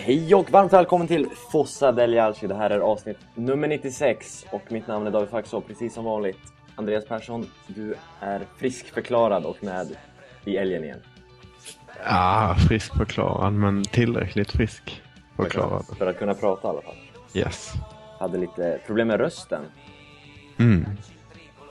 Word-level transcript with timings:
Hej 0.00 0.34
och 0.34 0.50
varmt 0.50 0.72
välkommen 0.72 1.06
till 1.06 1.28
Fossa 1.52 1.92
del 1.92 2.18
Alci. 2.18 2.46
Det 2.46 2.54
här 2.54 2.70
är 2.70 2.80
avsnitt 2.80 3.18
nummer 3.34 3.68
96 3.68 4.46
och 4.50 4.72
mitt 4.72 4.86
namn 4.86 5.06
är 5.06 5.10
David 5.10 5.28
Faxå, 5.28 5.60
precis 5.60 5.94
som 5.94 6.04
vanligt. 6.04 6.38
Andreas 6.76 7.04
Persson, 7.04 7.46
du 7.66 7.94
är 8.20 8.42
friskförklarad 8.56 9.44
och 9.44 9.64
med 9.64 9.96
i 10.44 10.56
älgen 10.56 10.84
igen. 10.84 11.00
Ja, 12.04 12.56
friskförklarad, 12.68 13.52
men 13.52 13.84
tillräckligt 13.84 14.50
friskförklarad. 14.50 15.84
För 15.98 16.06
att 16.06 16.18
kunna 16.18 16.34
prata 16.34 16.68
i 16.68 16.70
alla 16.70 16.82
fall. 16.82 16.96
Yes. 17.34 17.72
Hade 18.18 18.38
lite 18.38 18.80
problem 18.86 19.08
med 19.08 19.20
rösten. 19.20 19.64
Mm. 20.58 20.84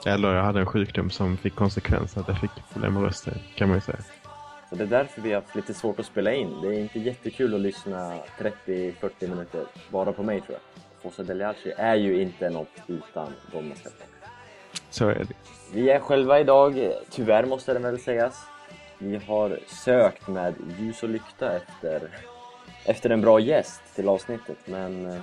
Eller 0.05 0.33
jag 0.33 0.43
hade 0.43 0.59
en 0.59 0.65
sjukdom 0.65 1.09
som 1.09 1.37
fick 1.37 1.55
konsekvenser 1.55 2.21
att 2.21 2.27
jag 2.27 2.39
fick 2.39 2.51
problem 2.73 2.93
med 2.93 3.03
rösten, 3.03 3.39
kan 3.55 3.67
man 3.67 3.77
ju 3.77 3.81
säga. 3.81 3.99
Så 4.69 4.75
det 4.75 4.83
är 4.83 4.87
därför 4.87 5.21
vi 5.21 5.33
har 5.33 5.41
haft 5.41 5.55
lite 5.55 5.73
svårt 5.73 5.99
att 5.99 6.05
spela 6.05 6.33
in. 6.33 6.61
Det 6.61 6.67
är 6.67 6.79
inte 6.79 6.99
jättekul 6.99 7.55
att 7.55 7.61
lyssna 7.61 8.19
30-40 8.65 9.29
minuter 9.29 9.65
bara 9.89 10.13
på 10.13 10.23
mig 10.23 10.41
tror 10.41 10.53
jag. 10.53 10.83
Fossa 11.01 11.23
del 11.23 11.41
Alci 11.41 11.73
är 11.77 11.95
ju 11.95 12.21
inte 12.21 12.49
något 12.49 12.67
utan 12.87 13.33
ska 13.49 13.59
prata. 13.59 13.89
Så 14.89 15.09
är 15.09 15.15
det. 15.15 15.33
Vi 15.73 15.89
är 15.89 15.99
själva 15.99 16.39
idag, 16.39 16.91
tyvärr 17.09 17.45
måste 17.45 17.73
det 17.73 17.79
väl 17.79 17.99
sägas. 17.99 18.45
Vi 18.97 19.17
har 19.17 19.59
sökt 19.67 20.27
med 20.27 20.53
ljus 20.79 21.03
och 21.03 21.09
lykta 21.09 21.55
efter, 21.55 22.09
efter 22.85 23.09
en 23.09 23.21
bra 23.21 23.39
gäst 23.39 23.81
till 23.95 24.09
avsnittet, 24.09 24.57
men 24.65 25.05
eh, 25.05 25.21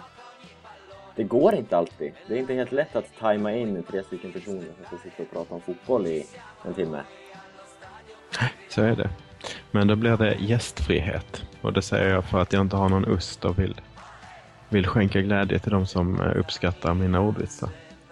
det 1.17 1.25
går 1.25 1.55
inte 1.55 1.77
alltid. 1.77 2.13
Det 2.29 2.35
är 2.35 2.39
inte 2.39 2.55
helt 2.55 2.73
lätt 2.73 2.97
att 2.97 3.19
tajma 3.19 3.53
in 3.53 3.83
tre 3.83 4.03
stycken 4.03 4.33
personer 4.33 4.65
som 4.89 4.99
ska 4.99 5.11
sitta 5.11 5.23
och 5.23 5.31
prata 5.31 5.55
om 5.55 5.61
fotboll 5.61 6.07
i 6.07 6.27
en 6.65 6.75
timme. 6.75 7.01
Så 8.69 8.83
är 8.83 8.97
det. 8.97 9.11
Men 9.71 9.87
då 9.87 9.97
blir 9.97 10.17
det 10.17 10.35
gästfrihet. 10.35 11.43
Och 11.61 11.73
det 11.73 11.83
säger 11.83 12.15
jag 12.15 12.25
för 12.25 12.39
att 12.39 12.53
jag 12.53 12.61
inte 12.61 12.77
har 12.77 12.89
någon 12.89 13.05
ost 13.05 13.45
och 13.45 13.59
vill, 13.59 13.81
vill 14.69 14.87
skänka 14.87 15.21
glädje 15.21 15.59
till 15.59 15.73
de 15.73 15.87
som 15.87 16.21
eh, 16.21 16.37
uppskattar 16.37 16.95
mina 16.95 17.21
ordvitsar. 17.21 17.69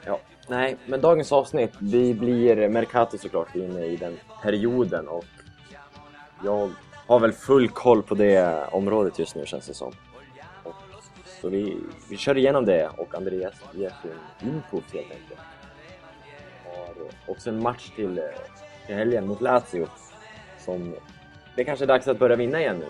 Ja, 0.06 0.20
nej, 0.48 0.76
men 0.86 1.00
dagens 1.00 1.32
avsnitt, 1.32 1.72
vi 1.78 2.14
blir 2.14 2.68
Mercato 2.68 3.18
såklart 3.18 3.56
inne 3.56 3.84
i 3.84 3.96
den 3.96 4.16
perioden 4.42 5.08
och 5.08 5.24
jag 6.44 6.70
har 7.06 7.20
väl 7.20 7.32
full 7.32 7.68
koll 7.68 8.02
på 8.02 8.14
det 8.14 8.66
området 8.72 9.18
just 9.18 9.36
nu 9.36 9.46
känns 9.46 9.66
det 9.66 9.74
som. 9.74 9.92
Och, 10.62 10.74
så 11.40 11.48
vi, 11.48 11.76
vi 12.10 12.16
kör 12.16 12.36
igenom 12.36 12.64
det 12.64 12.88
och 12.96 13.14
Andreas 13.14 13.54
ger 13.72 13.92
sin 14.02 14.50
input 14.50 14.84
helt 14.92 15.10
enkelt. 15.10 15.40
Har 16.64 17.32
också 17.32 17.50
en 17.50 17.62
match 17.62 17.90
till, 17.96 18.18
eh, 18.18 18.24
till 18.86 18.94
helgen 18.94 19.26
mot 19.26 19.40
Lazio 19.40 19.86
som 20.58 20.94
det 21.56 21.64
kanske 21.64 21.84
är 21.84 21.86
dags 21.86 22.08
att 22.08 22.18
börja 22.18 22.36
vinna 22.36 22.60
igen 22.60 22.78
nu. 22.78 22.86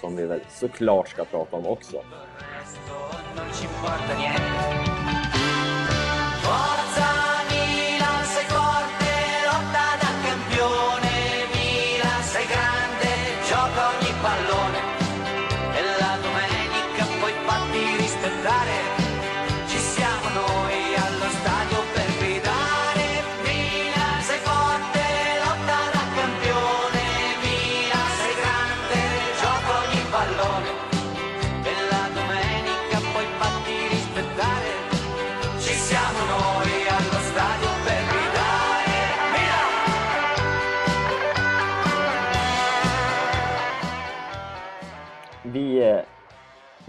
Som 0.00 0.16
vi 0.16 0.26
väl 0.26 0.40
såklart 0.50 1.08
ska 1.08 1.24
prata 1.24 1.56
om 1.56 1.66
också. 1.66 2.02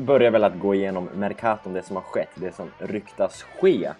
Börjar 0.06 0.32
väl 0.32 0.44
att 0.44 0.60
gå 0.60 0.76
igenom 0.76 1.10
Mercaton, 1.14 1.74
det 1.74 1.84
som 1.84 1.96
har 1.96 2.04
skett, 2.04 2.30
det 2.36 2.56
som 2.56 2.72
ryktas 2.78 3.44
ske. 3.44 3.92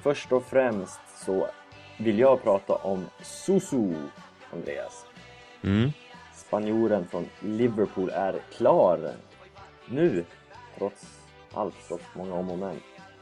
Först 0.00 0.32
och 0.32 0.44
främst 0.44 1.00
så 1.24 1.48
vill 1.98 2.18
jag 2.18 2.42
prata 2.42 2.74
om 2.74 3.06
Susu, 3.22 3.94
Andreas. 4.52 5.06
Mm. 5.62 5.90
Spanjoren 6.34 7.06
från 7.06 7.28
Liverpool 7.40 8.10
är 8.10 8.40
klar 8.56 9.10
nu, 9.86 10.24
trots 10.78 11.20
allt, 11.52 11.74
trots 11.88 12.04
många 12.14 12.34
om 12.34 12.50
och 12.50 12.58
men. 12.58 12.80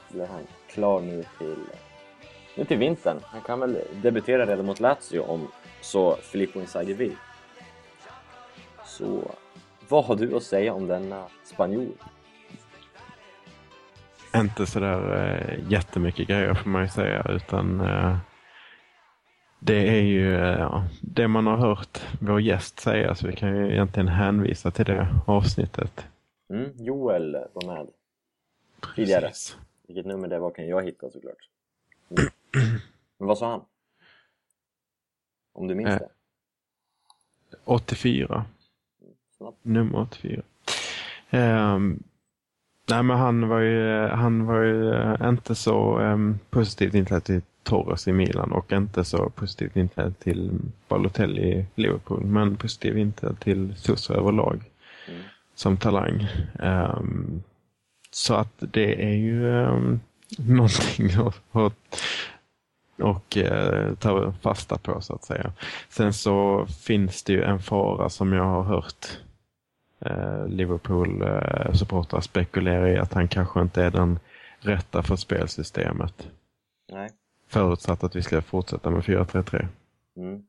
Blir 0.08 0.26
han 0.26 0.46
klar 0.68 1.00
nu 1.00 1.24
till, 1.38 1.64
nu 2.56 2.64
till 2.64 2.78
vintern. 2.78 3.20
Han 3.24 3.40
kan 3.40 3.60
väl 3.60 3.78
debutera 4.02 4.46
redan 4.46 4.66
mot 4.66 4.80
Lazio 4.80 5.20
om 5.20 5.48
så 5.80 6.16
Filippo 6.16 6.60
Inzaghi 6.60 6.92
vill. 6.92 7.16
Så 8.84 9.30
vad 9.88 10.04
har 10.04 10.16
du 10.16 10.36
att 10.36 10.42
säga 10.42 10.72
om 10.72 10.86
denna 10.86 11.24
spanjor? 11.44 12.13
Inte 14.36 14.66
sådär 14.66 15.16
eh, 15.16 15.70
jättemycket 15.72 16.28
grejer 16.28 16.54
får 16.54 16.70
man 16.70 16.82
ju 16.82 16.88
säga, 16.88 17.22
utan 17.28 17.80
eh, 17.80 18.16
det 19.58 19.88
är 19.98 20.02
ju 20.02 20.36
eh, 20.36 20.84
det 21.00 21.28
man 21.28 21.46
har 21.46 21.56
hört 21.56 22.02
vår 22.20 22.40
gäst 22.40 22.80
säga, 22.80 23.14
så 23.14 23.26
vi 23.26 23.36
kan 23.36 23.56
ju 23.56 23.72
egentligen 23.72 24.08
hänvisa 24.08 24.70
till 24.70 24.84
det 24.84 25.08
avsnittet. 25.26 26.06
Mm, 26.50 26.70
Joel 26.76 27.32
var 27.52 27.66
med 27.76 27.86
tidigare. 28.96 29.20
Precis. 29.26 29.56
Vilket 29.86 30.06
nummer 30.06 30.28
det 30.28 30.38
var 30.38 30.50
kan 30.50 30.66
jag 30.66 30.84
hitta 30.84 31.10
såklart. 31.10 31.48
Mm. 32.10 32.30
Men 33.18 33.28
vad 33.28 33.38
sa 33.38 33.50
han? 33.50 33.60
Om 35.52 35.66
du 35.68 35.74
minns 35.74 35.90
Eh. 35.90 35.98
det? 35.98 36.08
84. 37.64 38.44
Snabbt. 39.36 39.58
Nummer 39.62 39.98
84. 40.00 40.42
Ehm, 41.30 42.02
nej 42.90 43.02
men 43.02 43.16
han 43.18 43.48
var 43.48 43.60
ju, 43.60 44.08
han 44.08 44.46
var 44.46 44.62
ju 44.62 44.94
eh, 44.94 45.28
inte 45.28 45.54
så 45.54 45.98
um, 45.98 46.38
positivt 46.50 46.94
inställd 46.94 47.24
till 47.24 47.42
Torres 47.62 48.08
i 48.08 48.12
Milan 48.12 48.52
och 48.52 48.72
inte 48.72 49.04
så 49.04 49.30
positivt 49.30 49.76
inställd 49.76 50.18
till 50.18 50.50
Balotelli 50.88 51.42
i 51.42 51.66
Liverpool. 51.74 52.24
Men 52.24 52.56
positivt 52.56 52.96
inställd 52.96 53.40
till 53.40 53.74
Sosa 53.76 54.14
överlag 54.14 54.70
Mm. 55.08 55.20
som 55.54 55.76
talang. 55.76 56.26
Ehm, 56.58 57.42
så 58.10 58.34
att 58.34 58.52
det 58.58 59.04
är 59.04 59.14
ju 59.14 59.44
um, 59.46 60.00
någonting 60.38 61.10
att, 61.26 61.40
att 61.52 62.00
och 63.02 63.36
eh, 63.36 63.94
ta 63.94 64.32
fasta 64.42 64.78
på 64.78 65.00
så 65.00 65.14
att 65.14 65.24
säga. 65.24 65.52
Sen 65.88 66.12
så 66.12 66.66
finns 66.66 67.22
det 67.22 67.32
ju 67.32 67.42
en 67.42 67.58
fara 67.60 68.08
som 68.08 68.32
jag 68.32 68.44
har 68.44 68.62
hört 68.62 69.06
Liverpool-supportrar 70.48 72.20
spekulera 72.20 72.90
i 72.90 72.98
att 72.98 73.12
han 73.12 73.28
kanske 73.28 73.60
inte 73.60 73.82
är 73.82 73.90
den 73.90 74.18
rätta 74.58 75.02
för 75.02 75.16
spelsystemet. 75.16 76.28
Nej. 76.92 77.10
Förutsatt 77.48 78.04
att 78.04 78.16
vi 78.16 78.22
ska 78.22 78.42
fortsätta 78.42 78.90
med 78.90 79.02
4-3-3. 79.02 79.66
Mm. 80.16 80.42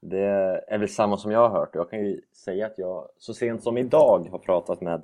Det 0.00 0.26
är 0.68 0.78
väl 0.78 0.88
samma 0.88 1.16
som 1.16 1.30
jag 1.30 1.48
har 1.48 1.58
hört. 1.58 1.70
Jag 1.74 1.90
kan 1.90 2.06
ju 2.06 2.20
säga 2.32 2.66
att 2.66 2.78
jag 2.78 3.08
så 3.18 3.34
sent 3.34 3.62
som 3.62 3.78
idag 3.78 4.28
har 4.30 4.38
pratat 4.38 4.80
med, 4.80 5.02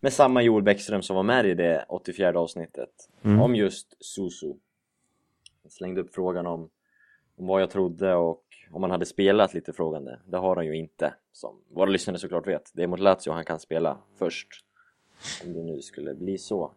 med 0.00 0.12
samma 0.12 0.42
Joel 0.42 0.62
Bäckström 0.62 1.02
som 1.02 1.16
var 1.16 1.22
med 1.22 1.46
i 1.46 1.54
det 1.54 1.84
84 1.88 2.38
avsnittet 2.38 2.90
Mm. 3.24 3.40
om 3.40 3.54
just 3.54 4.04
Susu. 4.04 4.52
Jag 5.62 5.72
slängde 5.72 6.00
upp 6.00 6.14
frågan 6.14 6.46
om, 6.46 6.68
om 7.36 7.46
vad 7.46 7.62
jag 7.62 7.70
trodde 7.70 8.14
och 8.14 8.44
om 8.70 8.82
han 8.82 8.90
hade 8.90 9.06
spelat 9.06 9.54
lite 9.54 9.72
frågande. 9.72 10.20
Det 10.26 10.36
har 10.36 10.56
han 10.56 10.66
ju 10.66 10.76
inte, 10.76 11.14
som 11.32 11.60
våra 11.68 11.90
lyssnare 11.90 12.18
såklart 12.18 12.46
vet. 12.46 12.70
Det 12.74 12.82
är 12.82 12.86
mot 12.86 13.00
Lazio 13.00 13.32
han 13.32 13.44
kan 13.44 13.58
spela 13.58 13.98
först. 14.18 14.48
Om 15.44 15.52
det 15.52 15.62
nu 15.62 15.82
skulle 15.82 16.14
bli 16.14 16.38
så. 16.38 16.72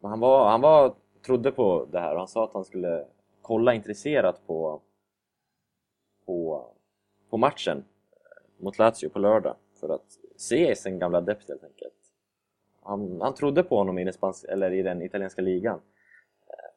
Men 0.00 0.10
han 0.10 0.20
var, 0.20 0.50
han 0.50 0.60
var, 0.60 0.94
trodde 1.26 1.52
på 1.52 1.88
det 1.92 2.00
här 2.00 2.12
och 2.12 2.18
han 2.18 2.28
sa 2.28 2.44
att 2.44 2.54
han 2.54 2.64
skulle 2.64 3.06
kolla 3.42 3.74
intresserat 3.74 4.46
på 4.46 4.82
på, 6.26 6.66
på 7.30 7.36
matchen 7.36 7.78
eh, 7.78 8.64
mot 8.64 8.78
Lazio 8.78 9.08
på 9.08 9.18
lördag 9.18 9.56
för 9.80 9.88
att 9.88 10.18
se 10.36 10.76
sin 10.76 10.98
gamla 10.98 11.18
adept 11.18 11.48
helt 11.48 11.64
enkelt. 11.64 11.94
Han, 12.82 13.20
han 13.20 13.34
trodde 13.34 13.62
på 13.62 13.76
honom 13.76 13.98
i 13.98 14.04
den, 14.04 14.12
spans- 14.12 14.44
eller 14.44 14.72
i 14.72 14.82
den 14.82 15.02
italienska 15.02 15.42
ligan. 15.42 15.80
Eh, 16.46 16.70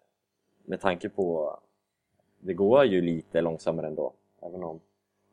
med 0.66 0.82
tanke 0.82 1.10
på 1.10 1.60
det 2.46 2.54
går 2.54 2.86
ju 2.86 3.02
lite 3.02 3.42
långsammare 3.42 3.88
ändå, 3.88 4.14
även 4.42 4.64
om 4.64 4.80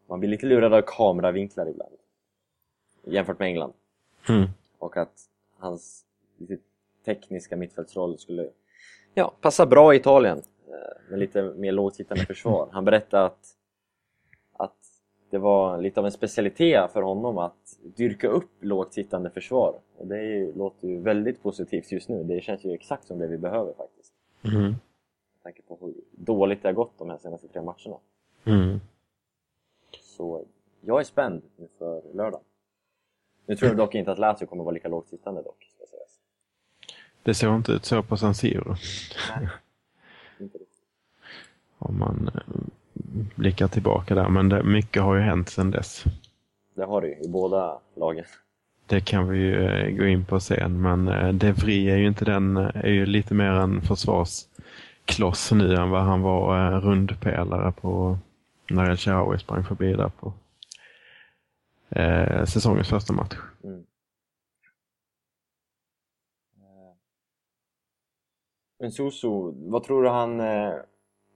man 0.06 0.20
blir 0.20 0.30
lite 0.30 0.46
lurad 0.46 0.74
av 0.74 0.82
kameravinklar 0.86 1.68
ibland. 1.68 1.94
Jämfört 3.04 3.38
med 3.38 3.46
England. 3.46 3.72
Mm. 4.28 4.48
Och 4.78 4.96
att 4.96 5.28
hans 5.58 6.04
tekniska 7.04 7.56
mittfältsroll 7.56 8.18
skulle 8.18 8.50
ja, 9.14 9.34
passa 9.40 9.66
bra 9.66 9.94
i 9.94 9.96
Italien 9.96 10.42
eh, 10.68 11.10
med 11.10 11.18
lite 11.18 11.42
mer 11.42 11.72
lågtittande 11.72 12.26
försvar. 12.26 12.68
Han 12.72 12.84
berättade 12.84 13.24
att, 13.24 13.56
att 14.52 14.76
det 15.30 15.38
var 15.38 15.78
lite 15.78 16.00
av 16.00 16.06
en 16.06 16.12
specialitet 16.12 16.92
för 16.92 17.02
honom 17.02 17.38
att 17.38 17.78
dyrka 17.96 18.28
upp 18.28 18.50
lågt 18.60 18.94
sittande 18.94 19.30
försvar. 19.30 19.74
Och 19.96 20.06
det 20.06 20.22
ju, 20.22 20.52
låter 20.52 20.88
ju 20.88 21.00
väldigt 21.00 21.42
positivt 21.42 21.92
just 21.92 22.08
nu. 22.08 22.24
Det 22.24 22.40
känns 22.40 22.64
ju 22.64 22.72
exakt 22.72 23.06
som 23.06 23.18
det 23.18 23.26
vi 23.26 23.38
behöver 23.38 23.72
faktiskt. 23.72 24.12
Mm. 24.44 24.74
Med 25.44 25.54
tanke 25.54 25.62
på 25.68 25.78
hur 25.80 25.94
dåligt 26.10 26.62
det 26.62 26.68
har 26.68 26.72
gått 26.72 26.98
de 26.98 27.10
här 27.10 27.18
senaste 27.18 27.48
tre 27.48 27.62
matcherna. 27.62 27.96
Mm. 28.44 28.80
Så 30.00 30.44
jag 30.80 31.00
är 31.00 31.04
spänd 31.04 31.42
inför 31.56 32.02
lördag. 32.14 32.40
Nu 33.46 33.56
tror 33.56 33.68
jag 33.68 33.76
dock 33.76 33.94
inte 33.94 34.12
att 34.12 34.18
Lazio 34.18 34.46
kommer 34.46 34.64
vara 34.64 34.74
lika 34.74 34.88
lågt 34.88 35.08
sittande 35.08 35.42
dock. 35.42 35.70
Ska 35.76 35.86
sägas. 35.90 36.18
Det 37.22 37.34
såg 37.34 37.54
inte 37.54 37.72
ut 37.72 37.84
så 37.84 38.02
på 38.02 38.16
San 38.16 38.34
Siro. 38.34 38.74
Inte 40.40 40.58
riktigt. 40.58 40.84
Om 41.78 41.98
man 41.98 42.30
eh, 42.34 42.40
blickar 43.36 43.68
tillbaka 43.68 44.14
där. 44.14 44.28
Men 44.28 44.48
det, 44.48 44.62
mycket 44.62 45.02
har 45.02 45.14
ju 45.14 45.20
hänt 45.20 45.48
sedan 45.48 45.70
dess. 45.70 46.04
Det 46.74 46.84
har 46.84 47.00
det 47.00 47.08
ju 47.08 47.14
i 47.14 47.28
båda 47.28 47.78
lagen. 47.94 48.24
Det 48.86 49.00
kan 49.00 49.28
vi 49.28 49.38
ju 49.38 49.64
eh, 49.64 49.96
gå 49.96 50.06
in 50.06 50.24
på 50.24 50.40
sen. 50.40 50.82
Men 50.82 51.08
eh, 51.08 51.32
De 51.32 51.52
Vries 51.52 51.88
är 51.88 51.96
ju 51.96 52.06
inte 52.06 52.24
den, 52.24 52.56
är 52.56 52.90
ju 52.90 53.06
lite 53.06 53.34
mer 53.34 53.50
en 53.50 53.80
Kloss 55.04 55.52
nu 55.52 55.74
än 55.74 55.90
vad 55.90 56.02
han 56.02 56.22
var 56.22 56.72
eh, 56.72 56.80
rundpelare 56.80 57.72
på 57.72 58.18
när 58.70 58.90
El 58.90 58.96
Shaarawy 58.96 59.38
sprang 59.38 59.64
förbi 59.64 59.92
där 59.92 60.08
på 60.08 60.32
eh, 61.90 62.44
säsongens 62.44 62.88
första 62.88 63.12
match. 63.12 63.36
Mm. 63.64 63.78
Eh. 66.56 66.94
Men 68.80 68.92
Soso, 68.92 69.54
vad 69.70 69.84
tror 69.84 70.02
du 70.02 70.08
han, 70.08 70.40
eh, 70.40 70.74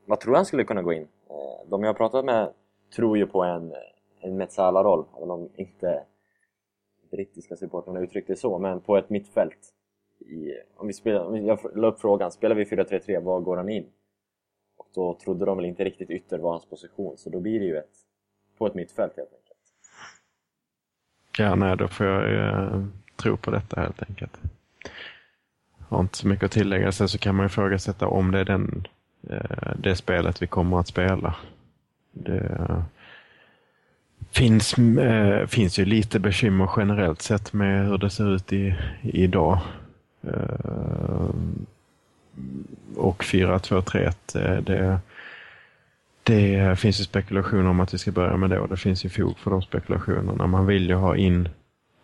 vad 0.07 0.21
tror 0.21 0.35
han 0.35 0.47
skulle 0.47 0.65
kunna 0.65 0.83
gå 0.83 0.93
in? 0.93 1.09
Eh, 1.31 1.69
De 1.71 1.83
jag 1.83 1.89
har 1.89 1.95
pratat 1.95 2.25
med 2.25 2.53
tror 2.97 3.19
ju 3.19 3.27
på 3.27 3.45
en, 3.45 3.73
en 4.21 4.37
Metsala-roll, 4.37 5.05
även 5.17 5.31
om 5.31 5.49
inte 5.55 6.05
brittiska 7.11 7.57
supportrarna 7.57 8.01
uttryckte 8.01 8.33
det 8.33 8.37
så, 8.37 8.59
men 8.59 8.81
på 8.81 8.97
ett 8.97 9.11
mittfält. 9.11 9.73
I, 10.21 10.53
om 10.77 10.87
vi 10.87 10.93
spelar, 10.93 11.25
om 11.25 11.47
jag 11.47 11.59
la 11.75 11.89
upp 11.89 12.01
frågan, 12.01 12.33
spelar 12.33 12.57
vi 12.57 12.65
4-3-3, 12.65 13.23
var 13.23 13.41
går 13.41 13.57
han 13.57 13.69
in? 13.69 13.87
Och 14.77 14.87
då 14.95 15.15
trodde 15.15 15.45
de 15.45 15.57
väl 15.57 15.67
inte 15.67 15.85
riktigt 15.85 16.11
ytter 16.11 16.39
var 16.39 16.51
hans 16.51 16.67
position, 16.67 17.17
så 17.17 17.31
då 17.31 17.41
blir 17.41 17.61
det 17.61 17.67
ju 17.67 17.77
ett, 17.77 17.95
på 18.59 18.67
ett 18.67 18.75
mittfält 18.75 19.17
helt 19.17 19.29
enkelt. 19.29 19.47
Ja, 21.39 21.55
nej, 21.55 21.77
då 21.77 21.89
får 21.89 22.07
jag 22.07 22.35
eh, 22.35 22.85
tro 23.17 23.37
på 23.37 23.51
detta 23.51 23.81
helt 23.81 24.03
enkelt. 24.03 24.41
Har 25.89 26.01
inte 26.01 26.17
så 26.17 26.29
mycket 26.29 26.45
att 26.45 26.53
tillägga. 26.53 26.93
Sen 26.93 27.09
så 27.09 27.19
kan 27.19 27.35
man 27.35 27.47
ifrågasätta 27.47 28.07
om 28.07 28.31
det 28.31 28.39
är 28.39 28.45
den, 28.45 28.87
eh, 29.31 29.77
det 29.79 29.97
spelet 29.97 30.43
vi 30.43 30.47
kommer 30.47 30.81
att 30.81 30.89
spela. 30.89 31.37
Det 32.13 32.85
finns, 34.31 34.79
eh, 34.79 35.47
finns 35.47 35.79
ju 35.79 35.85
lite 35.85 36.21
bekymmer 36.21 36.71
generellt 36.77 37.23
sett 37.23 37.53
med 37.53 37.87
hur 37.87 37.99
det 37.99 38.11
ser 38.11 38.35
ut 38.35 38.53
i, 38.53 38.75
idag. 39.03 39.59
Eh, 40.27 41.31
och 42.97 43.25
4-2-3-1, 43.25 44.15
eh, 44.35 44.63
det, 44.63 44.99
det 46.23 46.79
finns 46.79 47.01
ju 47.01 47.05
spekulationer 47.05 47.71
om 47.71 47.81
att 47.81 47.95
vi 47.95 47.99
ska 47.99 48.13
börja 48.13 48.37
med 48.37 48.51
det 48.51 48.59
och 48.59 48.69
det 48.69 48.77
finns 48.77 49.05
ju 49.05 49.09
fog 49.09 49.39
för 49.39 49.51
de 49.51 49.63
spekulationerna. 49.63 50.47
Man 50.47 50.67
vill 50.67 50.89
ju 50.89 50.95
ha 50.95 51.17
in 51.17 51.49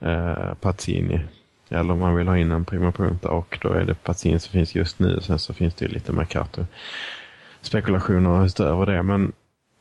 eh, 0.00 0.54
Pazzini 0.54 1.20
eller 1.68 1.92
om 1.92 1.98
man 1.98 2.14
vill 2.14 2.28
ha 2.28 2.38
in 2.38 2.50
en 2.50 2.64
prima 2.64 2.92
punta 2.92 3.28
och 3.28 3.58
då 3.62 3.68
är 3.68 3.84
det 3.84 3.94
Pazzini 3.94 4.38
som 4.38 4.52
finns 4.52 4.74
just 4.74 4.98
nu. 4.98 5.20
Sen 5.20 5.38
så 5.38 5.54
finns 5.54 5.74
det 5.74 5.84
ju 5.84 5.90
lite 5.90 6.12
Mercato 6.12 6.66
spekulationer 7.60 8.46
utöver 8.46 8.86
det. 8.86 9.02
Men 9.02 9.32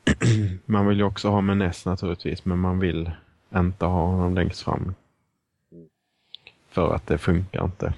man 0.66 0.88
vill 0.88 0.98
ju 0.98 1.04
också 1.04 1.30
ha 1.30 1.42
Menes 1.42 1.86
naturligtvis 1.86 2.46
men 2.46 2.60
man 2.60 2.80
vill 2.80 3.12
inte 3.56 3.86
ha 3.86 4.06
honom 4.06 4.36
längst 4.36 4.62
fram. 4.62 4.94
För 6.70 6.96
att 6.96 7.08
det 7.08 7.18
funkar 7.18 7.64
inte. 7.64 7.94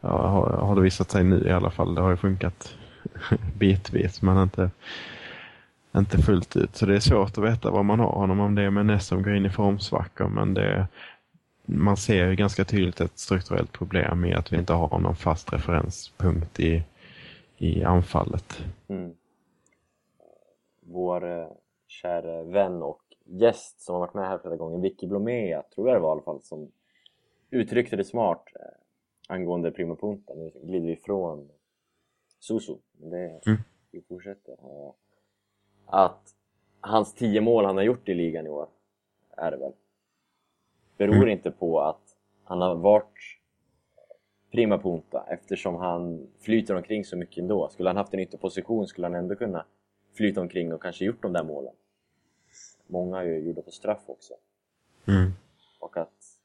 Ja, 0.00 0.26
har, 0.26 0.46
har 0.46 0.74
det 0.74 0.80
visat 0.80 1.10
sig 1.10 1.24
nu 1.24 1.46
i 1.46 1.50
alla 1.50 1.70
fall. 1.70 1.94
Det 1.94 2.00
har 2.00 2.10
ju 2.10 2.16
funkat 2.16 2.74
bitvis 3.58 4.22
men 4.22 4.42
inte, 4.42 4.70
inte 5.96 6.18
fullt 6.18 6.56
ut. 6.56 6.76
Så 6.76 6.86
det 6.86 6.96
är 6.96 7.00
svårt 7.00 7.38
att 7.38 7.44
veta 7.44 7.70
vad 7.70 7.84
man 7.84 8.00
har 8.00 8.12
honom 8.12 8.40
om 8.40 8.54
det 8.54 8.62
är 8.62 8.70
Menes 8.70 9.06
som 9.06 9.22
går 9.22 9.34
in 9.34 9.46
i 9.46 9.50
formsvackor. 9.50 10.28
Men 10.28 10.54
det, 10.54 10.88
man 11.64 11.96
ser 11.96 12.28
ju 12.28 12.36
ganska 12.36 12.64
tydligt 12.64 13.00
ett 13.00 13.18
strukturellt 13.18 13.72
problem 13.72 14.24
i 14.24 14.34
att 14.34 14.52
vi 14.52 14.56
inte 14.56 14.72
har 14.72 14.98
någon 14.98 15.16
fast 15.16 15.52
referenspunkt 15.52 16.60
i, 16.60 16.82
i 17.56 17.84
anfallet. 17.84 18.64
Mm. 18.88 19.14
Vår 20.80 21.40
eh, 21.40 21.48
kära 21.86 22.42
vän 22.42 22.82
och 22.82 23.00
gäst 23.24 23.80
som 23.80 23.94
har 23.94 24.00
varit 24.00 24.14
med 24.14 24.28
här 24.28 24.38
flera 24.38 24.56
gånger, 24.56 24.78
Vicky 24.78 25.06
Blomé, 25.06 25.62
tror 25.74 25.88
jag 25.88 25.96
det 25.96 26.00
var 26.00 26.08
i 26.08 26.12
alla 26.12 26.22
fall, 26.22 26.42
som 26.42 26.70
uttryckte 27.50 27.96
det 27.96 28.04
smart 28.04 28.42
eh, 28.54 28.78
angående 29.28 29.70
Prima 29.70 29.94
Punta. 29.96 30.34
Nu 30.34 30.50
glider 30.62 30.86
vi 30.86 30.92
ifrån 30.92 31.48
Susu, 32.38 32.76
men 32.92 33.10
det, 33.10 33.40
Mm. 33.46 33.58
vi 33.90 34.00
fortsätter. 34.00 34.56
Att 35.86 36.34
hans 36.80 37.14
tio 37.14 37.40
mål 37.40 37.64
han 37.64 37.76
har 37.76 37.84
gjort 37.84 38.08
i 38.08 38.14
ligan 38.14 38.46
i 38.46 38.48
år, 38.50 38.68
är 39.36 39.50
det 39.50 39.56
väl, 39.56 39.72
beror 40.96 41.14
Mm. 41.14 41.28
inte 41.28 41.50
på 41.50 41.80
att 41.80 42.16
han 42.44 42.60
har 42.60 42.74
varit 42.74 43.38
prima 44.50 44.78
punta 44.78 45.24
eftersom 45.28 45.74
han 45.74 46.26
flyter 46.38 46.74
omkring 46.76 47.04
så 47.04 47.16
mycket 47.16 47.38
ändå. 47.42 47.68
Skulle 47.68 47.88
han 47.88 47.96
haft 47.96 48.14
en 48.14 48.20
ytterposition 48.20 48.86
skulle 48.86 49.06
han 49.06 49.14
ändå 49.14 49.36
kunna 49.36 49.64
flyta 50.14 50.40
omkring 50.40 50.72
och 50.72 50.82
kanske 50.82 51.04
gjort 51.04 51.22
de 51.22 51.32
där 51.32 51.44
målen. 51.44 51.74
Många 52.86 53.18
är 53.18 53.24
ju 53.24 53.38
gjorda 53.38 53.62
på 53.62 53.70
straff 53.70 54.02
också. 54.06 54.34
Mm. 55.08 55.30
Och 55.80 55.96
att 55.96 56.37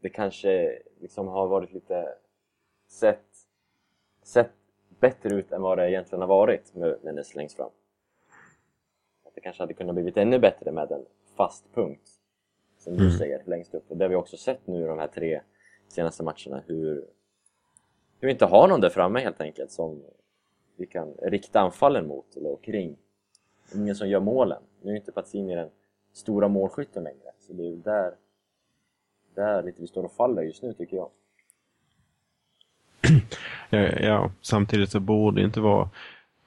det 0.00 0.08
kanske 0.08 0.78
liksom 1.00 1.28
har 1.28 1.46
varit 1.46 1.72
lite 1.72 2.14
sett, 2.88 3.26
sett 4.22 4.50
bättre 5.00 5.34
ut 5.34 5.52
än 5.52 5.62
vad 5.62 5.78
det 5.78 5.90
egentligen 5.90 6.20
har 6.20 6.28
varit 6.28 6.74
med 6.74 6.96
Menes 7.02 7.34
längst 7.34 7.56
fram. 7.56 7.70
Att 9.24 9.34
det 9.34 9.40
kanske 9.40 9.62
hade 9.62 9.74
kunnat 9.74 9.94
blivit 9.94 10.16
ännu 10.16 10.38
bättre 10.38 10.72
med 10.72 10.92
en 10.92 11.04
fast 11.36 11.64
punkt 11.74 12.10
som 12.78 12.96
du 12.96 13.04
Mm. 13.04 13.18
säger 13.18 13.42
längst 13.46 13.74
upp. 13.74 13.90
Och 13.90 13.96
det 13.96 14.04
har 14.04 14.08
vi 14.08 14.14
också 14.16 14.36
sett 14.36 14.66
nu 14.66 14.82
i 14.84 14.86
de 14.86 14.98
här 14.98 15.06
tre 15.08 15.40
senaste 15.88 16.22
matcherna 16.22 16.62
hur, 16.66 16.94
hur 18.20 18.26
vi 18.26 18.30
inte 18.30 18.44
har 18.44 18.68
någon 18.68 18.80
där 18.80 18.90
framme 18.90 19.20
helt 19.20 19.40
enkelt 19.40 19.70
som 19.70 20.02
vi 20.76 20.86
kan 20.86 21.12
rikta 21.22 21.60
anfallen 21.60 22.06
mot 22.06 22.36
eller 22.36 22.56
kring. 22.56 22.96
Ingen 23.74 23.96
som 23.96 24.08
gör 24.08 24.20
målen. 24.20 24.62
Nu 24.82 24.92
är 24.92 24.96
inte 24.96 25.12
Pazzini 25.12 25.54
den 25.54 25.70
stora 26.12 26.48
målskytten 26.48 27.04
längre. 27.04 27.32
Så 27.38 27.52
det 27.52 27.62
är 27.62 27.70
ju 27.70 27.76
där, 29.36 29.54
där 29.54 29.62
lite 29.62 29.80
vi 29.80 29.86
står 29.86 30.04
och 30.04 30.12
faller 30.12 30.42
just 30.42 30.62
nu 30.62 30.72
tycker 30.72 30.96
jag. 30.96 31.08
Ja, 33.70 33.78
ja, 33.78 34.30
samtidigt 34.40 34.90
så 34.90 35.00
borde 35.00 35.40
det 35.40 35.44
inte 35.44 35.60
vara 35.60 35.88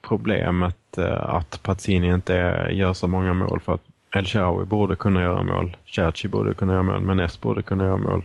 problemet 0.02 0.98
eh, 0.98 1.34
att 1.34 1.62
Pazzini 1.62 2.14
inte 2.14 2.32
gör 2.70 2.92
så 2.92 3.08
många 3.08 3.34
mål 3.34 3.60
för 3.60 3.74
att 3.74 3.82
El 4.14 4.24
Shaarawy 4.24 4.64
borde 4.64 4.96
kunna 4.96 5.22
göra 5.22 5.42
mål, 5.42 5.76
Cherchi 5.84 6.28
borde 6.28 6.54
kunna 6.54 6.72
göra 6.72 6.82
mål, 6.82 7.00
Menes 7.00 7.40
borde 7.40 7.62
kunna 7.62 7.84
göra 7.84 7.96
mål. 7.96 8.24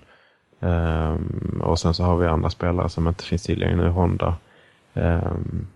Um, 0.59 1.61
och 1.63 1.79
sen 1.79 1.93
så 1.93 2.03
har 2.03 2.17
vi 2.17 2.27
andra 2.27 2.49
spelare 2.49 2.89
som 2.89 3.07
inte 3.07 3.23
finns 3.23 3.43
tillgängliga 3.43 3.81
nu, 3.81 3.89
Honda. 3.89 4.35
um, 4.93 5.67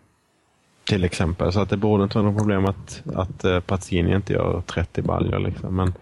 till 0.83 1.03
exempel, 1.03 1.51
så 1.51 1.59
att 1.59 1.69
det 1.69 1.77
borde 1.77 2.03
inte 2.03 2.17
vara 2.17 2.29
något 2.29 2.37
problem 2.37 2.65
att, 2.65 3.03
att 3.15 3.45
uh, 3.45 3.59
Pazzini 3.59 4.15
inte 4.15 4.33
gör 4.33 4.61
30 4.61 5.01
baljor 5.01 5.39
liksom. 5.39 5.75
Men, 5.75 5.93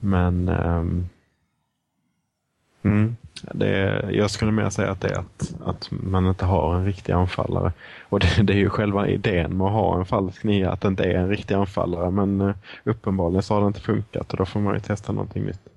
men 0.00 0.48
um, 0.48 1.08
Mm. 2.84 3.16
Det 3.54 4.02
jag 4.12 4.30
skulle 4.30 4.52
mer 4.52 4.70
säga 4.70 4.90
att 4.90 5.00
det 5.00 5.08
är 5.08 5.18
att, 5.18 5.54
att 5.64 5.88
man 5.90 6.26
inte 6.26 6.44
har 6.44 6.74
en 6.74 6.84
riktig 6.84 7.12
anfallare. 7.12 7.72
Och 8.08 8.20
det, 8.20 8.42
det 8.42 8.52
är 8.52 8.56
ju 8.56 8.68
själva 8.68 9.08
idén 9.08 9.56
med 9.56 9.66
att 9.66 9.72
ha 9.72 9.98
en 9.98 10.04
falsk 10.06 10.44
nia, 10.44 10.70
att 10.70 10.80
det 10.80 10.88
inte 10.88 11.04
är 11.04 11.14
en 11.14 11.28
riktig 11.28 11.54
anfallare. 11.54 12.10
Men 12.10 12.40
eh, 12.40 12.54
uppenbarligen 12.84 13.42
så 13.42 13.54
har 13.54 13.60
det 13.60 13.66
inte 13.66 13.80
funkat 13.80 14.32
och 14.32 14.36
då 14.38 14.44
får 14.44 14.60
man 14.60 14.74
ju 14.74 14.80
testa 14.80 15.12
någonting 15.12 15.44
nytt. 15.44 15.68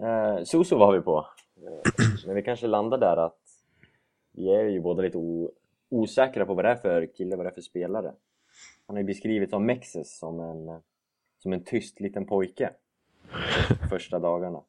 Eh, 0.00 0.44
Susu 0.44 0.76
var 0.76 0.92
vi 0.92 1.00
på. 1.00 1.26
Eh, 1.56 2.04
men 2.26 2.34
vi 2.34 2.42
kanske 2.42 2.66
landar 2.66 2.98
där 2.98 3.16
att 3.16 3.38
vi 4.32 4.54
är 4.54 4.64
ju 4.64 4.80
båda 4.80 5.02
lite 5.02 5.18
o- 5.18 5.52
osäkra 5.90 6.46
på 6.46 6.54
vad 6.54 6.64
det 6.64 6.70
är 6.70 6.76
för 6.76 7.06
kille, 7.16 7.36
vad 7.36 7.46
det 7.46 7.50
är 7.50 7.54
för 7.54 7.60
spelare. 7.60 8.12
Han 8.86 8.96
har 8.96 9.00
ju 9.00 9.06
beskrivits 9.06 9.52
av 9.52 9.62
Mexes 9.62 10.18
som 10.18 10.40
en, 10.40 10.80
som 11.38 11.52
en 11.52 11.64
tyst 11.64 12.00
liten 12.00 12.26
pojke 12.26 12.70
första 13.90 14.18
dagarna. 14.18 14.62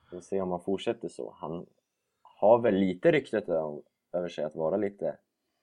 Vi 0.00 0.06
får 0.16 0.20
se 0.20 0.40
om 0.40 0.50
han 0.50 0.60
fortsätter 0.60 1.08
så. 1.08 1.34
Han 1.36 1.66
har 2.22 2.58
väl 2.58 2.74
lite 2.74 3.12
ryktet 3.12 3.48
över 4.12 4.28
sig 4.28 4.44
att 4.44 4.56
vara 4.56 4.76
lite 4.76 5.16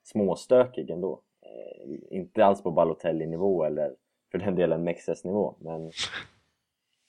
småstökig 0.03 0.89
ändå. 0.89 1.21
Eh, 1.41 2.17
inte 2.17 2.45
alls 2.45 2.63
på 2.63 2.71
Balotelli-nivå 2.71 3.63
eller 3.63 3.95
för 4.31 4.37
den 4.37 4.55
delen 4.55 4.83
Mexes-nivå, 4.83 5.55
men 5.59 5.91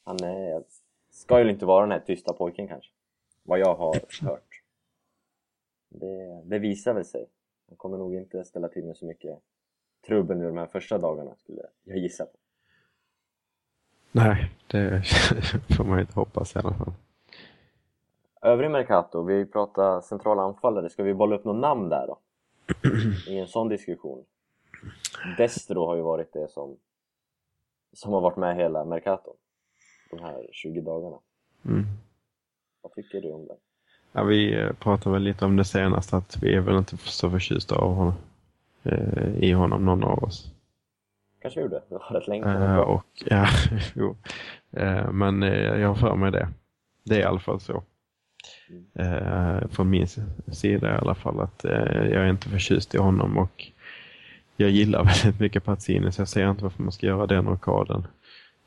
han 0.04 0.24
är, 0.24 0.64
ska 1.10 1.42
ju 1.42 1.50
inte 1.50 1.66
vara 1.66 1.80
den 1.80 1.92
här 1.92 2.00
tysta 2.06 2.32
pojken 2.32 2.68
kanske. 2.68 2.92
Vad 3.42 3.58
jag 3.58 3.74
har 3.74 3.94
hört. 4.22 4.62
Det, 5.88 6.42
det 6.44 6.58
visar 6.58 6.94
väl 6.94 7.04
sig. 7.04 7.26
Han 7.68 7.76
kommer 7.76 7.98
nog 7.98 8.14
inte 8.14 8.44
ställa 8.44 8.68
till 8.68 8.84
med 8.84 8.96
så 8.96 9.06
mycket 9.06 9.38
trubbel 10.06 10.38
nu 10.38 10.46
de 10.46 10.56
här 10.56 10.66
första 10.66 10.98
dagarna 10.98 11.34
skulle 11.36 11.62
jag 11.84 11.98
gissa 11.98 12.26
på. 12.26 12.38
Nej, 14.16 14.50
det 14.66 15.02
får 15.76 15.84
man 15.84 16.00
inte 16.00 16.12
hoppas 16.14 16.56
i 16.56 16.58
alla 16.58 16.74
fall. 16.74 16.92
Övrig 18.42 18.70
Mercato, 18.70 19.22
vi 19.22 19.46
pratar 19.46 20.00
centrala 20.00 20.42
anfallare, 20.42 20.90
ska 20.90 21.02
vi 21.02 21.14
bolla 21.14 21.36
upp 21.36 21.44
något 21.44 21.60
namn 21.60 21.88
där 21.88 22.06
då? 22.06 22.18
I 23.32 23.38
en 23.38 23.48
sån 23.48 23.68
diskussion. 23.68 24.24
Destro 25.36 25.86
har 25.86 25.96
ju 25.96 26.02
varit 26.02 26.32
det 26.32 26.50
som 26.50 26.76
som 27.92 28.12
har 28.12 28.20
varit 28.20 28.36
med 28.36 28.56
hela 28.56 28.84
Mercato 28.84 29.34
de 30.10 30.20
här 30.20 30.48
20 30.52 30.80
dagarna. 30.80 31.16
Mm. 31.64 31.84
Vad 32.82 32.92
tycker 32.92 33.20
du 33.20 33.32
om 33.32 33.46
det? 33.46 33.56
Ja, 34.12 34.22
vi 34.22 34.60
eh, 34.60 34.72
pratade 34.72 35.12
väl 35.12 35.22
lite 35.22 35.44
om 35.44 35.56
det 35.56 35.64
senast 35.64 36.14
att 36.14 36.42
vi 36.42 36.54
är 36.54 36.60
väl 36.60 36.78
inte 36.78 36.96
så 36.96 37.30
förtjusta 37.30 37.74
av 37.74 37.94
honom, 37.94 38.14
eh, 38.82 39.36
i 39.38 39.52
honom, 39.52 39.84
någon 39.84 40.04
av 40.04 40.24
oss. 40.24 40.55
Kanske 41.42 41.60
gjorde, 41.60 41.82
det 41.88 41.94
var 41.94 42.20
rätt 42.20 42.28
länge 42.28 42.44
Uh, 42.46 42.76
och, 42.76 43.06
ja, 43.26 43.48
jo. 43.94 44.16
Uh, 44.78 45.10
men 45.12 45.42
uh, 45.42 45.80
jag 45.80 45.88
har 45.88 45.94
för 45.94 46.16
mig 46.16 46.32
det. 46.32 46.48
Det 47.04 47.14
är 47.14 47.20
i 47.20 47.24
alla 47.24 47.40
fall 47.40 47.60
så. 47.60 47.82
Eh, 48.94 49.68
från 49.70 49.90
min 49.90 50.06
sida 50.52 50.94
i 50.94 50.98
alla 50.98 51.14
fall 51.14 51.40
att 51.40 51.64
eh, 51.64 51.72
jag 51.94 52.24
är 52.24 52.30
inte 52.30 52.48
förtjust 52.48 52.94
i 52.94 52.98
honom 52.98 53.38
och 53.38 53.66
jag 54.56 54.70
gillar 54.70 55.04
väldigt 55.22 55.40
mycket 55.40 55.64
Pazzini 55.64 56.12
så 56.12 56.20
jag 56.20 56.28
ser 56.28 56.50
inte 56.50 56.62
varför 56.62 56.82
man 56.82 56.92
ska 56.92 57.06
göra 57.06 57.26
den 57.26 57.46
rockaden. 57.46 58.06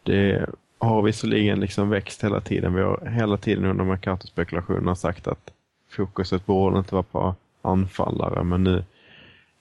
Det 0.03 0.49
har 0.77 1.01
visserligen 1.01 1.59
liksom 1.59 1.89
växt 1.89 2.23
hela 2.23 2.41
tiden. 2.41 2.73
Vi 2.73 2.81
har 2.81 3.05
hela 3.05 3.37
tiden 3.37 3.65
under 3.65 3.83
Mercato-spekulationerna 3.83 4.95
sagt 4.95 5.27
att 5.27 5.51
fokuset 5.89 6.45
borde 6.45 6.77
inte 6.77 6.95
vara 6.95 7.03
på 7.03 7.35
anfallare 7.61 8.43
men 8.43 8.63
nu 8.63 8.83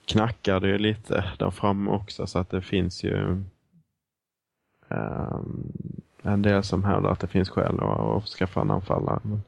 knackar 0.09 0.61
det 0.61 0.69
ju 0.69 0.79
lite 0.79 1.25
där 1.38 1.50
framme 1.50 1.91
också 1.91 2.27
så 2.27 2.38
att 2.38 2.50
det 2.50 2.62
finns 2.62 3.05
ju 3.05 3.45
ehm, 4.88 5.73
en 6.23 6.43
del 6.43 6.62
som 6.62 6.85
hävdar 6.85 7.11
att 7.11 7.21
det 7.21 7.27
finns 7.27 7.50
skäl 7.50 7.81
att, 7.81 8.25
skaffa 8.25 8.61
en 8.61 8.71
anfallare. 8.71 9.21
Men 9.23 9.41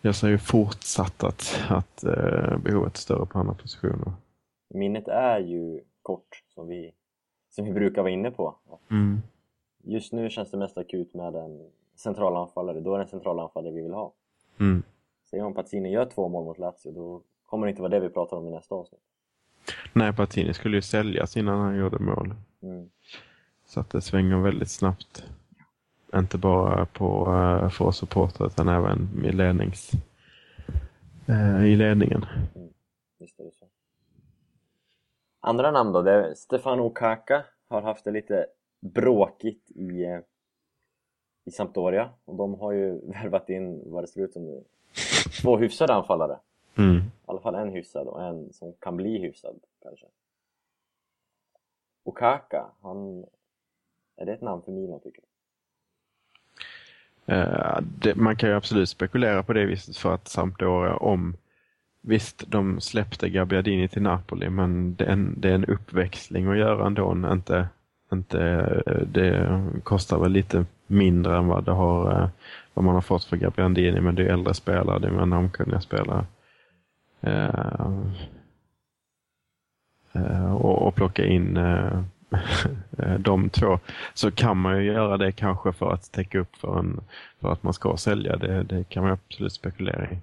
jag 0.00 0.14
ser 0.14 0.28
ju 0.28 0.38
fortsatt 0.38 1.24
att, 1.24 1.60
att 1.68 2.04
eh, 2.04 2.58
behovet 2.58 2.94
är 2.94 2.98
större 2.98 3.26
på 3.26 3.38
andra 3.38 3.54
positioner. 3.54 4.12
Minnet 4.74 5.08
är 5.08 5.38
ju 5.38 5.80
kort, 6.02 6.42
som 6.54 6.68
vi, 6.68 6.92
som 7.50 7.64
vi 7.64 7.72
brukar 7.72 8.02
vara 8.02 8.12
inne 8.12 8.30
på. 8.30 8.56
Mm. 8.90 9.22
Just 9.84 10.12
nu 10.12 10.30
känns 10.30 10.50
det 10.50 10.56
mest 10.56 10.78
akut 10.78 11.14
med 11.14 11.34
en 11.34 11.70
central 11.96 12.36
anfallare, 12.36 12.80
då 12.80 12.94
är 12.94 12.98
det 12.98 13.04
en 13.04 13.10
central 13.10 13.38
anfallare 13.40 13.72
vi 13.72 13.82
vill 13.82 13.92
ha. 13.92 14.12
Mm. 14.60 14.82
Säger 15.30 15.44
om 15.44 15.54
Pazzini 15.54 15.92
gör 15.92 16.06
två 16.06 16.28
mål 16.28 16.44
mot 16.44 16.58
Lazio, 16.58 16.92
då 16.92 17.22
kommer 17.46 17.66
det 17.66 17.70
inte 17.70 17.82
vara 17.82 17.90
det 17.90 18.00
vi 18.00 18.08
pratar 18.08 18.36
om 18.36 18.48
i 18.48 18.50
nästa 18.50 18.74
avsnitt. 18.74 19.00
Nej, 19.92 20.12
Pazzini 20.12 20.54
skulle 20.54 20.76
ju 20.76 20.82
säljas 20.82 21.36
innan 21.36 21.60
han 21.60 21.76
gjorde 21.76 21.98
mål. 21.98 22.34
Mm. 22.62 22.90
Så 23.66 23.80
att 23.80 23.90
det 23.90 24.00
svänger 24.00 24.36
väldigt 24.36 24.70
snabbt. 24.70 25.24
Inte 26.14 26.38
bara 26.38 26.86
på, 26.86 27.32
uh, 27.32 27.68
för 27.68 27.84
oss 27.84 27.96
supportrar 27.96 28.46
utan 28.46 28.68
även 28.68 29.24
i, 29.24 29.32
lednings, 29.32 29.90
eh, 31.26 31.64
i 31.64 31.76
ledningen. 31.76 32.26
Visst 33.18 33.40
är 33.40 33.44
det 33.44 33.50
så. 33.58 33.66
Andra 35.40 35.70
namn 35.70 35.92
då, 35.92 36.02
det 36.02 36.12
är 36.12 36.34
Stefano 36.34 36.90
Kaka 36.90 37.44
har 37.68 37.82
haft 37.82 38.04
det 38.04 38.10
lite 38.10 38.46
bråkigt 38.80 39.70
i, 39.70 40.04
eh, 40.04 40.20
i 41.44 41.50
Sampdoria 41.50 42.10
och 42.24 42.36
de 42.36 42.54
har 42.54 42.72
ju 42.72 43.00
värvat 43.12 43.48
in, 43.48 43.82
vad 43.86 44.02
det 44.02 44.08
ser 44.08 44.20
ut 44.20 44.32
som 44.32 44.44
nu, 44.44 44.64
två 45.42 45.56
hyfsade 45.56 45.94
anfallare. 45.94 46.38
Mm. 46.78 47.02
I 47.32 47.34
alla 47.34 47.42
fall 47.42 47.54
en 47.54 47.72
hyfsad 47.72 48.06
och 48.06 48.22
en 48.22 48.52
som 48.52 48.72
kan 48.80 48.96
bli 48.96 49.18
hyfsad 49.18 49.60
kanske. 49.82 50.06
Och 52.04 52.18
Kaka, 52.18 52.66
han... 52.82 53.24
Är 54.16 54.26
det 54.26 54.32
ett 54.32 54.40
namn 54.40 54.62
för 54.62 54.72
Milan 54.72 55.00
tycker 55.00 55.22
du? 57.26 57.34
Uh, 57.34 57.80
det, 58.02 58.14
man 58.14 58.36
kan 58.36 58.48
ju 58.48 58.54
absolut 58.54 58.88
spekulera 58.88 59.42
på 59.42 59.52
det 59.52 59.66
viset 59.66 59.96
för 59.96 60.14
att 60.14 60.28
Sampdoria 60.28 60.96
om 60.96 61.36
Visst, 62.00 62.44
de 62.50 62.80
släppte 62.80 63.28
Gabbiadini 63.28 63.88
till 63.88 64.02
Napoli 64.02 64.50
men 64.50 64.94
det 64.94 65.04
är, 65.04 65.12
en, 65.12 65.34
det 65.40 65.50
är 65.50 65.54
en 65.54 65.64
uppväxling 65.64 66.46
att 66.46 66.58
göra 66.58 66.86
ändå. 66.86 67.12
Inte, 67.32 67.68
inte, 68.12 68.40
eh, 68.86 69.02
det 69.06 69.60
kostar 69.84 70.18
väl 70.18 70.32
lite 70.32 70.64
mindre 70.86 71.36
än 71.36 71.46
vad, 71.46 71.64
det 71.64 71.72
har, 71.72 72.22
eh, 72.22 72.28
vad 72.74 72.84
man 72.84 72.94
har 72.94 73.02
fått 73.02 73.24
för 73.24 73.36
Gabbiadini 73.36 74.00
men 74.00 74.14
det 74.14 74.22
är 74.22 74.32
äldre 74.32 74.54
spelare, 74.54 74.98
det 74.98 75.06
är 75.06 75.12
mer 75.12 75.26
namnkunniga 75.26 75.80
spelare. 75.80 76.26
Eh, 77.22 77.86
eh, 80.12 80.54
och, 80.54 80.86
och 80.86 80.94
plocka 80.94 81.26
in 81.26 81.56
eh, 81.56 82.02
eh, 82.98 83.14
de 83.18 83.50
två 83.50 83.78
så 84.14 84.30
kan 84.30 84.56
man 84.56 84.76
ju 84.76 84.92
göra 84.92 85.16
det 85.16 85.32
kanske 85.32 85.72
för 85.72 85.92
att 85.92 86.12
täcka 86.12 86.38
upp 86.38 86.56
för, 86.56 86.78
en, 86.78 87.00
för 87.40 87.52
att 87.52 87.62
man 87.62 87.72
ska 87.72 87.96
sälja. 87.96 88.36
Det, 88.36 88.62
det 88.62 88.84
kan 88.88 89.02
man 89.02 89.12
absolut 89.12 89.52
spekulera 89.52 90.10
i. 90.10 90.18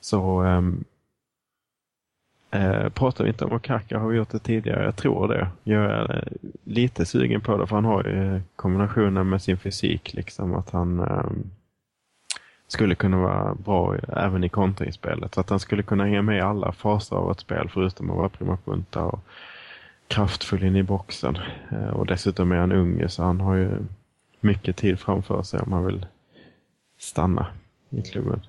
Så 0.00 0.40
ehm, 0.40 0.84
eh, 2.50 2.88
pratar 2.88 3.24
vi 3.24 3.30
inte 3.30 3.44
om 3.44 3.52
Okaka 3.52 3.98
har 3.98 4.08
vi 4.08 4.16
gjort 4.16 4.30
det 4.30 4.38
tidigare. 4.38 4.84
Jag 4.84 4.96
tror 4.96 5.28
det. 5.28 5.48
Jag 5.62 5.84
är 5.84 6.16
eh, 6.16 6.50
lite 6.64 7.06
sugen 7.06 7.40
på 7.40 7.56
det 7.56 7.66
för 7.66 7.76
han 7.76 7.84
har 7.84 8.04
ju 8.04 8.40
kombinationen 8.56 9.28
med 9.28 9.42
sin 9.42 9.58
fysik 9.58 10.14
liksom 10.14 10.54
att 10.54 10.70
han 10.70 11.00
eh, 11.00 11.30
skulle 12.66 12.94
kunna 12.94 13.18
vara 13.18 13.54
bra 13.54 13.96
även 13.96 14.44
i 14.44 14.48
kontringsspelet. 14.48 15.34
Så 15.34 15.40
att 15.40 15.50
han 15.50 15.60
skulle 15.60 15.82
kunna 15.82 16.04
hänga 16.04 16.22
med 16.22 16.38
i 16.38 16.40
alla 16.40 16.72
faser 16.72 17.16
av 17.16 17.30
ett 17.30 17.40
spel 17.40 17.70
förutom 17.74 18.10
att 18.10 18.16
vara 18.16 18.28
prima 18.28 18.58
punta 18.64 19.04
och 19.04 19.18
kraftfull 20.06 20.64
in 20.64 20.76
i 20.76 20.82
boxen. 20.82 21.36
Eh, 21.72 21.96
och 21.96 22.06
dessutom 22.06 22.52
är 22.52 22.56
han 22.56 22.72
ung 22.72 23.08
så 23.08 23.22
han 23.22 23.40
har 23.40 23.54
ju 23.54 23.70
mycket 24.40 24.76
tid 24.76 24.98
framför 24.98 25.42
sig 25.42 25.60
om 25.60 25.72
han 25.72 25.86
vill 25.86 26.06
stanna 26.98 27.46
i 27.90 28.02
klubben. 28.02 28.40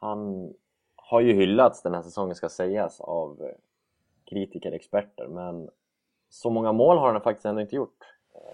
Han 0.00 0.52
har 0.96 1.20
ju 1.20 1.32
hyllats 1.32 1.82
den 1.82 1.94
här 1.94 2.02
säsongen 2.02 2.34
ska 2.34 2.48
sägas 2.48 3.00
av 3.00 3.50
kritiker, 4.30 4.72
experter, 4.72 5.28
men 5.28 5.68
så 6.28 6.50
många 6.50 6.72
mål 6.72 6.98
har 6.98 7.12
han 7.12 7.22
faktiskt 7.22 7.46
ändå 7.46 7.60
inte 7.60 7.76
gjort. 7.76 7.98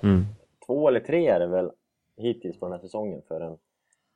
Mm. 0.03 0.25
Två 0.67 0.89
eller 0.89 1.01
tre 1.01 1.29
är 1.29 1.41
det 1.41 1.47
väl 1.47 1.71
hittills 2.17 2.61
på 2.61 2.67
den 2.67 2.73
här 2.73 2.81
säsongen 2.81 3.23
för 3.29 3.41
en 3.41 3.59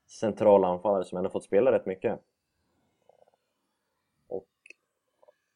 central 0.08 0.64
anfallare 0.64 1.04
som 1.04 1.18
ändå 1.18 1.30
fått 1.30 1.44
spela 1.44 1.72
rätt 1.72 1.86
mycket. 1.86 2.20
Och 4.28 4.48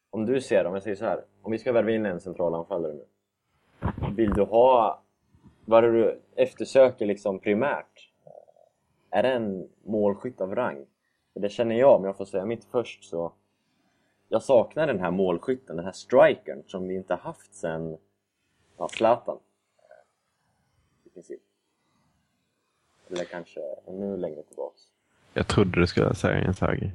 om 0.09 0.25
du 0.25 0.41
ser, 0.41 0.65
om 0.65 0.73
jag 0.73 0.83
säger 0.83 0.95
så 0.95 1.05
här, 1.05 1.25
om 1.41 1.51
vi 1.51 1.57
ska 1.57 1.71
värva 1.71 1.91
in 1.91 2.05
en 2.05 2.19
central 2.19 2.53
anfallare 2.53 2.93
nu. 2.93 3.05
Vill 4.15 4.29
du 4.29 4.43
ha, 4.43 5.01
vad 5.65 5.83
är 5.83 5.87
det 5.87 6.01
du 6.01 6.21
eftersöker 6.35 7.05
liksom 7.05 7.39
primärt? 7.39 8.09
Är 9.09 9.23
det 9.23 9.31
en 9.31 9.69
målskytt 9.83 10.41
av 10.41 10.55
rang? 10.55 10.85
För 11.33 11.39
det 11.39 11.49
känner 11.49 11.75
jag, 11.75 11.95
om 11.95 12.05
jag 12.05 12.17
får 12.17 12.25
säga 12.25 12.45
mitt 12.45 12.65
först 12.65 13.03
så 13.03 13.33
jag 14.29 14.43
saknar 14.43 14.87
den 14.87 14.99
här 14.99 15.11
målskytten, 15.11 15.75
den 15.75 15.85
här 15.85 15.91
strikern 15.91 16.63
som 16.67 16.87
vi 16.87 16.95
inte 16.95 17.15
haft 17.15 17.53
sen 17.53 17.97
ja, 18.77 18.87
Zlatan. 18.89 19.39
I 21.03 21.09
princip. 21.09 21.41
Eller 23.11 23.23
kanske 23.25 23.59
ännu 23.87 24.17
längre 24.17 24.41
tillbaks. 24.43 24.81
Jag 25.33 25.47
trodde 25.47 25.79
du 25.79 25.87
skulle 25.87 26.15
säga 26.15 26.47
Inzaghi. 26.47 26.91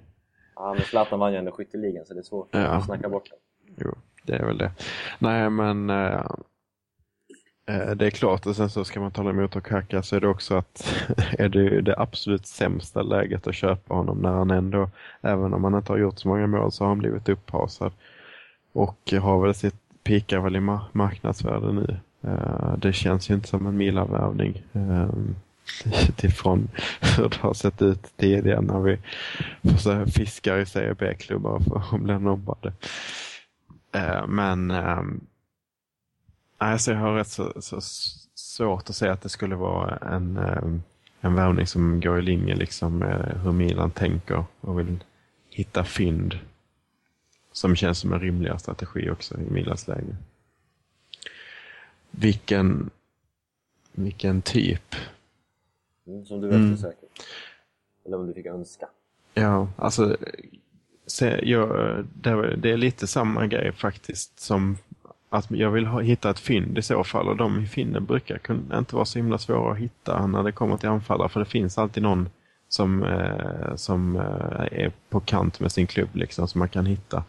Ja, 0.55 0.75
men 0.75 0.83
Zlatan 0.83 1.19
vann 1.19 1.33
ju 1.33 1.38
ändå 1.38 1.53
skytteligan 1.53 2.07
så 2.07 2.15
det 2.15 2.21
är 2.21 2.25
svårt 2.25 2.49
Ja. 2.50 2.59
att 2.67 2.85
snacka 2.85 3.09
bort 3.09 3.31
den. 3.31 3.38
Jo, 3.77 3.95
det 4.23 4.33
är 4.37 4.45
väl 4.47 4.59
det. 4.59 4.73
Nej, 5.19 5.50
men 5.50 5.91
eh, 5.91 6.27
det 7.97 8.07
är 8.07 8.11
klart 8.11 8.47
och 8.47 8.57
sen 8.57 8.71
så 8.71 8.85
ska 8.85 9.00
man 9.00 9.11
tala 9.11 9.31
emot 9.31 9.57
Okaka 9.57 10.03
så 10.03 10.17
är 10.17 10.21
det 10.21 10.29
också 10.29 10.55
att 10.55 10.95
är 11.38 11.49
det 11.49 11.81
det 11.81 11.99
absolut 11.99 12.47
sämsta 12.47 13.03
läget 13.03 13.47
att 13.47 13.55
köpa 13.55 13.95
honom 13.95 14.19
när 14.19 14.31
han 14.33 14.50
ändå, 14.50 14.91
även 15.21 15.55
om 15.55 15.65
han 15.65 15.75
inte 15.75 15.93
har 15.93 15.99
gjort 15.99 16.19
så 16.19 16.29
många 16.29 16.47
mål 16.47 16.73
så 16.73 16.85
har 16.85 16.88
han 16.88 16.99
blivit 16.99 17.29
upphasad. 17.29 17.93
Och 18.73 19.12
har 19.23 19.43
väl 19.43 19.55
sitt, 19.55 19.75
pikar 20.03 20.38
väl 20.41 20.57
i 20.57 20.61
ma- 20.61 20.85
marknadsvärde 20.93 21.73
nu. 21.73 21.97
Eh, 22.23 22.77
det 22.79 22.93
känns 22.93 23.31
ju 23.31 23.35
inte 23.35 23.49
som 23.49 23.67
en 23.67 23.77
Milan-värvning. 23.77 24.62
Eh, 24.73 25.09
utifrån 26.08 26.68
hur 27.00 27.28
det 27.28 27.37
har 27.37 27.54
sett 27.54 27.82
ut 27.82 28.16
tidigare 28.16 28.60
när 28.60 28.80
vi 28.80 28.98
fiskar 30.10 30.58
i 30.58 30.66
Serie 30.66 30.94
B-klubbar 30.94 31.60
för 31.60 31.96
att 31.96 32.02
bli 32.02 32.18
nobbade. 32.18 32.72
Men 34.26 34.70
alltså 36.58 36.92
jag 36.92 36.98
har 36.98 37.14
rätt 37.14 37.28
så, 37.28 37.52
så 37.60 37.80
svårt 38.34 38.90
att 38.90 38.96
säga 38.96 39.12
att 39.12 39.22
det 39.22 39.28
skulle 39.28 39.56
vara 39.56 39.96
en, 39.96 40.37
ehm, 40.37 40.82
en 41.20 41.34
värvning 41.34 41.66
som 41.66 42.00
går 42.00 42.18
i 42.18 42.22
linje 42.22 42.54
liksom 42.54 42.98
med 42.98 43.40
hur 43.42 43.52
Milan 43.52 43.90
tänker 43.90 44.44
och 44.60 44.78
vill 44.78 45.04
hitta 45.50 45.84
fynd. 45.84 46.38
Som 47.52 47.76
känns 47.76 47.98
som 47.98 48.12
en 48.12 48.20
rimligare 48.20 48.58
strategi 48.58 49.10
också 49.10 49.40
i 49.40 49.50
Milans 49.50 49.88
läge. 49.88 50.16
Vilken, 52.10 52.90
vilken 53.92 54.42
typ 54.42 54.94
Mm, 56.09 56.25
som 56.25 56.41
du 56.41 56.49
Mm. 56.49 56.73
eftersöker. 56.73 57.09
Eller 58.07 58.17
om 58.17 58.27
du 58.27 58.35
fick 58.35 58.47
önska. 58.47 58.87
Ja, 59.35 59.69
alltså 59.77 60.17
se, 61.07 61.50
jag, 61.50 61.69
det, 62.15 62.57
det 62.57 62.71
är 62.71 62.77
lite 62.77 63.07
samma 63.07 63.47
grej 63.47 63.73
faktiskt 63.73 64.41
som 64.41 64.77
att 65.31 65.50
jag 65.50 65.71
vill 65.71 65.87
ha, 65.87 66.00
hitta 66.00 66.31
ett 66.31 66.38
fynd 66.38 66.79
i 66.79 66.83
så 66.83 67.05
fall 67.05 67.29
och 67.29 67.37
de 67.37 67.67
fynden 67.67 68.05
brukar 68.05 68.38
kun- 68.38 68.79
inte 68.79 68.95
vara 68.95 69.05
så 69.05 69.19
himla 69.19 69.38
svåra 69.38 69.73
att 69.73 69.79
hitta 69.79 70.27
när 70.27 70.43
det 70.43 70.53
kommer 70.53 70.77
till 70.77 70.88
anfallare 70.88 71.29
för 71.29 71.41
det 71.41 71.47
finns 71.47 71.79
alltid 71.79 72.03
någon 72.03 72.29
som, 72.69 73.03
eh, 73.03 73.75
som 73.77 74.17
eh, 74.17 74.83
är 74.85 74.93
på 75.09 75.21
kant 75.21 75.61
med 75.61 75.73
sin 75.73 75.87
klubb 75.87 76.09
liksom 76.12 76.49
som 76.49 76.59
man 76.59 76.69
kan 76.69 76.87
hitta. 76.87 77.25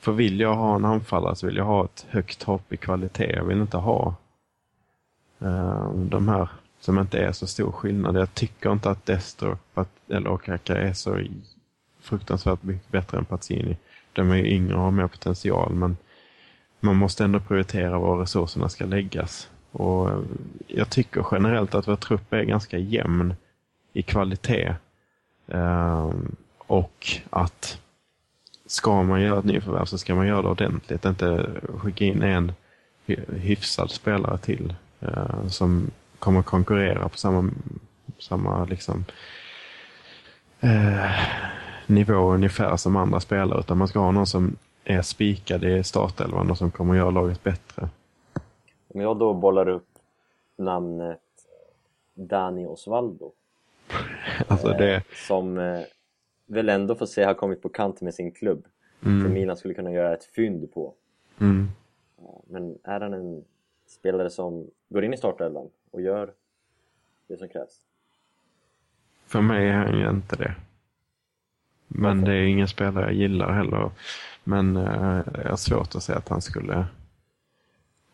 För 0.00 0.12
vill 0.12 0.40
jag 0.40 0.54
ha 0.54 0.76
en 0.76 0.84
anfallare 0.84 1.36
så 1.36 1.46
vill 1.46 1.56
jag 1.56 1.64
ha 1.64 1.84
ett 1.84 2.06
högt 2.08 2.42
hopp 2.42 2.72
i 2.72 2.76
kvalitet. 2.76 3.32
Jag 3.36 3.44
vill 3.44 3.60
inte 3.60 3.76
ha 3.76 4.14
eh, 5.40 5.92
de 5.94 6.28
här 6.28 6.48
som 6.80 6.98
inte 6.98 7.18
är 7.18 7.32
så 7.32 7.46
stor 7.46 7.72
skillnad. 7.72 8.16
Jag 8.16 8.34
tycker 8.34 8.72
inte 8.72 8.90
att 8.90 9.06
Destro 9.06 9.58
eller 10.08 10.28
Okaka 10.28 10.76
är 10.76 10.92
så 10.92 11.20
fruktansvärt 12.00 12.62
mycket 12.62 12.90
bättre 12.90 13.18
än 13.18 13.24
Pazzini. 13.24 13.76
De 14.12 14.30
är 14.30 14.46
yngre 14.46 14.74
och 14.74 14.80
har 14.80 14.90
mer 14.90 15.06
potential 15.06 15.74
men 15.74 15.96
man 16.80 16.96
måste 16.96 17.24
ändå 17.24 17.40
prioritera 17.40 17.98
var 17.98 18.18
resurserna 18.18 18.68
ska 18.68 18.84
läggas. 18.84 19.48
Och 19.72 20.10
eh, 20.10 20.20
jag 20.66 20.90
tycker 20.90 21.26
generellt 21.30 21.74
att 21.74 21.88
vår 21.88 21.96
trupp 21.96 22.32
är 22.32 22.42
ganska 22.42 22.78
jämn 22.78 23.34
i 23.92 24.02
kvalitet. 24.02 24.74
Ehm, 25.48 26.36
och 26.58 27.06
att 27.30 27.78
ska 28.66 29.02
man 29.02 29.20
göra 29.20 29.38
ett 29.38 29.44
nyförvärv 29.44 29.84
så 29.84 29.98
ska 29.98 30.14
man 30.14 30.26
göra 30.26 30.42
det 30.42 30.48
ordentligt. 30.48 31.04
Inte 31.04 31.50
skicka 31.78 32.04
in 32.04 32.22
en 32.22 32.52
hyfsad 33.28 33.90
spelare 33.90 34.38
till 34.38 34.74
eh, 35.00 35.46
som 35.48 35.90
kommer 36.18 36.42
konkurrera 36.42 37.08
på 37.08 37.18
samma, 37.18 37.50
samma 38.18 38.64
liksom, 38.64 39.04
eh, 40.60 41.10
nivå 41.86 42.32
ungefär 42.34 42.76
som 42.76 42.96
andra 42.96 43.20
spelare. 43.20 43.60
Utan 43.60 43.78
man 43.78 43.88
ska 43.88 43.98
ha 43.98 44.10
någon 44.10 44.26
som 44.26 44.56
är 44.84 45.02
spikad 45.02 45.64
i 45.64 45.84
startelvan 45.84 46.50
och 46.50 46.58
som 46.58 46.70
kommer 46.70 46.94
göra 46.94 47.10
laget 47.10 47.42
bättre. 47.42 47.88
Om 48.94 49.00
jag 49.00 49.18
då 49.18 49.34
bollar 49.34 49.68
upp 49.68 49.88
namnet 50.56 51.20
Dani 52.14 52.66
Osvaldo 52.66 53.32
Alltså 54.48 54.68
det, 54.68 54.94
eh, 54.94 55.02
som 55.26 55.58
eh, 55.58 55.80
väl 56.46 56.68
ändå 56.68 56.94
får 56.94 57.06
säga 57.06 57.26
har 57.26 57.34
kommit 57.34 57.62
på 57.62 57.68
kant 57.68 58.00
med 58.00 58.14
sin 58.14 58.32
klubb 58.32 58.66
som 59.00 59.32
Milan 59.32 59.56
skulle 59.56 59.74
kunna 59.74 59.92
göra 59.92 60.14
ett 60.14 60.24
fynd 60.24 60.72
på. 60.74 60.94
mm, 61.40 61.68
Ja, 62.22 62.40
Men 62.46 62.78
är 62.82 63.00
han 63.00 63.14
en 63.14 63.44
spelare 63.86 64.30
som 64.30 64.70
går 64.88 65.04
in 65.04 65.14
i 65.14 65.16
startelvan 65.16 65.70
och 65.90 66.00
gör 66.02 66.32
det 67.26 67.36
som 67.36 67.48
krävs? 67.48 67.80
för 69.26 69.40
mig 69.40 69.68
är 69.68 69.72
han 69.72 69.98
ju 69.98 70.10
inte 70.10 70.36
det. 70.36 70.54
Men 71.88 72.20
det 72.24 72.32
är 72.32 72.42
ingen 72.42 72.68
spelare 72.68 73.04
jag 73.04 73.14
gillar 73.14 73.52
heller. 73.52 73.90
Men 74.44 74.76
eh, 74.76 75.20
jag 75.34 75.50
har 75.50 75.56
svårt 75.56 75.94
att 75.94 76.02
säga 76.02 76.18
att 76.18 76.28
han 76.28 76.42
skulle 76.42 76.86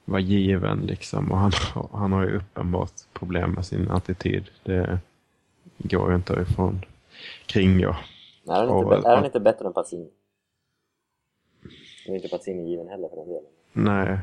vara 0.05 0.21
given 0.21 0.79
liksom. 0.79 1.33
Och 1.33 1.39
han, 1.39 1.53
har- 1.75 1.89
han 1.99 2.13
har 2.13 2.27
ju 2.27 2.37
uppenbart 2.37 2.93
problem 3.13 3.53
med 3.53 3.67
sin 3.67 3.91
attityd. 3.91 4.51
Det 4.63 4.99
går 5.79 6.11
ju 6.11 6.17
inte 6.17 6.33
ifrån 6.33 6.85
kringgå. 7.47 7.97
Är 8.49 8.53
han, 8.53 8.63
inte, 8.63 8.73
Och- 8.75 8.93
är 9.11 9.17
han 9.17 9.25
inte 9.25 9.41
bättre 9.41 9.67
än 9.67 9.73
Pazzini? 9.73 10.11
Nu 12.07 12.13
är 12.13 12.17
inte 12.17 12.29
Pazzini 12.29 12.71
given 12.71 12.89
heller 12.89 13.09
för 13.09 13.17
den 13.17 13.29
delen. 13.29 13.51
Nej. 13.73 14.19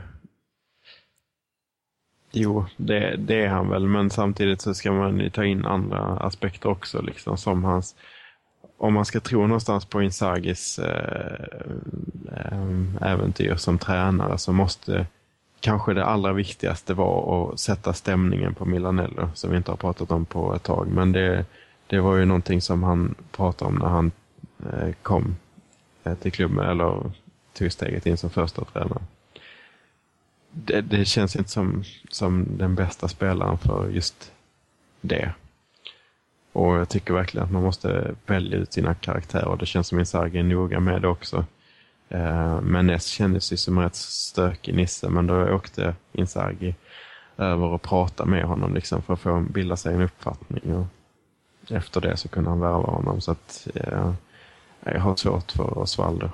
Jo, 2.31 2.65
det, 2.77 3.15
det 3.17 3.43
är 3.43 3.47
han 3.47 3.69
väl, 3.69 3.87
men 3.87 4.09
samtidigt 4.09 4.61
så 4.61 4.73
ska 4.73 4.91
man 4.91 5.19
ju 5.19 5.29
ta 5.29 5.45
in 5.45 5.65
andra 5.65 5.99
aspekter 5.99 6.69
också, 6.69 7.01
liksom 7.01 7.37
som 7.37 7.63
hans... 7.63 7.95
Om 8.77 8.93
man 8.93 9.05
ska 9.05 9.19
tro 9.19 9.47
någonstans 9.47 9.85
på 9.85 10.01
Insagis 10.01 10.79
eh, 10.79 11.45
eh, 12.35 13.11
äventyr 13.11 13.55
som 13.55 13.77
tränare 13.77 14.37
så 14.37 14.53
måste 14.53 15.05
kanske 15.59 15.93
det 15.93 16.05
allra 16.05 16.33
viktigaste 16.33 16.93
vara 16.93 17.53
att 17.53 17.59
sätta 17.59 17.93
stämningen 17.93 18.53
på 18.53 18.65
Milanello, 18.65 19.29
som 19.33 19.51
vi 19.51 19.57
inte 19.57 19.71
har 19.71 19.77
pratat 19.77 20.11
om 20.11 20.25
på 20.25 20.55
ett 20.55 20.63
tag. 20.63 20.87
Men 20.87 21.11
det, 21.11 21.45
det 21.87 21.99
var 21.99 22.15
ju 22.15 22.25
någonting 22.25 22.61
som 22.61 22.83
han 22.83 23.15
pratade 23.31 23.69
om 23.69 23.75
när 23.75 23.87
han 23.87 24.11
eh, 24.59 24.93
kom 25.01 25.35
till 26.21 26.31
klubben, 26.31 26.69
eller 26.69 27.11
tog 27.53 27.71
steget 27.71 28.05
in 28.05 28.17
som 28.17 28.29
första 28.29 28.65
tränare. 28.65 29.01
Det, 30.51 30.81
det 30.81 31.05
känns 31.05 31.35
inte 31.35 31.49
som, 31.49 31.83
som 32.09 32.57
den 32.57 32.75
bästa 32.75 33.07
spelaren 33.07 33.57
för 33.57 33.89
just 33.89 34.31
det. 35.01 35.33
Och 36.53 36.75
jag 36.75 36.89
tycker 36.89 37.13
verkligen 37.13 37.45
att 37.45 37.51
man 37.51 37.63
måste 37.63 38.15
välja 38.25 38.57
ut 38.57 38.73
sina 38.73 38.93
karaktärer. 38.93 39.57
Det 39.57 39.65
känns 39.65 39.87
som 39.87 39.99
Inzaghi 39.99 40.39
är 40.39 40.43
noga 40.43 40.79
med 40.79 41.01
det 41.01 41.07
också. 41.07 41.45
Eh, 42.09 42.61
men 42.61 42.87
Ness 42.87 43.05
kändes 43.05 43.53
ju 43.53 43.57
som 43.57 43.77
en 43.77 43.83
rätt 43.83 43.95
stökig 43.95 44.75
nisse, 44.75 45.09
men 45.09 45.27
då 45.27 45.55
åkte 45.55 45.95
Inzaghi 46.11 46.75
över 47.37 47.67
och 47.67 47.81
pratade 47.81 48.29
med 48.29 48.43
honom 48.43 48.73
liksom 48.73 49.01
för 49.01 49.13
att 49.13 49.19
få 49.19 49.39
bilda 49.39 49.75
sig 49.75 49.93
en 49.93 50.01
uppfattning. 50.01 50.75
Och 50.75 50.85
efter 51.71 52.01
det 52.01 52.17
så 52.17 52.29
kunde 52.29 52.49
han 52.49 52.59
värva 52.59 52.91
honom. 52.91 53.21
Så 53.21 53.31
att, 53.31 53.67
eh, 53.75 54.13
jag 54.83 54.99
har 54.99 55.15
svårt 55.15 55.51
för 55.51 55.77
Osvaldo. 55.77 56.29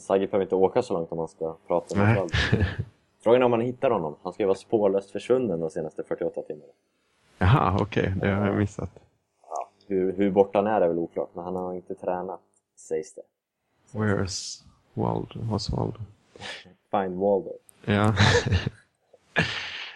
Sagge 0.00 0.26
behöver 0.26 0.44
inte 0.44 0.54
åka 0.54 0.82
så 0.82 0.94
långt 0.94 1.12
om 1.12 1.18
man 1.18 1.28
ska 1.28 1.56
prata 1.66 1.96
med. 1.96 2.18
Osvaldo. 2.18 2.64
Frågan 3.20 3.40
är 3.42 3.44
om 3.44 3.50
man 3.50 3.60
hittar 3.60 3.90
honom. 3.90 4.16
Han 4.22 4.32
ska 4.32 4.42
ju 4.42 4.46
vara 4.46 4.58
spårlöst 4.58 5.10
försvunnen 5.10 5.60
de 5.60 5.70
senaste 5.70 6.02
48 6.02 6.42
timmarna. 6.42 6.72
Jaha, 7.38 7.78
okej, 7.80 8.14
det 8.20 8.28
har 8.30 8.46
jag 8.46 8.56
missat. 8.56 8.90
Ja, 9.42 9.68
hur, 9.86 10.12
hur 10.12 10.30
borta 10.30 10.58
han 10.58 10.66
är 10.66 10.80
är 10.80 10.88
väl 10.88 10.98
oklart, 10.98 11.28
men 11.34 11.44
han 11.44 11.56
har 11.56 11.74
inte 11.74 11.94
tränat, 11.94 12.40
sägs 12.76 13.14
det. 13.14 13.22
Where's 13.98 14.62
Waldo? 14.94 15.54
Osvaldo? 15.54 15.98
Find 16.90 17.18
Waldo. 17.18 17.52
Ja. 17.84 18.14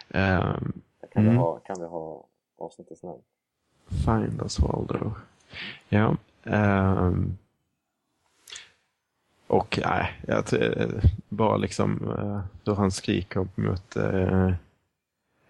Där 0.08 0.58
kan, 1.12 1.22
Mm. 1.22 1.30
vi 1.32 1.36
ha, 1.38 1.58
kan 1.58 1.76
vi 1.80 1.86
ha 1.86 2.24
avsnittets 2.58 3.02
namn. 3.02 3.20
find 4.04 4.42
Osvaldo. 4.42 5.12
Ja. 5.88 6.16
ehm, 6.44 7.38
och 9.54 9.78
nej, 9.84 10.20
jag 10.26 10.44
bara 11.28 11.56
liksom 11.56 12.08
uh, 12.08 12.40
hur 12.64 12.74
han 12.74 12.90
skriker 12.90 13.48
mot 13.54 13.96
uh, 13.96 14.52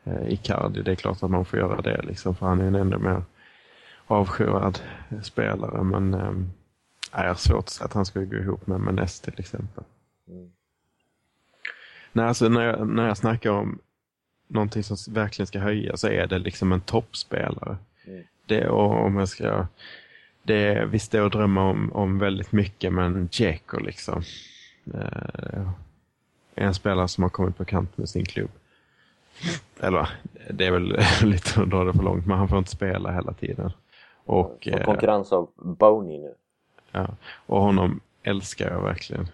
uh, 0.07 0.29
Icardi. 0.29 0.83
Det 0.83 0.91
är 0.91 0.95
klart 0.95 1.23
att 1.23 1.31
man 1.31 1.45
får 1.45 1.59
göra 1.59 1.81
det 1.81 2.03
liksom, 2.03 2.37
för 2.37 2.47
han 2.47 2.61
är 2.61 2.65
en 2.65 2.75
ännu 2.75 2.99
mer 2.99 3.23
avskyvärd 4.07 4.79
spelare. 5.23 5.83
Men 5.83 6.15
um, 6.15 6.53
jag 7.13 7.29
har 7.29 7.35
svårt 7.35 7.59
att 7.59 7.69
säga 7.69 7.85
att 7.85 7.93
han 7.93 8.07
skulle 8.07 8.25
gå 8.25 8.37
ihop 8.37 8.67
med 8.67 8.81
Menes 8.81 9.21
till 9.21 9.35
exempel. 9.39 9.85
Mm. 10.29 10.53
Nej, 12.13 12.27
alltså 12.27 12.49
när 12.49 12.63
jag, 12.63 12.89
när 12.89 13.07
jag 13.07 13.17
snackar 13.17 13.51
om 13.51 13.79
någonting 14.49 14.83
som 14.83 15.15
verkligen 15.15 15.47
ska 15.47 15.59
höja 15.59 15.97
så 15.97 16.09
är 16.09 16.27
det 16.27 16.39
liksom 16.39 16.73
en 16.73 16.81
toppspelare. 16.81 17.77
Mm. 18.07 18.25
Det, 18.47 18.69
och 18.69 19.05
om 19.05 19.17
jag 19.17 19.29
ska, 19.29 19.67
det 20.45 20.87
det 21.11 21.15
är 21.15 21.23
att 21.23 21.33
drömma 21.33 21.71
om, 21.71 21.93
om 21.93 22.19
väldigt 22.19 22.53
mycket, 22.53 22.93
men 22.93 23.27
Dzeko 23.29 23.81
liksom. 23.81 24.23
Eh, 24.95 25.69
en 26.55 26.75
spelare 26.75 27.09
som 27.09 27.23
har 27.23 27.31
kommit 27.31 27.57
på 27.57 27.65
kant 27.65 27.99
med 27.99 28.09
sin 28.09 28.25
klubb. 28.25 28.51
Eller, 29.81 30.09
det 30.51 30.67
är 30.67 30.71
väl 30.71 30.97
lite 31.23 31.61
att 31.63 31.71
dra 31.71 31.85
det 31.85 31.93
för 31.93 32.03
långt, 32.03 32.27
men 32.27 32.39
han 32.39 32.49
får 32.49 32.59
inte 32.59 32.71
spela 32.71 33.13
hela 33.13 33.33
tiden. 33.33 33.73
Och, 34.25 34.69
Får 34.71 34.81
eh, 34.81 34.85
konkurrens 34.85 35.33
av 35.33 35.49
Boney 35.57 36.19
nu. 36.19 36.35
Ja, 36.93 37.09
och 37.47 37.61
honom 37.61 38.01
älskar 38.23 38.71
jag 38.71 38.83
verkligen. 38.83 39.29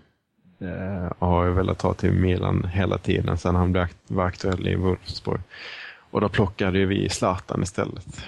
Eh, 0.60 1.06
och 1.18 1.28
har 1.28 1.44
ju 1.44 1.50
velat 1.52 1.78
ta 1.78 1.94
till 1.94 2.12
Milan 2.12 2.64
hela 2.64 2.98
tiden 2.98 3.38
sedan 3.38 3.54
han 3.54 3.72
blev 3.72 3.84
akt- 3.84 3.96
var 4.06 4.24
aktuell 4.24 4.68
i 4.68 4.74
Wolfsburg. 4.76 5.40
Och 6.10 6.20
då 6.20 6.28
plockade 6.28 6.78
ju 6.78 6.86
vi 6.86 7.08
Zlatan 7.08 7.62
istället. 7.62 8.26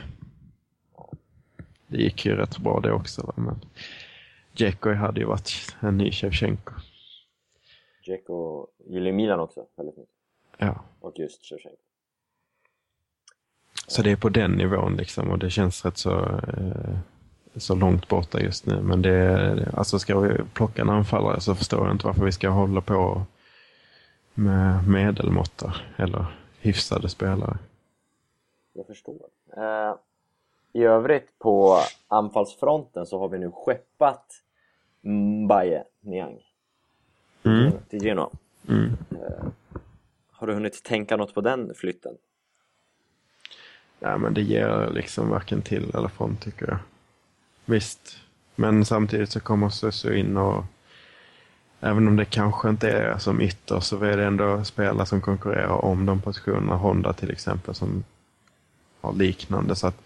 Det 1.93 1.99
gick 1.99 2.27
ju 2.27 2.37
rätt 2.37 2.59
bra 2.59 2.81
det 2.81 2.93
också. 2.93 3.23
Va? 3.27 3.33
Men 3.37 3.61
Dzeko 4.53 4.93
hade 4.93 5.21
ju 5.21 5.27
varit 5.27 5.77
en 5.81 5.99
ny 5.99 6.13
Shevchenko. 6.13 6.73
Dzeko 8.07 8.67
gillar 8.87 9.13
Milan 9.13 9.41
också 9.41 9.67
väldigt 9.77 9.97
mycket. 9.97 10.15
Ja. 10.59 10.85
Och 11.01 11.19
just 11.19 11.45
Shevchenko. 11.45 11.83
Så 13.87 14.03
det 14.03 14.11
är 14.11 14.17
på 14.17 14.29
den 14.29 14.53
nivån 14.53 14.97
liksom 14.97 15.31
och 15.31 15.39
det 15.39 15.51
känns 15.51 15.85
rätt 15.85 15.99
så, 15.99 16.21
eh, 16.57 16.97
så 17.57 17.75
långt 17.75 18.09
borta 18.09 18.41
just 18.41 18.67
nu. 18.67 18.81
Men 18.81 19.03
det, 19.03 19.69
alltså 19.75 19.99
ska 19.99 20.21
vi 20.21 20.45
plocka 20.55 20.83
en 20.83 20.91
anfallare 20.91 21.41
så 21.41 21.55
förstår 21.55 21.87
jag 21.87 21.95
inte 21.95 22.07
varför 22.07 22.25
vi 22.25 22.33
ska 22.33 22.49
hålla 22.49 22.81
på 22.81 23.23
med 24.35 24.89
medelmåttor 24.89 25.77
eller 25.97 26.27
hyfsade 26.61 27.09
spelare. 27.09 27.59
Jag 28.73 28.87
förstår. 28.87 29.21
Eh, 29.57 29.95
I 30.73 30.83
övrigt 30.83 31.39
på 31.39 31.79
anfallsfronten 32.09 33.07
så 33.07 33.19
har 33.19 33.29
vi 33.29 33.39
nu 33.39 33.51
skeppat 33.51 34.43
Mbaye 35.01 35.85
Niang 36.01 36.39
Mm. 37.45 37.73
till 37.89 38.03
Genoa. 38.03 38.31
Mm. 38.69 38.97
Har 40.31 40.47
du 40.47 40.55
hunnit 40.55 40.83
tänka 40.85 41.17
något 41.17 41.35
på 41.35 41.41
den 41.41 41.75
flytten? 41.75 42.15
Ja, 43.99 44.19
men 44.19 44.35
det 44.35 44.43
ger 44.43 44.91
liksom 44.95 45.29
varken 45.29 45.63
till 45.63 45.95
eller 45.95 46.09
från 46.09 46.37
tycker 46.37 46.69
jag. 46.69 46.79
Visst, 47.65 48.17
men 48.55 48.85
samtidigt 48.85 49.31
så 49.31 49.41
kommer 49.41 49.69
Susu 49.69 50.15
in 50.15 50.37
och 50.37 50.65
Även 51.85 52.09
om 52.09 52.17
det 52.17 52.25
kanske 52.25 52.69
inte 52.69 52.91
är 52.91 53.19
som 53.19 53.41
ytter 53.41 53.81
så 53.81 54.05
är 54.05 54.17
det 54.17 54.25
ändå 54.25 54.65
spelare 54.65 55.07
som 55.07 55.21
konkurrerar 55.21 55.85
om 55.85 56.07
de 56.07 56.21
positionerna. 56.21 56.77
Honda 56.77 57.13
till 57.13 57.31
exempel 57.31 57.75
som 57.75 58.05
har 59.01 59.13
liknande. 59.13 59.75
Så 59.77 59.87
att, 59.87 60.03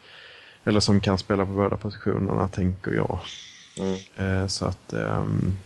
eller 0.66 0.80
som 0.80 1.00
kan 1.00 1.18
spela 1.18 1.46
på 1.46 1.52
båda 1.52 1.76
positionerna 1.76 2.48
tänker 2.48 2.92
jag. 2.92 3.18
Mm. 3.78 3.96
Eh, 4.16 4.46
så 4.46 4.66
att 4.66 4.92
ehm, 4.92 5.56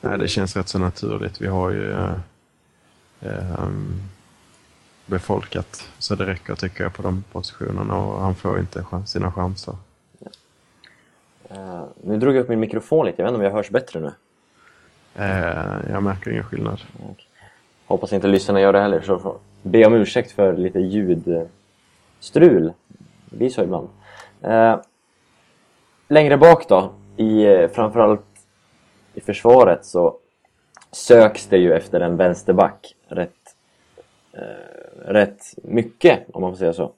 nej, 0.00 0.18
det 0.18 0.28
känns 0.28 0.56
rätt 0.56 0.68
så 0.68 0.78
naturligt. 0.78 1.40
Vi 1.40 1.46
har 1.46 1.70
ju 1.70 1.92
eh, 1.92 2.14
ehm, 3.20 4.00
befolkat 5.06 5.88
så 5.98 6.14
det 6.14 6.26
räcker 6.26 6.54
tycker 6.54 6.82
jag 6.82 6.94
på 6.94 7.02
de 7.02 7.24
positionerna 7.32 7.96
och 7.96 8.20
han 8.20 8.34
får 8.34 8.58
inte 8.58 8.84
chans, 8.84 9.10
sina 9.10 9.32
chanser. 9.32 9.76
Eh, 11.48 11.84
nu 12.02 12.16
drog 12.16 12.34
jag 12.36 12.40
upp 12.40 12.48
min 12.48 12.60
mikrofon 12.60 13.06
lite, 13.06 13.22
jag 13.22 13.26
vet 13.26 13.30
inte 13.30 13.38
om 13.38 13.44
jag 13.44 13.52
hörs 13.52 13.70
bättre 13.70 14.00
nu. 14.00 14.12
Jag 15.90 16.02
märker 16.02 16.30
ingen 16.30 16.44
skillnad. 16.44 16.80
Hoppas 17.86 18.12
inte 18.12 18.26
lyssnarna 18.28 18.60
gör 18.60 18.72
det 18.72 18.80
heller, 18.80 19.00
så 19.00 19.36
be 19.62 19.86
om 19.86 19.94
ursäkt 19.94 20.32
för 20.32 20.56
lite 20.56 20.78
ljudstrul. 20.78 22.72
Det 23.30 23.36
blir 23.36 23.48
så 23.48 23.62
ibland. 23.62 23.88
Eh, 24.42 24.76
längre 26.08 26.36
bak 26.36 26.68
då, 26.68 26.92
i, 27.16 27.46
eh, 27.46 27.68
framförallt 27.68 28.20
i 29.14 29.20
försvaret 29.20 29.84
så 29.84 30.16
söks 30.92 31.46
det 31.46 31.58
ju 31.58 31.72
efter 31.72 32.00
en 32.00 32.16
vänsterback 32.16 32.94
rätt, 33.08 33.56
eh, 34.32 35.04
rätt 35.06 35.42
mycket, 35.62 36.20
om 36.32 36.42
man 36.42 36.52
får 36.52 36.58
säga 36.58 36.72
så. 36.72 36.92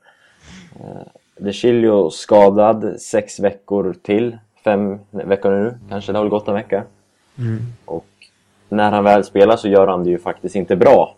Eh, 0.80 1.06
De 1.36 1.52
Chilio 1.52 2.10
skadad 2.10 3.00
sex 3.00 3.40
veckor 3.40 3.94
till, 4.02 4.38
fem 4.64 4.98
veckor 5.10 5.50
nu 5.50 5.78
kanske, 5.88 6.12
det 6.12 6.18
har 6.18 6.24
väl 6.24 6.30
gått 6.30 6.48
en 6.48 6.54
vecka. 6.54 6.84
Och 7.84 8.06
när 8.68 8.90
han 8.90 9.04
väl 9.04 9.24
spelar 9.24 9.56
så 9.56 9.68
gör 9.68 9.86
han 9.86 10.04
det 10.04 10.10
ju 10.10 10.18
faktiskt 10.18 10.54
inte 10.56 10.76
bra. 10.76 11.14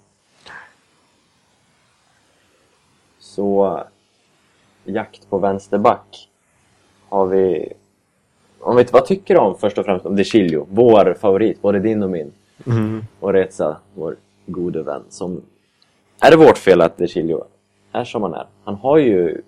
Så 3.19 3.81
jakt 4.85 5.31
på 5.31 5.39
vänsterback 5.39 6.29
har 7.09 7.27
vi... 7.27 7.73
Om 8.61 8.77
vi, 8.77 8.85
vad 8.93 9.07
tycker 9.07 9.35
du 9.35 9.41
om 9.41 9.59
först 9.59 9.79
och 9.79 9.85
främst 9.85 10.07
om 10.07 10.17
De 10.17 10.25
Chilio? 10.25 10.67
Vår 10.71 11.17
favorit, 11.21 11.63
både 11.63 11.79
din 11.79 12.03
och 12.03 12.11
min. 12.11 12.33
Mm. 12.67 13.05
Och 13.21 13.33
Reza, 13.33 13.77
vår 13.95 14.17
gode 14.47 14.83
vän. 14.83 15.03
Som... 15.09 15.43
Är 16.21 16.31
det 16.31 16.37
vårt 16.37 16.59
fel 16.59 16.81
att 16.81 16.97
De 16.97 17.09
Chilio 17.09 17.45
är 17.93 18.05
som 18.05 18.23
han 18.23 18.35
är? 18.35 18.47
Han 18.65 18.75
har 18.75 18.99
ju 18.99 19.43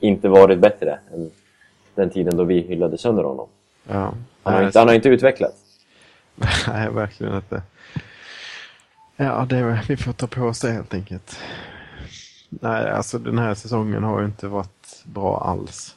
inte 0.00 0.28
varit 0.28 0.58
bättre 0.58 0.98
än 1.14 1.30
den 1.94 2.10
tiden 2.10 2.36
då 2.36 2.44
vi 2.44 2.60
hyllade 2.60 2.98
sönder 2.98 3.22
honom. 3.22 3.48
Ja. 3.88 4.14
Han 4.42 4.54
har 4.54 4.62
inte, 4.62 4.78
han 4.78 4.88
har 4.88 4.94
inte 4.94 5.08
utvecklats. 5.08 5.56
Nej, 6.68 6.90
verkligen 6.90 7.34
inte. 7.34 7.62
Ja, 9.16 9.46
det 9.48 9.56
är, 9.56 9.84
vi 9.88 9.96
får 9.96 10.12
ta 10.12 10.26
på 10.26 10.42
oss 10.42 10.60
det 10.60 10.70
helt 10.70 10.94
enkelt. 10.94 11.38
Nej, 12.48 12.90
alltså 12.90 13.18
den 13.18 13.38
här 13.38 13.54
säsongen 13.54 14.04
har 14.04 14.20
ju 14.20 14.26
inte 14.26 14.48
varit 14.48 15.02
bra 15.04 15.40
alls. 15.40 15.96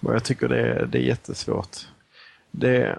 Och 0.00 0.14
jag 0.14 0.24
tycker 0.24 0.48
det 0.48 0.60
är, 0.60 0.86
det 0.86 0.98
är 0.98 1.02
jättesvårt. 1.02 1.76
Det, 2.50 2.98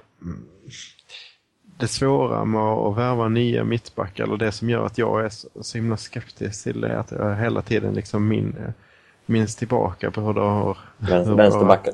det 1.77 1.87
svåra 1.87 2.45
med 2.45 2.61
att 2.61 2.97
värva 2.97 3.27
nya 3.29 3.63
mittbackar, 3.63 4.23
eller 4.23 4.37
det 4.37 4.51
som 4.51 4.69
gör 4.69 4.85
att 4.85 4.97
jag 4.97 5.25
är 5.25 5.29
så, 5.29 5.47
så 5.61 5.77
himla 5.77 5.97
skeptisk 5.97 6.63
till 6.63 6.81
det, 6.81 6.87
är 6.87 6.97
att 6.97 7.11
jag 7.11 7.35
hela 7.35 7.61
tiden 7.61 7.93
liksom 7.93 8.27
min, 8.27 8.73
minns 9.25 9.55
tillbaka 9.55 10.11
på 10.11 10.21
hur 10.21 10.33
det 10.33 10.41
har... 10.41 10.77
Vänster, 10.97 11.31
hur 11.31 11.37
vänsterbackar. 11.37 11.93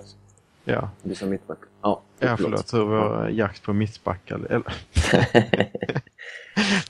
Ja, 0.63 0.89
Du 1.03 1.15
sa 1.15 1.25
mittback. 1.25 1.57
Ja, 1.81 2.01
Ja, 2.19 2.37
förlåt. 2.37 2.73
Hur 2.73 2.85
vår 2.85 3.29
jakt 3.29 3.63
på 3.63 3.73
mittbackar, 3.73 4.39
eller 4.49 4.73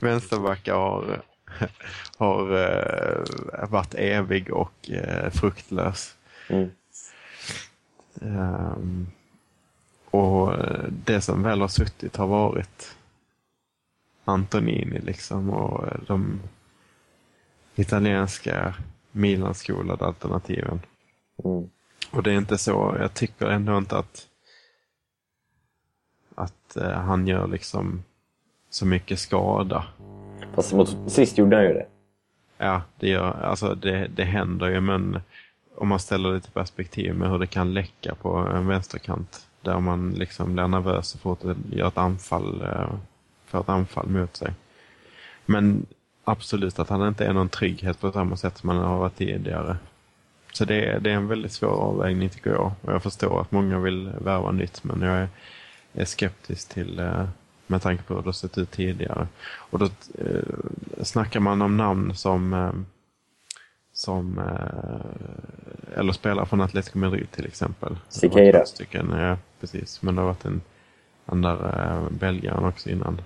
vänsterbackar 0.00 0.74
har, 0.74 1.22
har 2.16 2.52
eh, 2.52 3.68
varit 3.68 3.94
evig 3.94 4.50
och 4.50 4.90
eh, 4.90 5.30
fruktlös. 5.30 6.16
Mm. 6.48 6.70
Ehm, 8.22 9.06
och 10.10 10.52
det 10.88 11.20
som 11.20 11.42
väl 11.42 11.60
har 11.60 11.68
suttit 11.68 12.16
har 12.16 12.26
varit 12.26 12.96
Antonini 14.24 15.00
liksom 15.00 15.50
och 15.50 16.06
de 16.06 16.40
italienska 17.74 18.74
Milan-skolade 19.12 20.04
alternativen. 20.04 20.80
Mm. 21.44 21.70
Och 22.10 22.22
det 22.22 22.32
är 22.32 22.36
inte 22.36 22.58
så, 22.58 22.96
jag 23.00 23.14
tycker 23.14 23.46
ändå 23.46 23.78
inte 23.78 23.98
att 23.98 24.26
att 26.34 26.76
eh, 26.76 26.90
han 26.90 27.26
gör 27.26 27.46
liksom 27.46 28.02
så 28.70 28.86
mycket 28.86 29.18
skada. 29.18 29.84
Fast 30.54 30.72
mot, 30.72 30.96
sist 31.06 31.38
gjorde 31.38 31.56
han 31.56 31.64
ju 31.64 31.72
det. 31.72 31.86
Ja, 32.58 32.82
det 32.98 33.08
gör, 33.08 33.42
alltså 33.42 33.74
det, 33.74 34.06
det 34.16 34.24
händer 34.24 34.68
ju 34.68 34.80
men 34.80 35.20
om 35.76 35.88
man 35.88 35.98
ställer 35.98 36.34
lite 36.34 36.50
perspektiv 36.50 37.14
med 37.14 37.30
hur 37.30 37.38
det 37.38 37.46
kan 37.46 37.74
läcka 37.74 38.14
på 38.14 38.36
en 38.36 38.66
vänsterkant 38.66 39.46
där 39.60 39.80
man 39.80 40.10
liksom 40.10 40.54
blir 40.54 40.68
nervös 40.68 41.08
så 41.08 41.18
fort 41.18 41.40
det 41.42 41.76
gör 41.76 41.88
ett 41.88 41.98
anfall, 41.98 42.62
eh, 42.62 42.92
får 43.46 43.60
ett 43.60 43.68
anfall 43.68 44.08
mot 44.08 44.36
sig. 44.36 44.52
Men 45.46 45.86
absolut 46.24 46.78
att 46.78 46.88
han 46.88 47.08
inte 47.08 47.24
är 47.24 47.32
någon 47.32 47.48
trygghet 47.48 48.00
på 48.00 48.12
samma 48.12 48.36
sätt 48.36 48.58
som 48.58 48.68
han 48.68 48.78
har 48.78 48.98
varit 48.98 49.16
tidigare. 49.16 49.76
Så 50.52 50.64
det 50.64 50.84
är, 50.84 51.00
det 51.00 51.10
är 51.10 51.14
en 51.14 51.28
väldigt 51.28 51.52
svår 51.52 51.68
avvägning 51.68 52.28
tycker 52.28 52.50
jag. 52.50 52.72
Och 52.82 52.92
jag 52.92 53.02
förstår 53.02 53.40
att 53.40 53.52
många 53.52 53.78
vill 53.78 54.10
värva 54.20 54.52
nytt 54.52 54.84
men 54.84 55.02
jag 55.02 55.18
är, 55.18 55.28
är 55.92 56.04
skeptisk 56.04 56.68
till 56.68 56.98
eh, 56.98 57.28
med 57.70 57.82
tanke 57.82 58.02
på 58.02 58.14
hur 58.14 58.22
det 58.22 58.32
sett 58.32 58.58
ut 58.58 58.70
tidigare. 58.70 59.26
Och 59.56 59.78
då 59.78 59.84
eh, 60.18 61.02
snackar 61.02 61.40
man 61.40 61.62
om 61.62 61.76
namn 61.76 62.14
som 62.14 62.52
eh, 62.52 62.72
som 63.92 64.38
eh, 64.38 65.98
eller 65.98 66.12
spelare 66.12 66.46
från 66.46 66.60
Atletico 66.60 66.98
Madrid 66.98 67.30
till 67.30 67.46
exempel. 67.46 67.96
Två 68.20 68.64
Stycken, 68.64 69.10
ja, 69.10 69.36
precis. 69.60 70.02
Men 70.02 70.14
det 70.14 70.20
har 70.22 70.26
varit 70.28 70.44
en 70.44 70.60
andra 71.26 71.52
eh, 71.52 72.10
belgaren 72.10 72.64
också 72.64 72.90
innan. 72.90 73.22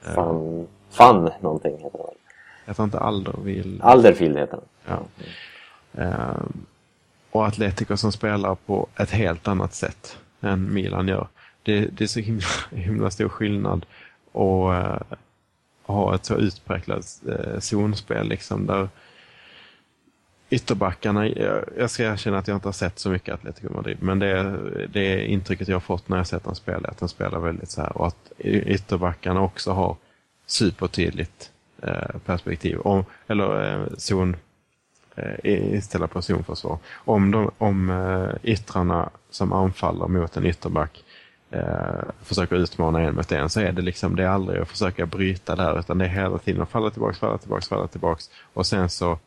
Fan, 0.00 0.66
fan 0.90 1.30
någonting 1.40 1.78
heter 1.78 1.98
han? 1.98 2.14
Jag 2.64 2.76
tror 2.76 2.84
inte 2.84 2.98
Alderweireld. 2.98 3.82
Alderfield 3.82 4.38
heter 4.38 4.58
han. 4.84 4.98
Ja. 5.94 6.02
Eh, 6.02 6.44
och 7.30 7.46
Atletico 7.46 7.96
som 7.96 8.12
spelar 8.12 8.54
på 8.54 8.86
ett 8.96 9.10
helt 9.10 9.48
annat 9.48 9.74
sätt 9.74 10.18
än 10.40 10.74
Milan 10.74 11.08
gör. 11.08 11.28
Det, 11.62 11.80
det 11.80 12.04
är 12.04 12.08
så 12.08 12.20
himla, 12.20 12.46
himla 12.70 13.10
stor 13.10 13.28
skillnad 13.28 13.86
att 14.32 14.40
eh, 14.74 15.16
ha 15.82 16.14
ett 16.14 16.24
så 16.24 16.36
utpräglat 16.36 17.20
eh, 17.28 17.58
zonspel 17.58 18.28
liksom 18.28 18.66
där 18.66 18.88
ytterbackarna, 20.50 21.28
jag, 21.28 21.64
jag 21.78 21.90
ska 21.90 22.02
erkänna 22.02 22.38
att 22.38 22.48
jag 22.48 22.56
inte 22.56 22.68
har 22.68 22.72
sett 22.72 22.98
så 22.98 23.10
mycket 23.10 23.34
Atletico 23.34 23.74
Madrid 23.74 23.96
men 24.00 24.18
det, 24.18 24.58
det 24.92 25.12
är 25.12 25.18
intrycket 25.18 25.68
jag 25.68 25.74
har 25.74 25.80
fått 25.80 26.08
när 26.08 26.16
jag 26.16 26.26
sett 26.26 26.44
dem 26.44 26.54
spela, 26.54 26.88
att 26.88 26.98
de 26.98 27.08
spelar 27.08 27.38
väldigt 27.38 27.70
så 27.70 27.80
här 27.80 27.96
och 27.96 28.06
att 28.06 28.32
ytterbackarna 28.38 29.40
också 29.40 29.72
har 29.72 29.96
supertydligt 30.46 31.50
eh, 31.82 32.18
perspektiv, 32.24 32.78
om, 32.78 33.04
eller 33.26 33.74
eh, 33.74 33.86
zon 33.96 34.36
eh, 35.16 36.06
på 36.06 36.22
zonförsvar. 36.22 36.78
Om, 36.92 37.30
de, 37.30 37.50
om 37.58 37.90
eh, 37.90 38.50
yttrarna 38.52 39.10
som 39.30 39.52
anfaller 39.52 40.08
mot 40.08 40.36
en 40.36 40.46
ytterback 40.46 41.04
eh, 41.50 42.02
försöker 42.22 42.56
utmana 42.56 43.00
en 43.00 43.14
mot 43.14 43.32
en 43.32 43.50
så 43.50 43.60
är 43.60 43.72
det 43.72 43.82
liksom, 43.82 44.16
det 44.16 44.22
är 44.22 44.28
aldrig 44.28 44.62
att 44.62 44.68
försöka 44.68 45.06
bryta 45.06 45.56
där 45.56 45.78
utan 45.78 45.98
det 45.98 46.04
är 46.04 46.08
hela 46.08 46.38
tiden 46.38 46.62
att 46.62 46.70
falla 46.70 46.90
tillbaks, 46.90 47.18
falla 47.18 47.38
tillbaks, 47.38 47.68
falla 47.68 47.86
tillbaks 47.86 48.30
och 48.54 48.66
sen 48.66 48.88
så 48.88 49.18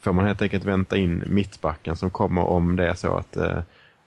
får 0.00 0.12
man 0.12 0.26
helt 0.26 0.42
enkelt 0.42 0.64
vänta 0.64 0.96
in 0.96 1.24
mittbacken 1.26 1.96
som 1.96 2.10
kommer 2.10 2.42
om 2.42 2.76
det 2.76 2.88
är 2.88 2.94
så 2.94 3.16
att, 3.16 3.36
eh, 3.36 3.58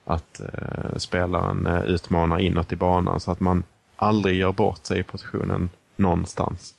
att 0.04 0.40
eh, 0.40 0.96
spelaren 0.96 1.66
eh, 1.66 1.82
utmanar 1.82 2.38
inåt 2.38 2.72
i 2.72 2.76
banan 2.76 3.20
så 3.20 3.30
att 3.30 3.40
man 3.40 3.62
aldrig 3.96 4.36
gör 4.36 4.52
bort 4.52 4.86
sig 4.86 4.98
i 5.00 5.02
positionen 5.02 5.70
någonstans. 5.96 6.74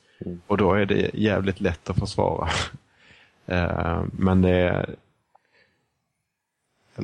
Och 0.46 0.56
då 0.56 0.72
är 0.74 0.86
det 0.86 1.10
jävligt 1.14 1.60
lätt 1.60 1.90
att 1.90 1.98
försvara. 1.98 2.48
Eh, 3.46 4.02
Men 4.12 4.42
det 4.42 4.50
är... 4.50 4.94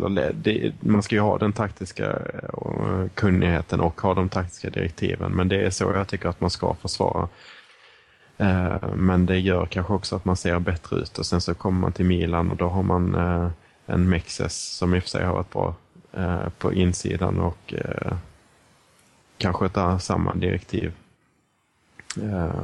Eller 0.07 0.33
det- 0.33 0.73
man 0.81 1.03
ska 1.03 1.15
ju 1.15 1.21
ha 1.21 1.39
den 1.39 1.53
taktiska 1.53 2.11
eh, 2.11 3.07
kunnigheten 3.15 3.81
och 3.81 4.01
ha 4.01 4.15
de 4.15 4.29
taktiska 4.29 4.71
direktiven. 4.71 5.33
Men 5.33 5.49
det 5.49 5.61
är 5.67 5.71
så 5.71 5.85
jag 5.85 6.09
tycker 6.09 6.29
att 6.29 6.41
man 6.41 6.51
ska 6.51 6.75
försvara. 6.75 7.29
Eh, 8.39 8.95
men 8.95 9.27
det 9.27 9.39
gör 9.39 9.67
kanske 9.67 9.93
också 9.93 10.17
att 10.17 10.25
man 10.25 10.37
ser 10.37 10.59
bättre 10.59 10.97
ut 10.97 11.19
och 11.19 11.27
sen 11.27 11.41
så 11.41 11.55
kommer 11.55 11.81
man 11.81 11.93
till 11.93 12.05
Milan 12.05 12.51
och 12.51 12.57
då 12.57 12.69
har 12.69 12.83
man 12.83 13.15
eh, 13.15 13.51
en 13.87 14.09
Mexes 14.09 14.77
som 14.77 14.95
i 14.95 14.99
och 14.99 15.03
för 15.03 15.11
sig 15.11 15.25
har 15.25 15.33
varit 15.35 15.51
bra 15.53 15.75
på 16.59 16.73
insidan 16.73 17.41
och 17.41 17.75
kanske 19.39 19.69
tar 19.69 19.99
samma 19.99 20.35
direktiv. 20.35 20.93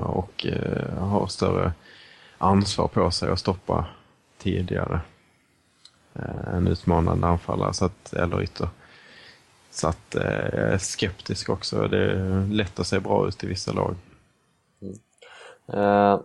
Och 0.03 0.47
har 0.99 1.27
större 1.27 1.73
ansvar 2.39 2.89
på 2.89 3.11
sig 3.11 3.31
att 3.31 3.39
stoppa 3.39 3.87
tidigare. 4.39 5.01
Eh, 6.15 6.55
En 6.55 6.67
utmanande 6.69 7.27
anfallare, 7.27 7.73
så 7.75 7.85
att, 7.85 8.13
eller 8.13 8.43
ytter. 8.43 8.69
Så 9.71 9.89
att 9.89 10.15
eh, 10.15 10.23
jag 10.53 10.73
är 10.73 10.79
skeptisk 10.79 11.49
också. 11.51 11.89
Det 11.89 12.13
är 12.13 12.47
lätt 12.53 12.81
att 12.81 12.87
se 12.87 12.99
bra 13.01 13.29
ut 13.29 13.45
i 13.45 13.47
vissa 13.47 13.73
lag. 13.73 13.95
Eh, 15.67 16.21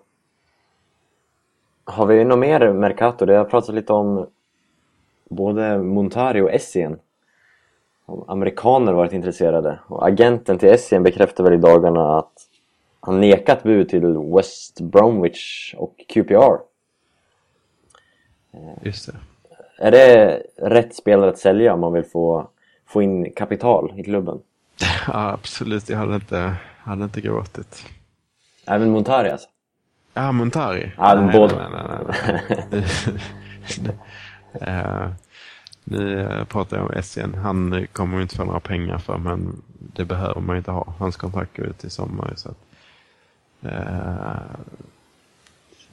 har 1.83 2.05
vi 2.05 2.23
något 2.25 2.39
mer 2.39 2.73
Mercato? 2.73 3.25
Det 3.25 3.35
har 3.37 3.45
pratat 3.45 3.75
lite 3.75 3.93
om 3.93 4.27
både 5.29 5.77
Montari 5.77 6.41
och 6.41 6.51
Essien. 6.51 6.99
Amerikaner 8.27 8.93
varit 8.93 9.13
intresserade. 9.13 9.79
Och 9.87 10.07
agenten 10.07 10.57
till 10.57 10.69
Essien 10.69 11.03
bekräftar 11.03 11.43
väl 11.43 11.53
i 11.53 11.57
dagarna 11.57 12.17
att 12.17 12.33
han 12.99 13.19
nekat 13.19 13.63
bud 13.63 13.89
till 13.89 14.17
West 14.35 14.81
Bromwich 14.81 15.75
och 15.77 15.95
QPR. 16.07 16.57
Just 18.81 19.05
det. 19.05 19.15
Är 19.81 19.91
det 19.91 20.43
rätt 20.57 20.95
spelare 20.95 21.29
att 21.29 21.37
sälja 21.37 21.73
om 21.73 21.79
man 21.79 21.93
vill 21.93 22.03
få, 22.03 22.49
få 22.87 23.01
in 23.01 23.31
kapital 23.35 23.93
i 23.99 24.03
klubben? 24.03 24.39
Ja, 25.07 25.29
absolut, 25.31 25.89
jag 25.89 25.97
hade 25.97 26.15
inte, 26.15 26.55
hade 26.79 27.03
inte 27.03 27.21
gråtit. 27.21 27.85
Även 28.65 28.89
Montari 28.89 29.29
alltså? 29.29 29.47
Ja, 30.13 30.31
Montari? 30.31 30.91
Ja, 30.97 31.21
nej, 31.21 31.33
båda. 31.33 31.69
nej, 31.69 31.81
nej, 31.87 32.15
nej, 32.71 32.83
nej. 33.81 33.93
Eh, 34.61 35.09
Nu 35.83 36.45
pratar 36.49 36.77
jag 36.77 36.85
om 36.85 36.91
Essien. 36.91 37.33
Han 37.35 37.87
kommer 37.93 38.15
ju 38.15 38.21
inte 38.21 38.35
få 38.35 38.43
några 38.45 38.59
pengar 38.59 38.97
för, 38.97 39.17
men 39.17 39.61
det 39.77 40.05
behöver 40.05 40.41
man 40.41 40.57
inte 40.57 40.71
ha. 40.71 40.93
Hans 40.99 41.17
kontrakt 41.17 41.57
går 41.57 41.65
ut 41.65 41.83
i 41.83 41.89
sommar. 41.89 42.33
Så 42.35 42.49
att, 42.49 42.57
eh, 43.61 44.41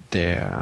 det, 0.08 0.52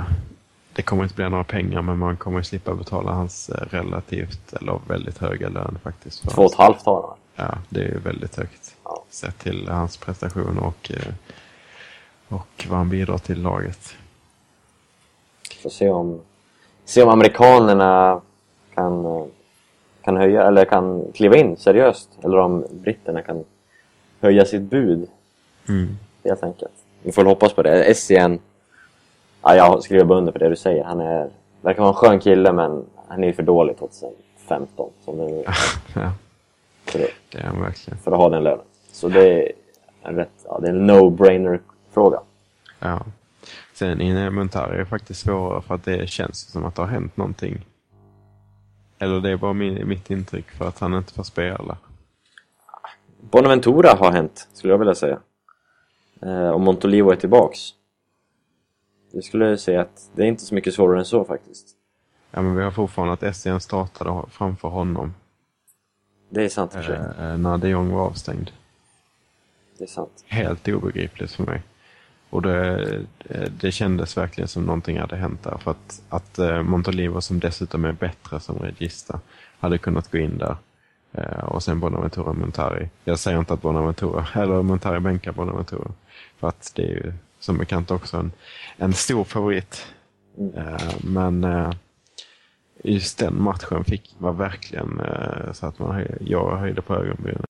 det 0.77 0.83
kommer 0.83 1.03
inte 1.03 1.15
bli 1.15 1.29
några 1.29 1.45
pengar, 1.45 1.83
men 1.83 1.99
man 1.99 2.17
kommer 2.17 2.43
slippa 2.43 2.75
betala 2.75 3.13
hans 3.13 3.49
eh, 3.51 3.67
relativt, 3.71 4.53
eller 4.53 4.81
väldigt 4.89 5.19
höga 5.19 5.49
lön 5.49 5.79
faktiskt. 5.83 6.21
för 6.21 6.31
Två 6.31 6.43
och 6.43 6.53
ett 6.53 6.59
halvt 6.59 6.87
har 6.87 7.03
han. 7.03 7.47
Ja, 7.47 7.59
det 7.69 7.81
är 7.81 7.85
ju 7.89 7.99
väldigt 7.99 8.37
högt. 8.37 8.77
Ja. 8.85 9.05
Sett 9.11 9.39
till 9.39 9.69
hans 9.69 9.97
prestation 9.97 10.59
och, 10.59 10.91
eh, 10.95 11.13
och 12.29 12.67
vad 12.69 12.79
han 12.79 12.89
bidrar 12.91 13.19
till 13.19 13.43
laget. 13.43 13.95
Får 15.63 15.71
se 15.71 15.89
om, 15.89 16.21
se 16.85 17.03
om 17.03 17.09
amerikanerna 17.09 18.21
kan, 18.75 19.05
eh, 19.05 19.25
kan 20.05 20.17
höja, 20.17 20.43
eller 20.47 20.65
kan 20.65 21.13
kliva 21.15 21.37
in 21.37 21.57
seriöst. 21.57 22.09
Eller 22.25 22.39
om 22.39 22.65
britterna 22.71 23.23
kan 23.23 23.45
höja 24.21 24.45
sitt 24.45 24.63
bud, 24.63 25.09
Mm. 25.69 25.97
helt 26.25 26.43
enkelt. 26.43 26.73
Vi 27.03 27.13
får 27.13 27.25
hoppas 27.25 27.53
på 27.53 27.63
det. 27.63 27.85
Essien, 27.85 28.39
ja, 29.45 29.57
jag 29.57 29.83
skriver 29.83 30.15
under 30.15 30.33
på 30.33 30.39
det 30.39 30.49
du 30.49 30.57
säger. 30.57 30.85
Han 30.85 31.01
är, 31.01 31.31
verkar 31.61 31.83
vara 31.83 31.91
en 31.91 31.95
skön 31.95 32.21
kille, 32.21 32.53
men 32.53 32.85
han 33.09 33.25
är 33.25 33.27
ju 33.27 33.33
för 33.33 33.43
dålig 33.43 33.79
2015. 33.79 34.91
Som 35.05 35.19
det, 35.19 35.25
är. 35.25 35.45
ja, 35.95 36.13
för, 36.85 36.99
det, 36.99 37.09
det 37.33 37.39
är 37.39 37.43
han 37.43 37.61
verkligen. 37.61 37.99
för 37.99 38.13
att 38.13 38.19
ha 38.19 38.29
den 38.29 38.43
lönen. 38.43 38.65
Så 38.93 39.09
det 39.09 39.43
är 39.43 39.53
en 40.03 40.17
rätt, 40.17 40.45
ja, 40.45 40.59
det 40.61 40.67
är 40.67 40.73
en 40.73 40.91
no-brainer 40.91 41.61
fråga. 41.91 42.21
Ja. 42.79 43.01
Sen 43.75 44.01
inne 44.01 44.31
Montari 44.31 44.81
är 44.81 44.85
faktiskt 44.85 45.21
svårare 45.21 45.63
för 45.63 45.75
att 45.75 45.85
det 45.85 46.09
känns 46.09 46.39
som 46.39 46.65
att 46.65 46.75
det 46.75 46.83
har 46.83 46.89
hänt 46.89 47.17
någonting. 47.17 47.67
Eller 48.99 49.21
det 49.21 49.31
är 49.31 49.37
bara 49.37 49.53
min, 49.53 49.89
mitt 49.89 50.11
intryck 50.11 50.51
för 50.51 50.69
att 50.69 50.79
han 50.79 50.95
inte 50.95 51.13
får 51.13 51.23
spela. 51.23 51.77
Bonaventura 53.21 53.95
har 53.99 54.13
hänt, 54.13 54.49
skulle 54.53 54.73
jag 54.73 54.79
vilja 54.79 54.95
säga. 54.95 55.19
Eh, 56.23 56.49
och 56.49 56.61
Montolivo 56.61 57.11
är 57.11 57.17
tillbaks. 57.17 57.59
Jag 59.15 59.25
skulle 59.25 59.59
säga 59.59 59.81
att 59.81 60.11
det 60.15 60.23
är 60.23 60.27
inte 60.27 60.43
så 60.43 60.55
mycket 60.55 60.75
svårare 60.75 60.99
än 60.99 61.05
så 61.05 61.25
faktiskt. 61.25 61.67
Ja, 62.31 62.43
men 62.43 62.57
vi 62.57 62.63
har 62.63 62.71
fortfarande 62.71 63.15
att 63.15 63.23
Essien 63.23 63.61
startade 63.61 64.23
framför 64.31 64.69
honom 64.69 65.15
Det 66.31 66.45
är 66.45 66.49
sant 66.49 66.73
för 66.73 66.83
sig. 66.83 66.97
eh, 66.97 67.37
när 67.39 67.59
de 67.59 67.69
Jong 67.69 67.91
var 67.93 68.07
avstängd. 68.07 68.51
Det 69.79 69.85
är 69.85 69.89
sant. 69.89 70.25
Helt 70.27 70.69
obegripligt 70.69 71.33
för 71.33 71.43
mig. 71.45 71.63
Och 72.31 72.43
det, 72.43 73.01
det 73.61 73.73
kändes 73.73 74.17
verkligen 74.17 74.49
som 74.49 74.63
någonting 74.65 75.01
hade 75.01 75.17
hänt 75.17 75.43
där. 75.43 75.59
För 75.59 75.71
att, 75.71 76.03
att 76.09 76.39
eh, 76.39 76.63
Montolivo, 76.63 77.21
som 77.21 77.41
dessutom 77.41 77.85
är 77.85 77.93
bättre 77.93 78.41
som 78.41 78.59
regista, 78.59 79.21
hade 79.61 79.79
kunnat 79.79 80.11
gå 80.11 80.19
in 80.19 80.39
där. 80.39 80.57
Eh, 81.13 81.45
Och 81.45 81.63
sen 81.63 81.81
Bonaventura 81.81 82.25
och 82.31 82.37
Montari. 82.37 82.89
Jag 83.05 83.19
säger 83.19 83.39
inte 83.39 83.55
att 83.55 83.63
Bonaventura, 83.63 84.27
eller 84.43 84.63
Montari 84.63 85.01
bänkar 85.01 85.33
Bonaventura. 85.33 85.91
För 86.39 86.49
att 86.49 86.73
det 86.75 86.83
är 86.83 86.89
ju 86.89 87.13
som 87.45 87.59
bekant 87.59 87.91
också 87.91 88.17
en, 88.17 88.33
en 88.77 88.93
stor 88.93 89.25
favorit. 89.25 89.87
Eh, 90.57 90.95
Men 91.01 91.45
eh, 91.45 91.71
just 92.85 93.19
den 93.19 93.43
matchen 93.43 93.85
fick, 93.85 94.15
var 94.19 94.33
verkligen 94.33 95.01
eh, 95.01 95.53
så 95.53 95.67
att 95.67 95.79
man 95.79 96.05
jag 96.21 96.57
höjde 96.57 96.83
på 96.83 96.95
ögonbrynen. 96.95 97.45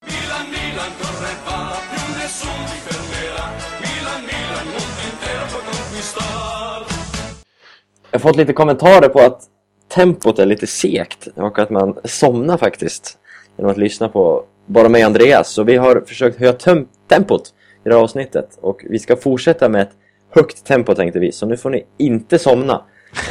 Jag 8.11 8.19
har 8.19 8.23
fått 8.23 8.37
lite 8.37 8.53
kommentarer 8.53 9.09
på 9.09 9.21
att 9.21 9.43
tempot 9.89 10.39
är 10.39 10.47
lite 10.47 10.67
segt 10.67 11.29
och 11.37 11.59
att 11.59 11.71
man 11.71 11.99
somnar 12.05 12.57
faktiskt 12.57 13.19
genom 13.57 13.71
att 13.71 13.77
lyssna 13.79 14.09
på 14.09 14.45
bara 14.67 14.89
mig 14.89 15.03
och 15.03 15.07
Andreas. 15.07 15.49
Så 15.49 15.63
vi 15.63 15.77
har 15.77 16.01
försökt 16.07 16.39
höja 16.39 16.53
tem- 16.53 16.87
tempot 17.09 17.55
i 17.85 17.89
det 17.89 17.95
här 17.95 18.03
avsnittet 18.03 18.59
och 18.61 18.85
vi 18.91 18.99
ska 18.99 19.17
fortsätta 19.17 19.69
med 19.69 19.83
ett 19.83 19.93
högt 20.31 20.67
tempo 20.67 20.95
tänkte 20.95 21.19
vi. 21.19 21.33
Så 21.33 21.47
nu 21.47 21.57
får 21.57 21.71
ni 21.71 21.85
inte 21.99 22.39
somna. 22.39 22.83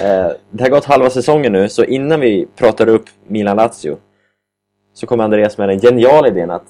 Eh, 0.02 0.32
det 0.52 0.64
har 0.64 0.70
gått 0.70 0.86
halva 0.86 1.10
säsongen 1.10 1.52
nu 1.52 1.70
så 1.70 1.84
innan 1.84 2.20
vi 2.20 2.48
pratar 2.56 2.88
upp 2.88 3.06
Milan-Lazio 3.28 3.98
så 4.94 5.08
kommer 5.08 5.24
Andreas 5.24 5.58
med 5.58 5.70
den 5.70 5.80
geniala 5.80 6.28
idén 6.28 6.52
att 6.52 6.66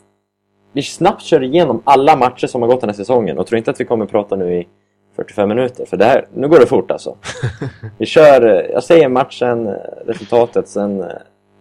vi 0.73 0.81
snabbt 0.81 1.21
kör 1.21 1.43
igenom 1.43 1.81
alla 1.83 2.15
matcher 2.15 2.47
som 2.47 2.61
har 2.61 2.69
gått 2.69 2.81
den 2.81 2.89
här 2.89 2.95
säsongen 2.95 3.37
och 3.37 3.47
tror 3.47 3.57
inte 3.57 3.71
att 3.71 3.79
vi 3.79 3.85
kommer 3.85 4.05
prata 4.05 4.35
nu 4.35 4.53
i 4.53 4.67
45 5.15 5.49
minuter 5.49 5.85
för 5.85 5.97
det 5.97 6.05
här, 6.05 6.27
nu 6.33 6.47
går 6.47 6.59
det 6.59 6.65
fort 6.65 6.91
alltså. 6.91 7.17
Vi 7.97 8.05
kör, 8.05 8.45
eh, 8.45 8.71
jag 8.71 8.83
säger 8.83 9.09
matchen, 9.09 9.67
eh, 9.67 9.73
resultatet, 10.05 10.67
sen 10.67 11.01
eh, 11.01 11.07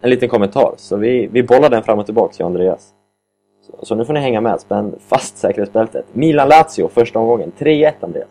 en 0.01 0.09
liten 0.09 0.29
kommentar. 0.29 0.73
Så 0.77 0.97
vi, 0.97 1.27
vi 1.31 1.43
bollar 1.43 1.69
den 1.69 1.83
fram 1.83 1.99
och 1.99 2.05
tillbaka, 2.05 2.43
och 2.43 2.49
Andreas. 2.49 2.89
Så, 3.63 3.85
så 3.85 3.95
nu 3.95 4.05
får 4.05 4.13
ni 4.13 4.19
hänga 4.19 4.41
med, 4.41 4.59
spänn 4.59 4.95
fast 5.07 5.37
säkerhetsbältet. 5.37 6.05
Milan-Lazio, 6.13 6.87
första 6.87 7.19
omgången. 7.19 7.51
3-1 7.57 7.93
Andreas. 8.01 8.29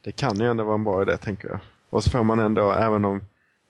Det 0.00 0.12
kan 0.12 0.36
ju 0.40 0.50
ändå 0.50 0.64
vara 0.64 0.74
en 0.74 0.84
bra 0.84 1.02
idé, 1.02 1.16
tänker 1.16 1.48
jag. 1.48 1.58
Och 1.90 2.04
så 2.04 2.10
får 2.10 2.22
man 2.22 2.38
ändå, 2.38 2.72
även 2.72 3.04
om 3.04 3.20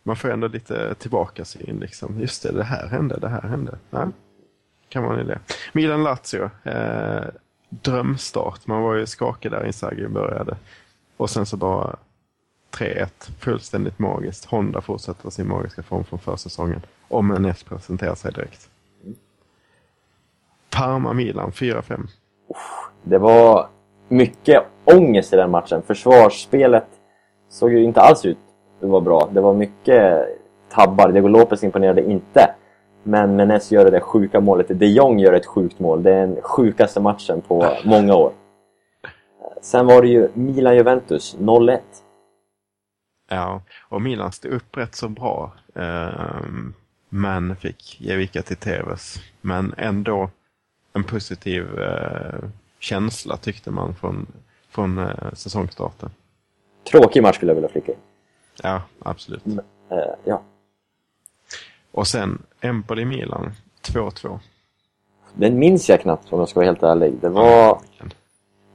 man 0.03 0.16
får 0.16 0.31
ändå 0.31 0.49
lite 0.49 0.95
tillbaka 0.95 1.45
syn 1.45 1.79
liksom. 1.81 2.21
Just 2.21 2.42
det, 2.42 2.53
det 2.53 2.64
här 2.64 2.87
hände, 2.87 3.19
det 3.21 3.29
här 3.29 3.42
hände. 3.42 3.79
Ja, 3.90 4.09
kan 4.88 5.03
vara 5.03 5.14
en 5.14 5.27
idé. 5.27 5.38
Milan-Lazio. 5.73 6.51
Eh, 6.64 7.25
drömstart. 7.69 8.66
Man 8.66 8.83
var 8.83 8.95
ju 8.95 9.07
skakig 9.07 9.51
där 9.51 9.66
Inzaghi 9.66 10.09
började. 10.09 10.57
Och 11.16 11.31
sen 11.31 11.47
så 11.47 11.57
bara 11.57 11.97
3-1. 12.71 13.09
Fullständigt 13.38 13.99
magiskt. 13.99 14.45
Honda 14.45 14.81
fortsätter 14.81 15.31
sin 15.31 15.49
magiska 15.49 15.83
form 15.83 16.05
från 16.05 16.19
försäsongen. 16.19 16.83
Om 17.09 17.31
NF 17.31 17.64
presenterar 17.64 18.14
sig 18.14 18.33
direkt. 18.33 18.71
Parma-Milan 20.77 21.51
4-5. 21.51 22.07
Det 23.03 23.19
var 23.19 23.67
mycket 24.09 24.62
ångest 24.85 25.33
i 25.33 25.37
den 25.37 25.51
matchen. 25.51 25.83
Försvarsspelet 25.87 26.87
såg 27.49 27.73
ju 27.73 27.83
inte 27.85 28.01
alls 28.01 28.25
ut 28.25 28.39
att 28.83 28.89
vara 28.89 29.01
bra. 29.01 29.29
Det 29.33 29.41
var 29.41 29.55
mycket 29.55 30.27
tabbar. 30.71 31.09
Diego 31.12 31.29
Lopez 31.29 31.65
imponerade 31.65 32.03
inte. 32.11 32.55
Men 33.03 33.37
Menes 33.37 33.73
gör 33.73 33.85
det 33.85 33.91
där 33.91 34.01
sjuka 34.01 34.41
målet. 34.41 34.67
De 34.69 34.87
Jong 34.87 35.19
gör 35.19 35.33
ett 35.33 35.47
sjukt 35.47 35.79
mål. 35.79 36.03
Det 36.03 36.12
är 36.15 36.21
den 36.21 36.37
sjukaste 36.43 37.01
matchen 37.01 37.41
på 37.41 37.69
många 37.85 38.15
år. 38.15 38.33
Sen 39.62 39.87
var 39.87 40.03
det 40.03 40.09
ju 40.09 40.29
Milan-Juventus 40.35 41.37
0-1. 41.41 41.79
Ja, 43.31 43.62
och 43.89 44.03
Milan 44.03 44.33
stod 44.33 44.53
upp 44.53 44.77
rätt 44.77 44.95
så 44.95 45.09
bra. 45.09 45.53
ehm, 45.75 46.75
men 47.09 47.57
fick 47.57 48.01
ge 48.01 48.17
vika 48.17 48.43
till 48.43 48.57
Tevez. 48.57 49.17
Men 49.41 49.75
ändå 49.79 50.31
en 50.97 51.05
positiv 51.05 51.79
eh, 51.79 52.49
känsla 52.79 53.37
tyckte 53.37 53.71
man 53.71 53.95
från, 53.95 54.27
från 54.69 54.99
eh, 54.99 55.33
säsongstarten. 55.33 56.11
Tråkig 56.91 57.23
match 57.23 57.37
skulle 57.37 57.51
jag 57.51 57.55
vilja 57.55 57.69
flika. 57.69 57.93
Ja, 58.63 58.83
absolut. 58.99 59.47
Eh, 59.47 59.99
ja. 60.25 60.43
Och 61.93 62.07
sen 62.07 62.43
Empoli-Milan 62.61 63.53
2-2. 63.83 64.39
Den 65.35 65.59
minns 65.59 65.89
jag 65.89 66.01
knappt 66.01 66.33
om 66.33 66.39
jag 66.39 66.49
ska 66.49 66.61
vara 66.61 66.67
helt 66.67 66.83
ärlig. 66.83 67.15
Det 67.21 67.29
var, 67.29 67.81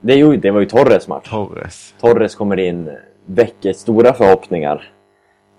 det, 0.02 0.16
ju, 0.16 0.38
det 0.38 0.52
var 0.52 0.60
ju 0.60 0.66
Torres 0.66 1.08
match. 1.08 1.30
Torres. 1.30 1.96
Torres 2.00 2.36
kommer 2.36 2.60
in, 2.60 2.98
väcker 3.26 3.74
stora 3.74 4.14
förhoppningar. 4.14 4.92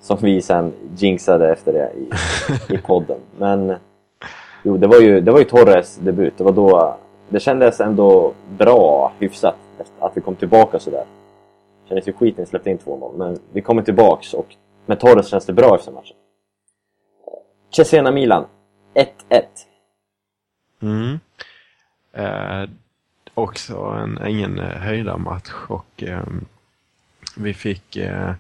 Som 0.00 0.18
vi 0.20 0.42
sen 0.42 0.72
jinxade 0.96 1.52
efter 1.52 1.72
det 1.72 1.92
i, 1.96 2.74
i 2.74 2.78
podden. 2.78 3.20
Men 3.38 3.76
jo, 4.62 4.76
det 4.76 4.86
var, 4.86 5.00
ju, 5.00 5.20
det 5.20 5.30
var 5.30 5.38
ju 5.38 5.44
Torres 5.44 5.96
debut. 5.96 6.38
Det 6.38 6.44
var 6.44 6.52
då 6.52 6.96
det 7.28 7.40
kändes 7.40 7.80
ändå 7.80 8.34
bra, 8.58 9.12
hyfsat, 9.18 9.56
att 9.98 10.16
vi 10.16 10.20
kom 10.20 10.36
tillbaka 10.36 10.78
sådär. 10.78 11.04
Det 11.82 11.88
kändes 11.88 12.08
ju 12.08 12.12
skit 12.12 12.36
när 12.36 12.44
vi 12.44 12.50
släppte 12.50 12.70
in 12.70 12.78
2-0, 12.78 13.16
men 13.16 13.38
vi 13.52 13.60
kommer 13.60 13.82
tillbaks 13.82 14.34
och 14.34 14.54
med 14.86 15.00
Torres 15.00 15.28
känns 15.28 15.46
det 15.46 15.52
bra 15.52 15.74
efter 15.74 15.92
matchen. 15.92 16.16
Cesena-Milan, 17.70 18.44
1-1. 18.94 19.42
Mm. 20.82 21.20
Eh, 22.12 22.70
också 23.34 23.76
en, 23.76 24.26
ingen 24.28 24.58
eh, 24.58 24.78
höjdarmatch 24.78 25.52
och 25.68 26.02
eh, 26.02 26.22
vi 27.36 27.54
fick 27.54 27.96
eh, 27.96 28.32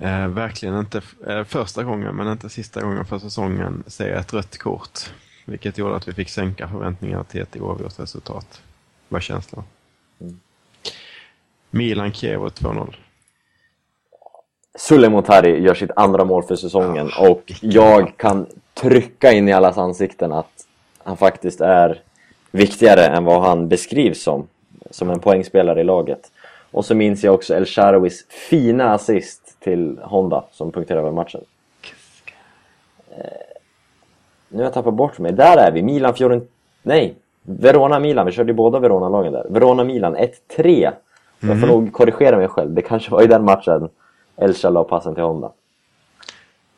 eh, 0.00 0.28
verkligen 0.28 0.78
inte 0.78 1.02
eh, 1.26 1.44
första 1.44 1.84
gången 1.84 2.16
men 2.16 2.32
inte 2.32 2.48
sista 2.48 2.80
gången 2.82 3.04
för 3.04 3.18
säsongen 3.18 3.84
se 3.86 4.10
ett 4.10 4.32
rött 4.32 4.58
kort. 4.58 5.12
Vilket 5.44 5.78
gjorde 5.78 5.96
att 5.96 6.08
vi 6.08 6.12
fick 6.12 6.28
sänka 6.28 6.68
förväntningarna 6.68 7.24
till 7.24 7.40
ett 7.40 7.56
oavgjort 7.56 8.00
resultat. 8.00 8.62
Vad 9.08 9.22
känslan? 9.22 9.64
Mm. 10.20 10.40
Milan-Kiev 11.70 12.40
2-0. 12.40 12.94
Sulemotari 14.78 15.62
gör 15.62 15.74
sitt 15.74 15.90
andra 15.96 16.24
mål 16.24 16.42
för 16.42 16.56
säsongen 16.56 17.10
Ja, 17.16 17.30
och 17.30 17.52
jag 17.60 18.16
kan 18.16 18.46
trycka 18.74 19.32
in 19.32 19.48
i 19.48 19.52
allas 19.52 19.78
ansikten 19.78 20.32
att 20.32 20.66
han 20.98 21.16
faktiskt 21.16 21.60
är 21.60 22.02
viktigare 22.50 23.06
än 23.06 23.24
vad 23.24 23.42
han 23.42 23.68
beskrivs 23.68 24.22
som, 24.22 24.48
som 24.90 25.10
en 25.10 25.20
poängspelare 25.20 25.80
i 25.80 25.84
laget. 25.84 26.30
Och 26.70 26.84
så 26.84 26.94
minns 26.94 27.24
jag 27.24 27.34
också 27.34 27.54
El 27.54 27.66
Sharawis 27.66 28.26
fina 28.28 28.92
assist 28.92 29.56
till 29.60 29.98
Honda 30.02 30.44
som 30.52 30.72
punkterade 30.72 31.02
över 31.02 31.12
matchen. 31.12 31.40
Eh, 33.10 33.16
nu 34.48 34.58
har 34.58 34.64
jag 34.64 34.74
tappat 34.74 34.94
bort 34.94 35.18
mig. 35.18 35.32
Där 35.32 35.56
är 35.56 35.72
vi! 35.72 35.82
Milan 35.82 36.14
Fiorent... 36.14 36.50
Nej! 36.82 37.14
Verona-Milan, 37.42 38.26
vi 38.26 38.32
körde 38.32 38.50
ju 38.50 38.56
båda 38.56 38.78
Verona-lagen 38.78 39.32
där. 39.32 39.46
Verona-Milan 39.50 40.16
1-3. 40.56 40.92
Jag 41.40 41.60
får 41.60 41.66
nog 41.66 41.92
korrigera 41.92 42.36
mig 42.36 42.48
själv. 42.48 42.70
Det 42.70 42.82
kanske 42.82 43.10
var 43.10 43.22
i 43.22 43.26
den 43.26 43.44
matchen 43.44 43.88
Elcha 44.36 44.70
la 44.70 44.84
passen 44.84 45.14
till 45.14 45.24
Honda. 45.24 45.52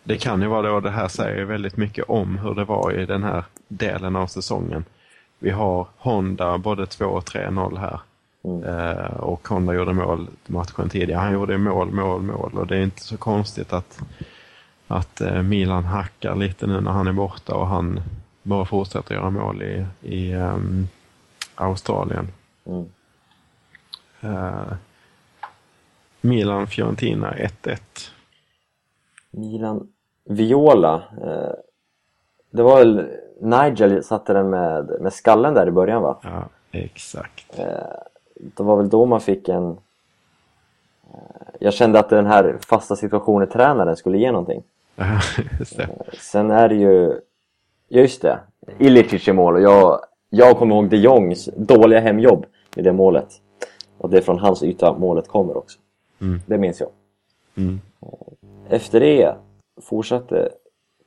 Det 0.04 0.16
kan 0.16 0.42
ju 0.42 0.48
vara 0.48 0.62
det 0.62 0.70
och 0.70 0.82
det 0.82 0.90
här 0.90 1.08
säger 1.08 1.36
ju 1.36 1.44
väldigt 1.44 1.76
mycket 1.76 2.04
om 2.08 2.38
hur 2.38 2.54
det 2.54 2.64
var 2.64 2.92
i 2.98 3.06
den 3.06 3.22
här 3.22 3.44
delen 3.68 4.16
av 4.16 4.26
säsongen. 4.26 4.84
Vi 5.38 5.50
har 5.50 5.86
Honda 5.98 6.58
både 6.58 6.86
2 6.86 7.04
och 7.04 7.24
3-0 7.24 7.78
här. 7.78 8.00
Mm. 8.44 8.64
Eh, 8.64 9.12
och 9.16 9.48
Honda 9.48 9.74
gjorde 9.74 9.92
mål 9.92 10.28
matchen 10.46 10.88
tidigare. 10.88 11.20
Han 11.20 11.32
gjorde 11.32 11.58
mål, 11.58 11.90
mål, 11.90 12.22
mål 12.22 12.52
och 12.54 12.66
det 12.66 12.76
är 12.76 12.82
inte 12.82 13.02
så 13.02 13.16
konstigt 13.16 13.72
att, 13.72 14.00
att 14.86 15.20
eh, 15.20 15.42
Milan 15.42 15.84
hackar 15.84 16.36
lite 16.36 16.66
nu 16.66 16.80
när 16.80 16.90
han 16.90 17.06
är 17.06 17.12
borta 17.12 17.54
och 17.54 17.66
han 17.66 18.00
bara 18.42 18.64
fortsätter 18.64 19.14
göra 19.14 19.30
mål 19.30 19.62
i, 19.62 19.86
i 20.00 20.32
ehm, 20.32 20.88
Australien. 21.54 22.28
Mm. 22.64 22.86
Eh, 24.20 24.72
Milan-Fiorentina 26.20 27.34
1-1. 27.34 27.78
Milan 29.30 29.88
Viola. 30.24 31.02
Eh, 31.22 31.52
det 32.50 32.62
var 32.62 32.78
väl 32.78 33.10
Nigel 33.40 34.04
satte 34.04 34.32
den 34.32 34.50
med, 34.50 35.00
med 35.00 35.12
skallen 35.12 35.54
där 35.54 35.66
i 35.66 35.70
början 35.70 36.02
va? 36.02 36.18
Ja, 36.22 36.48
exakt. 36.70 37.58
Det 38.56 38.62
var 38.62 38.76
väl 38.76 38.88
då 38.88 39.06
man 39.06 39.20
fick 39.20 39.48
en... 39.48 39.70
eh, 41.14 41.18
Jag 41.60 41.74
kände 41.74 41.98
att 41.98 42.08
den 42.08 42.26
här 42.26 42.58
fasta 42.66 42.96
situationen 42.96 43.48
tränaren 43.48 43.96
skulle 43.96 44.18
ge 44.18 44.32
någonting. 44.32 44.62
Det. 45.76 45.88
Sen 46.18 46.50
är 46.50 46.68
det 46.68 46.74
ju... 46.74 47.20
Ja, 47.88 48.00
just 48.00 48.22
det. 48.22 48.38
Ilicic 48.78 49.28
i 49.28 49.32
mål 49.32 49.54
och 49.54 49.60
jag, 49.60 50.00
jag 50.30 50.58
kommer 50.58 50.74
ihåg 50.74 50.88
de 50.88 50.96
Jongs 50.96 51.48
dåliga 51.56 52.00
hemjobb 52.00 52.46
i 52.76 52.82
det 52.82 52.92
målet. 52.92 53.28
Och 53.98 54.10
det 54.10 54.16
är 54.16 54.22
från 54.22 54.38
hans 54.38 54.62
yta 54.62 54.98
målet 54.98 55.28
kommer 55.28 55.56
också. 55.56 55.78
Mm. 56.20 56.40
Det 56.46 56.58
minns 56.58 56.80
jag. 56.80 56.88
Mm. 57.56 57.80
Efter 58.68 59.00
det 59.00 59.34
fortsatte 59.82 60.48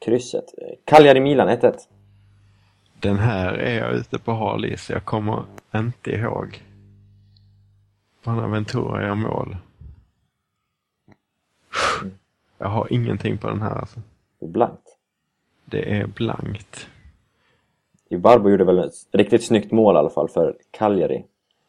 krysset. 0.05 0.45
Cagliari-Milan 0.85 1.49
1-1. 1.49 1.73
Den 2.99 3.17
här 3.17 3.53
är 3.53 3.79
jag 3.79 3.93
ute 3.93 4.19
på 4.19 4.31
hal 4.31 4.65
is. 4.65 4.89
Jag 4.89 5.05
kommer 5.05 5.43
inte 5.75 6.11
ihåg. 6.11 6.61
Bonaventura 8.23 9.03
gör 9.03 9.15
mål. 9.15 9.57
Jag 12.57 12.67
har 12.67 12.93
ingenting 12.93 13.37
på 13.37 13.47
den 13.47 13.61
här 13.61 13.75
alltså. 13.75 13.99
Blankt. 14.41 14.97
Det 15.65 15.97
är 15.97 16.07
blankt. 16.07 16.87
Ibarbo 18.09 18.49
gjorde 18.49 18.63
väl 18.63 18.79
ett 18.79 18.93
riktigt 19.11 19.43
snyggt 19.43 19.71
mål 19.71 19.95
i 19.95 19.97
alla 19.97 20.09
fall 20.09 20.29
för 20.29 20.55
Cagliari. 20.71 21.25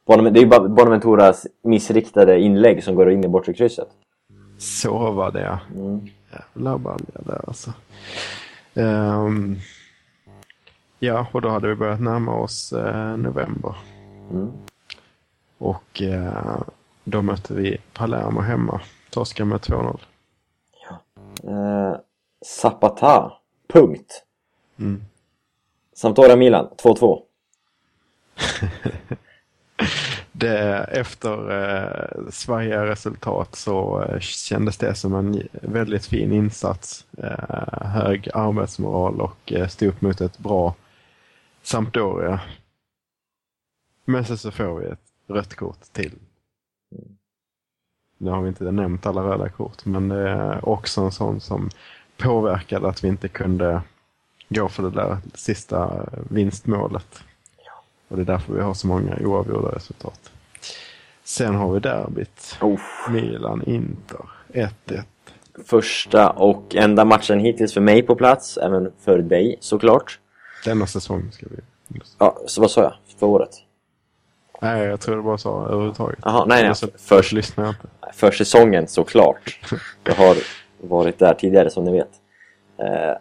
Det 0.07 0.12
är 0.12 0.37
ju 0.37 0.47
Bonaventuras 0.47 1.47
missriktade 1.62 2.40
inlägg 2.40 2.85
som 2.85 2.95
går 2.95 3.11
in 3.11 3.25
i 3.25 3.29
bortre 3.29 3.55
krysset. 3.55 3.88
Så 4.59 5.11
var 5.11 5.33
det 5.33 5.40
ja. 5.40 5.61
Mm. 5.75 6.09
Jävla 6.33 6.79
balja 6.79 7.21
där 7.27 7.45
alltså. 7.47 7.73
Ehm, 8.75 9.57
ja, 10.99 11.27
och 11.33 11.43
då 11.43 11.49
hade 11.49 11.69
vi 11.69 11.75
börjat 11.75 12.01
närma 12.01 12.35
oss 12.35 12.73
eh, 12.73 13.17
november. 13.17 13.77
Mm. 14.31 14.53
Och 15.64 16.03
eh, 16.03 16.62
då 17.05 17.22
mötte 17.22 17.55
vi 17.55 17.79
Palermo 17.92 18.40
hemma. 18.40 18.81
Torskade 19.11 19.48
med 19.48 19.61
2-0. 19.61 20.00
Eh, 21.44 21.96
Zapata. 22.46 23.33
Punkt. 23.68 24.24
Mm. 24.79 25.05
Sampdoria-Milan 25.94 26.68
2-2. 26.83 27.22
Det, 30.33 30.85
efter 30.92 31.50
eh, 31.50 32.31
svajiga 32.31 32.87
resultat 32.87 33.57
så 33.57 34.03
eh, 34.03 34.18
kändes 34.20 34.77
det 34.77 34.94
som 34.94 35.14
en 35.14 35.48
väldigt 35.53 36.07
fin 36.07 36.33
insats. 36.33 37.07
Eh, 37.18 37.87
hög 37.87 38.29
arbetsmoral 38.35 39.20
och 39.20 39.53
eh, 39.53 39.68
stod 39.68 39.88
upp 39.88 40.00
mot 40.00 40.20
ett 40.20 40.38
bra 40.38 40.74
Sampdoria. 41.62 42.40
Men 44.05 44.24
sen 44.24 44.38
så 44.38 44.50
får 44.50 44.79
vi 44.79 44.87
ett 44.87 45.13
rött 45.26 45.54
kort 45.54 45.82
till. 45.92 46.18
Nu 48.18 48.30
har 48.30 48.42
vi 48.42 48.48
inte 48.48 48.70
nämnt 48.70 49.06
alla 49.06 49.22
röda 49.22 49.48
kort, 49.48 49.84
men 49.84 50.08
det 50.08 50.28
är 50.28 50.68
också 50.68 51.00
en 51.00 51.12
sån 51.12 51.40
som 51.40 51.70
påverkade 52.16 52.88
att 52.88 53.04
vi 53.04 53.08
inte 53.08 53.28
kunde 53.28 53.82
gå 54.48 54.68
för 54.68 54.82
det 54.82 54.90
där 54.90 55.18
sista 55.34 56.08
vinstmålet. 56.30 57.24
Och 58.08 58.16
det 58.16 58.22
är 58.22 58.26
därför 58.26 58.54
vi 58.54 58.60
har 58.60 58.74
så 58.74 58.87
många 58.87 59.16
oavgjorda 59.20 59.68
resultat. 59.68 60.32
Sen 61.24 61.54
har 61.54 61.72
vi 61.72 61.80
derbyt. 61.80 62.58
Milan-Inter 63.10 64.30
1-1. 64.48 65.02
Första 65.66 66.30
och 66.30 66.74
enda 66.74 67.04
matchen 67.04 67.40
hittills 67.40 67.74
för 67.74 67.80
mig 67.80 68.02
på 68.02 68.16
plats, 68.16 68.56
även 68.56 68.92
för 69.00 69.18
dig 69.18 69.56
såklart. 69.60 70.20
Denna 70.64 70.87
säsong 70.87 71.32
ska 71.32 71.46
vi... 71.50 71.56
Ja, 72.18 72.38
så 72.46 72.60
vad 72.60 72.70
sa 72.70 72.82
jag? 72.82 72.94
För 73.18 73.26
året? 73.26 73.63
Nej, 74.61 74.87
jag 74.87 75.01
tror 75.01 75.17
det 75.17 75.23
bara 75.23 75.38
sa 75.38 75.67
överhuvudtaget. 75.67 76.19
Jaha, 76.23 76.45
nej, 76.45 76.62
nej. 76.62 76.67
Jag 76.67 76.77
inte. 77.37 77.75
För 78.12 78.31
säsongen 78.31 78.88
såklart. 78.88 79.61
Jag 80.05 80.14
har 80.14 80.37
varit 80.81 81.19
där 81.19 81.35
tidigare 81.35 81.71
som 81.71 81.85
ni 81.85 81.93
vet. 81.93 82.11
Eh, 82.79 83.17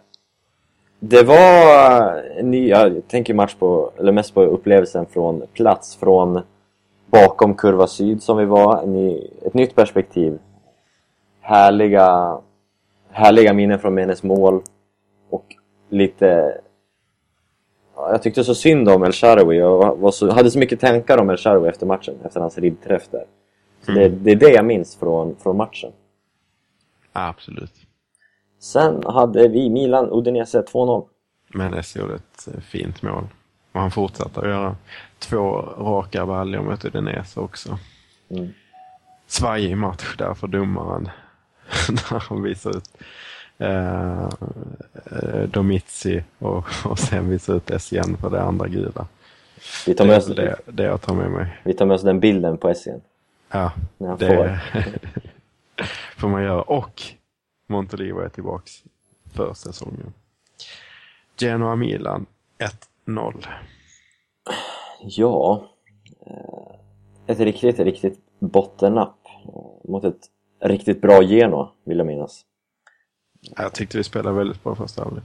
det 0.99 1.23
var 1.23 2.17
en 2.37 2.51
ny, 2.51 2.69
jag 2.69 3.07
tänker 3.07 3.33
match 3.33 3.55
på, 3.59 3.91
eller 3.99 4.11
mest 4.11 4.33
på 4.33 4.43
upplevelsen 4.43 5.05
från 5.05 5.43
plats, 5.53 5.95
från 5.95 6.41
bakom 7.05 7.55
kurva 7.55 7.87
syd 7.87 8.23
som 8.23 8.37
vi 8.37 8.45
var, 8.45 8.83
en 8.83 8.93
ny, 8.93 9.27
ett 9.45 9.53
nytt 9.53 9.75
perspektiv. 9.75 10.39
Härliga, 11.41 12.37
härliga 13.11 13.53
minnen 13.53 13.79
från 13.79 13.93
Menes 13.93 14.23
mål 14.23 14.61
och 15.29 15.45
lite 15.89 16.57
Jag 17.95 18.21
tyckte 18.21 18.43
så 18.43 18.55
synd 18.55 18.89
om 18.89 19.03
El 19.03 19.11
Shaarawy 19.11 19.61
och 19.61 20.13
så, 20.13 20.31
hade 20.31 20.51
så 20.51 20.59
mycket 20.59 20.79
tankar 20.79 21.17
om 21.17 21.29
El 21.29 21.37
Shaarawy 21.37 21.69
efter 21.69 21.85
matchen, 21.85 22.15
efter 22.25 22.39
hans 22.39 22.57
ribbträff 22.57 23.07
där. 23.11 23.25
Så 23.85 23.91
det, 23.91 24.09
det 24.09 24.31
är 24.31 24.35
det 24.35 24.49
jag 24.49 24.65
minns 24.65 24.95
från, 24.95 25.35
från 25.35 25.57
matchen. 25.57 25.91
Absolut. 27.13 27.73
Sen 28.59 29.03
hade 29.05 29.47
vi 29.47 29.69
Milan 29.69 30.09
Udinese 30.11 30.61
2-0. 30.61 31.05
Mendes 31.53 31.95
gjorde 31.95 32.15
ett 32.15 32.47
eh, 32.47 32.59
fint 32.59 33.01
mål. 33.01 33.27
Och 33.71 33.81
han 33.81 33.91
fortsatte 33.91 34.39
att 34.39 34.47
göra 34.47 34.75
två 35.19 35.51
raka 35.77 36.25
baljor 36.25 36.61
mot 36.61 36.85
Udinese 36.85 37.39
också. 37.39 37.77
Mm. 38.29 38.53
Svajig 39.27 39.77
match 39.77 40.15
där 40.17 40.33
för 40.33 40.47
domaren. 40.47 41.09
När 41.89 42.19
han 42.19 42.43
visar 42.43 42.77
ut 42.77 42.89
eh, 43.63 44.29
eh, 45.11 45.41
Domizi 45.49 46.23
och, 46.39 46.65
och 46.85 46.99
sen 46.99 47.29
visar 47.29 47.55
ut 47.55 47.71
SCN 47.81 48.17
för 48.21 48.29
det 48.29 48.41
andra 48.41 48.67
gula. 48.67 49.07
Vi 49.87 49.93
tar 49.93 50.05
Det 50.05 50.09
med 50.09 50.17
oss, 50.17 50.29
väl 50.29 50.35
det, 50.35 50.59
det 50.65 50.83
jag 50.83 51.01
tar 51.01 51.13
med 51.15 51.31
mig. 51.31 51.61
vi 51.63 51.73
tar 51.73 51.85
med 51.85 51.95
oss 51.95 52.01
den 52.01 52.19
bilden 52.19 52.57
på 52.57 52.73
SCN. 52.73 53.01
Ja, 53.51 53.71
När 53.97 54.17
det 54.17 54.59
får 56.17 56.27
man 56.29 56.43
göra. 56.43 56.61
Och 56.61 57.01
Montolivo 57.67 58.19
är 58.19 58.29
tillbaks 58.29 58.83
för 59.33 59.53
säsongen. 59.53 60.13
Genoa 61.37 61.75
Milan 61.75 62.25
1-0. 63.07 63.45
Ja. 65.01 65.67
eh, 66.25 66.75
Ett 67.27 67.39
riktigt, 67.39 67.79
riktigt 67.79 68.19
bottennapp 68.39 69.17
eh, 69.45 69.89
mot 69.91 70.03
ett 70.03 70.29
riktigt 70.61 71.01
bra 71.01 71.23
Genoa, 71.23 71.69
vill 71.83 71.97
jag 71.97 72.07
minnas. 72.07 72.45
Jag 73.57 73.73
tyckte 73.73 73.97
vi 73.97 74.03
spelade 74.03 74.37
väldigt 74.37 74.63
bra 74.63 74.75
första 74.75 75.03
halvlek. 75.03 75.23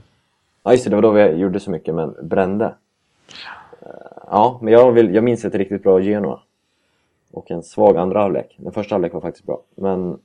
Ja 0.63 0.71
just 0.71 0.83
det, 0.83 0.89
det 0.89 0.95
var 0.95 1.03
då 1.03 1.11
vi 1.11 1.23
gjorde 1.23 1.59
så 1.59 1.71
mycket 1.71 1.95
men 1.95 2.15
brände. 2.21 2.75
Eh, 3.81 4.09
Ja, 4.31 4.59
men 4.61 4.73
jag, 4.73 4.91
vill, 4.91 5.15
jag 5.15 5.23
minns 5.23 5.45
ett 5.45 5.55
riktigt 5.55 5.83
bra 5.83 6.01
Genoa. 6.01 6.39
Och 7.31 7.51
en 7.51 7.63
svag 7.63 7.97
andra 7.97 8.21
halvlek. 8.21 8.55
Den 8.57 8.71
första 8.71 8.95
halvlek 8.95 9.13
var 9.13 9.21
faktiskt 9.21 9.45
bra, 9.45 9.61
men 9.75 10.19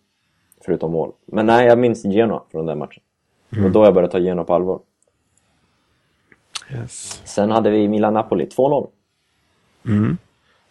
förutom 0.64 0.92
mål. 0.92 1.12
Men 1.26 1.47
nej, 1.47 1.66
jag 1.66 1.78
minns 1.78 2.05
Genoa 2.05 2.42
från 2.51 2.66
den 2.66 2.78
matchen. 2.78 3.03
Det 3.49 3.61
var 3.61 3.68
då 3.68 3.84
jag 3.84 3.95
började 3.95 4.12
ta 4.12 4.18
Genoa 4.18 4.45
på 4.45 4.55
allvar. 4.55 4.80
Yes. 6.72 7.22
Sen 7.24 7.51
hade 7.51 7.70
vi 7.70 7.88
Milan-Napoli, 7.88 8.47
2-0. 8.47 8.88
Mm. 9.86 10.18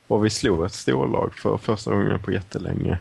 Och 0.07 0.25
vi 0.25 0.29
slog 0.29 0.65
ett 0.65 0.73
storlag 0.73 1.33
för 1.33 1.57
första 1.57 1.91
gången 1.91 2.19
på 2.19 2.31
jättelänge. 2.31 2.99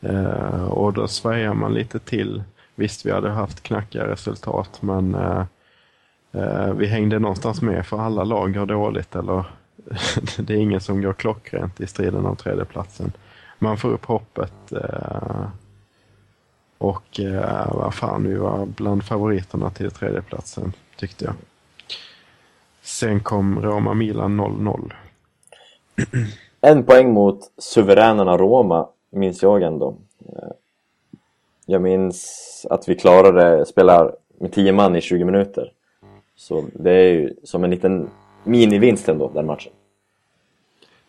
Eh, 0.00 0.64
och 0.64 0.92
då 0.92 1.08
svajar 1.08 1.54
man 1.54 1.74
lite 1.74 1.98
till. 1.98 2.42
Visst, 2.74 3.06
vi 3.06 3.10
hade 3.10 3.30
haft 3.30 3.62
knackiga 3.62 4.06
resultat, 4.06 4.82
men 4.82 5.14
eh, 5.14 5.44
eh, 6.32 6.72
vi 6.74 6.86
hängde 6.86 7.18
någonstans 7.18 7.62
med 7.62 7.86
för 7.86 7.98
alla 7.98 8.24
lag 8.24 8.54
går 8.54 8.66
dåligt. 8.66 9.16
Eller 9.16 9.46
det 10.38 10.54
är 10.54 10.58
ingen 10.58 10.80
som 10.80 11.02
går 11.02 11.12
klockrent 11.12 11.80
i 11.80 11.86
striden 11.86 12.26
om 12.26 12.36
tredjeplatsen. 12.36 13.12
Man 13.58 13.78
får 13.78 13.88
upp 13.88 14.04
hoppet. 14.04 14.72
Eh, 14.72 15.46
och 16.78 17.20
eh, 17.20 17.72
vad 17.74 17.94
fan, 17.94 18.28
vi 18.28 18.34
var 18.34 18.66
bland 18.66 19.04
favoriterna 19.04 19.70
till 19.70 19.90
tredjeplatsen, 19.90 20.72
tyckte 20.96 21.24
jag. 21.24 21.34
Sen 22.82 23.20
kom 23.20 23.62
Roma-Milan 23.62 24.40
0-0. 24.40 24.92
En 26.60 26.84
poäng 26.84 27.12
mot 27.12 27.40
suveränerna 27.58 28.36
Roma, 28.36 28.88
minns 29.10 29.42
jag 29.42 29.62
ändå. 29.62 29.96
Eh, 30.20 30.48
Eh, 31.66 31.72
Jag 31.72 31.82
minns 31.82 32.66
att 32.70 32.88
vi 32.88 32.94
klarade 32.94 33.66
spela 33.66 34.12
med 34.40 34.52
10 34.52 34.72
man 34.72 34.96
i 34.96 35.00
20 35.00 35.24
minuter. 35.24 35.72
Så 36.36 36.64
det 36.74 36.90
är 36.90 37.12
ju 37.12 37.34
som 37.44 37.64
en 37.64 37.70
liten 37.70 38.10
minivinst 38.44 39.08
ändå, 39.08 39.30
den 39.34 39.46
matchen. 39.46 39.72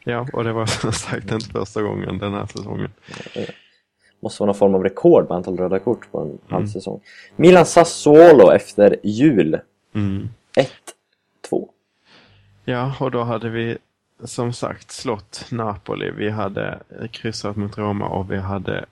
Ja, 0.03 0.27
och 0.33 0.43
det 0.43 0.53
var 0.53 0.65
som 0.81 0.91
sagt 0.91 1.31
inte 1.31 1.49
första 1.49 1.81
gången 1.81 2.17
den 2.17 2.33
här 2.33 2.45
säsongen. 2.45 2.91
Måste 4.19 4.41
vara 4.43 4.47
någon 4.47 4.55
form 4.55 4.75
av 4.75 4.83
rekord 4.83 5.23
med 5.29 5.35
antal 5.37 5.57
röda 5.57 5.79
kort 5.79 6.11
på 6.11 6.19
en 6.21 6.37
halv 6.49 6.67
säsong. 6.67 7.01
Milan 7.35 7.65
Sassuolo 7.65 8.51
efter 8.51 8.97
jul. 9.03 9.59
Mm. 9.93 10.29
1-2. 11.49 11.67
Ja, 12.65 12.95
och 12.99 13.11
då 13.11 13.23
hade 13.23 13.49
vi 13.49 13.77
som 14.23 14.53
sagt 14.53 14.91
slått 14.91 15.45
Napoli. 15.51 16.11
Vi 16.11 16.29
hade 16.29 16.79
kryssat 17.11 17.55
mot 17.55 17.77
Roma 17.77 18.07
och 18.07 18.31
vi 18.31 18.37
hade 18.37 18.85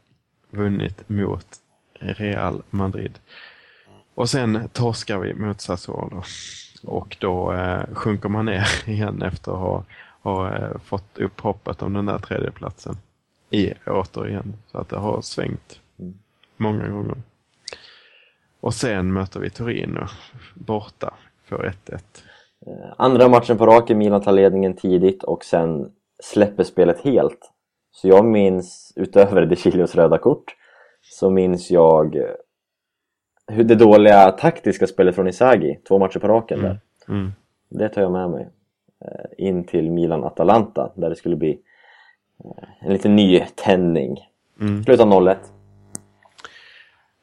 vunnit 0.54 1.10
mot 1.10 1.48
Real 2.00 2.64
Madrid. 2.70 3.20
Och 4.16 4.30
sen 4.30 4.70
torskar 4.74 5.20
vi 5.20 5.34
mot 5.34 5.62
Sassuolo. 5.62 6.24
Och 6.84 7.18
då 7.20 7.54
eh, 7.54 7.84
sjunker 7.94 8.30
man 8.30 8.46
ner 8.46 8.68
igen 8.90 9.22
efter 9.22 9.52
att 9.52 9.60
ha, 9.60 9.84
ha 10.22 10.56
eh, 10.56 10.78
fått 10.86 11.18
upp 11.18 11.40
hoppet 11.40 11.82
om 11.82 11.94
den 11.94 12.06
där 12.06 12.20
tredjeplatsen. 12.20 12.96
I, 13.50 13.74
återigen. 13.86 14.54
Så 14.72 14.78
att 14.78 14.90
det 14.90 14.98
har 14.98 15.22
svängt 15.22 15.80
många 16.58 16.88
gånger. 16.88 17.18
Och 18.60 18.74
sen 18.74 19.14
möter 19.14 19.40
vi 19.40 19.50
Torino 19.50 20.08
borta 20.54 21.14
för 21.46 21.74
1-1. 21.88 22.00
Eh, 22.68 22.94
andra 22.98 23.28
matchen 23.28 23.58
på 23.58 23.66
raken, 23.66 23.98
Milan 23.98 24.22
tar 24.22 24.32
ledningen 24.32 24.76
tidigt 24.76 25.24
och 25.24 25.46
sen 25.46 25.92
släpper 26.24 26.64
spelet 26.64 27.04
helt. 27.04 27.53
Så 27.94 28.08
jag 28.08 28.26
minns, 28.26 28.94
utöver 28.96 29.46
De 29.46 29.56
Chilios 29.56 29.96
röda 29.96 30.18
kort, 30.18 30.56
så 31.02 31.30
minns 31.30 31.72
jag 31.72 32.16
eh, 32.16 32.24
hur 33.48 33.64
det 33.64 33.76
dåliga 33.76 34.32
taktiska 34.32 34.88
spelet 34.88 35.16
från 35.16 35.28
Isagi, 35.28 35.80
två 35.88 36.00
matcher 36.00 36.20
på 36.20 36.28
raken 36.28 36.62
där. 36.62 36.80
Mm. 37.08 37.32
Det 37.70 37.90
tar 37.90 38.02
jag 38.02 38.12
med 38.12 38.30
mig 38.30 38.50
eh, 39.06 39.46
in 39.48 39.64
till 39.64 39.92
Milan-Atalanta 39.92 40.92
där 40.96 41.10
det 41.10 41.16
skulle 41.16 41.36
bli 41.36 41.60
eh, 42.44 42.64
en 42.80 42.94
liten 42.94 43.16
ny 43.16 43.46
tändning. 43.56 44.20
Mm. 44.60 44.84
Sluta 44.84 45.04
0-1. 45.04 45.36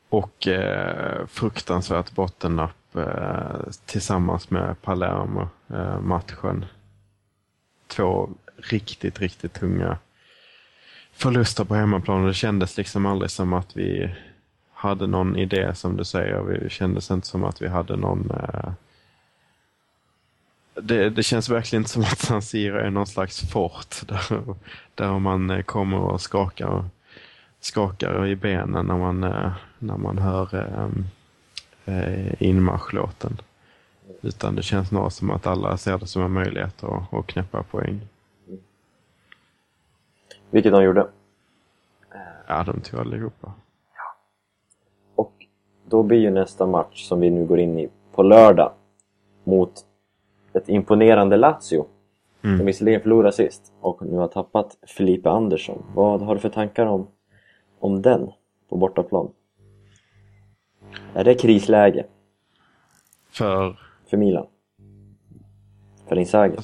Och 0.08 0.48
eh, 0.48 1.26
fruktansvärt 1.26 2.12
bottennapp 2.12 2.96
eh, 2.96 3.70
tillsammans 3.86 4.50
med 4.50 4.82
Palermo-matchen. 4.82 6.64
Två 7.86 8.28
riktigt, 8.56 9.20
riktigt 9.20 9.52
tunga 9.52 9.98
förluster 11.20 11.64
på 11.64 11.74
hemmaplan. 11.74 12.20
och 12.20 12.26
Det 12.26 12.34
kändes 12.34 12.76
liksom 12.76 13.06
aldrig 13.06 13.30
som 13.30 13.52
att 13.52 13.76
vi 13.76 14.14
hade 14.72 15.06
någon 15.06 15.36
idé 15.36 15.74
som 15.74 15.96
du 15.96 16.04
säger. 16.04 16.60
Det 16.62 16.70
kändes 16.70 17.10
inte 17.10 17.26
som 17.26 17.44
att 17.44 17.62
vi 17.62 17.68
hade 17.68 17.96
någon... 17.96 18.30
Eh, 18.30 18.72
det, 20.82 21.10
det 21.10 21.22
känns 21.22 21.48
verkligen 21.48 21.80
inte 21.80 21.90
som 21.90 22.02
att 22.02 22.18
San 22.18 22.42
Siro 22.42 22.76
är 22.76 22.90
någon 22.90 23.06
slags 23.06 23.50
fort 23.50 23.96
där, 24.06 24.54
där 24.94 25.18
man 25.18 25.50
eh, 25.50 25.62
kommer 25.62 25.98
och 25.98 26.20
skakar 26.20 26.84
skakar 27.60 28.26
i 28.26 28.36
benen 28.36 28.86
när 28.86 28.98
man, 28.98 29.24
eh, 29.24 29.52
när 29.78 29.96
man 29.96 30.18
hör 30.18 30.54
eh, 30.54 30.88
eh, 31.94 32.42
inmarschlåten. 32.42 33.40
Utan 34.22 34.54
det 34.54 34.62
känns 34.62 34.88
snarare 34.88 35.10
som 35.10 35.30
att 35.30 35.46
alla 35.46 35.76
ser 35.76 35.98
det 35.98 36.06
som 36.06 36.22
en 36.22 36.32
möjlighet 36.32 36.84
att, 36.84 37.14
att 37.14 37.26
knäppa 37.26 37.62
poäng. 37.62 38.00
Vilket 40.50 40.72
de 40.72 40.82
gjorde. 40.84 41.06
Ja, 42.46 42.64
de 42.64 42.80
tog 42.80 43.00
allihopa. 43.00 43.52
Och 45.14 45.46
då 45.84 46.02
blir 46.02 46.18
ju 46.18 46.30
nästa 46.30 46.66
match 46.66 47.08
som 47.08 47.20
vi 47.20 47.30
nu 47.30 47.46
går 47.46 47.58
in 47.58 47.78
i 47.78 47.88
på 48.12 48.22
lördag 48.22 48.72
mot 49.44 49.72
ett 50.52 50.68
imponerande 50.68 51.36
Lazio. 51.36 51.86
Mm. 52.42 52.58
Som 52.58 52.66
visserligen 52.66 53.00
förlorade 53.00 53.32
sist 53.32 53.72
och 53.80 54.02
nu 54.02 54.16
har 54.16 54.28
tappat 54.28 54.76
Felipe 54.86 55.30
Andersson. 55.30 55.82
Vad 55.94 56.22
har 56.22 56.34
du 56.34 56.40
för 56.40 56.48
tankar 56.48 56.86
om, 56.86 57.06
om 57.78 58.02
den 58.02 58.32
på 58.68 58.76
bortaplan? 58.76 59.32
Är 61.14 61.24
det 61.24 61.34
krisläge 61.34 62.06
För 63.30 63.78
för 64.06 64.16
Milan? 64.16 64.46
För 66.08 66.18
Inzaghi? 66.18 66.56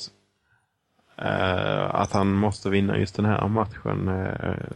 Uh, 1.22 1.94
att 1.94 2.12
han 2.12 2.32
måste 2.32 2.70
vinna 2.70 2.98
just 2.98 3.16
den 3.16 3.24
här 3.24 3.48
matchen 3.48 4.08
uh, 4.08 4.24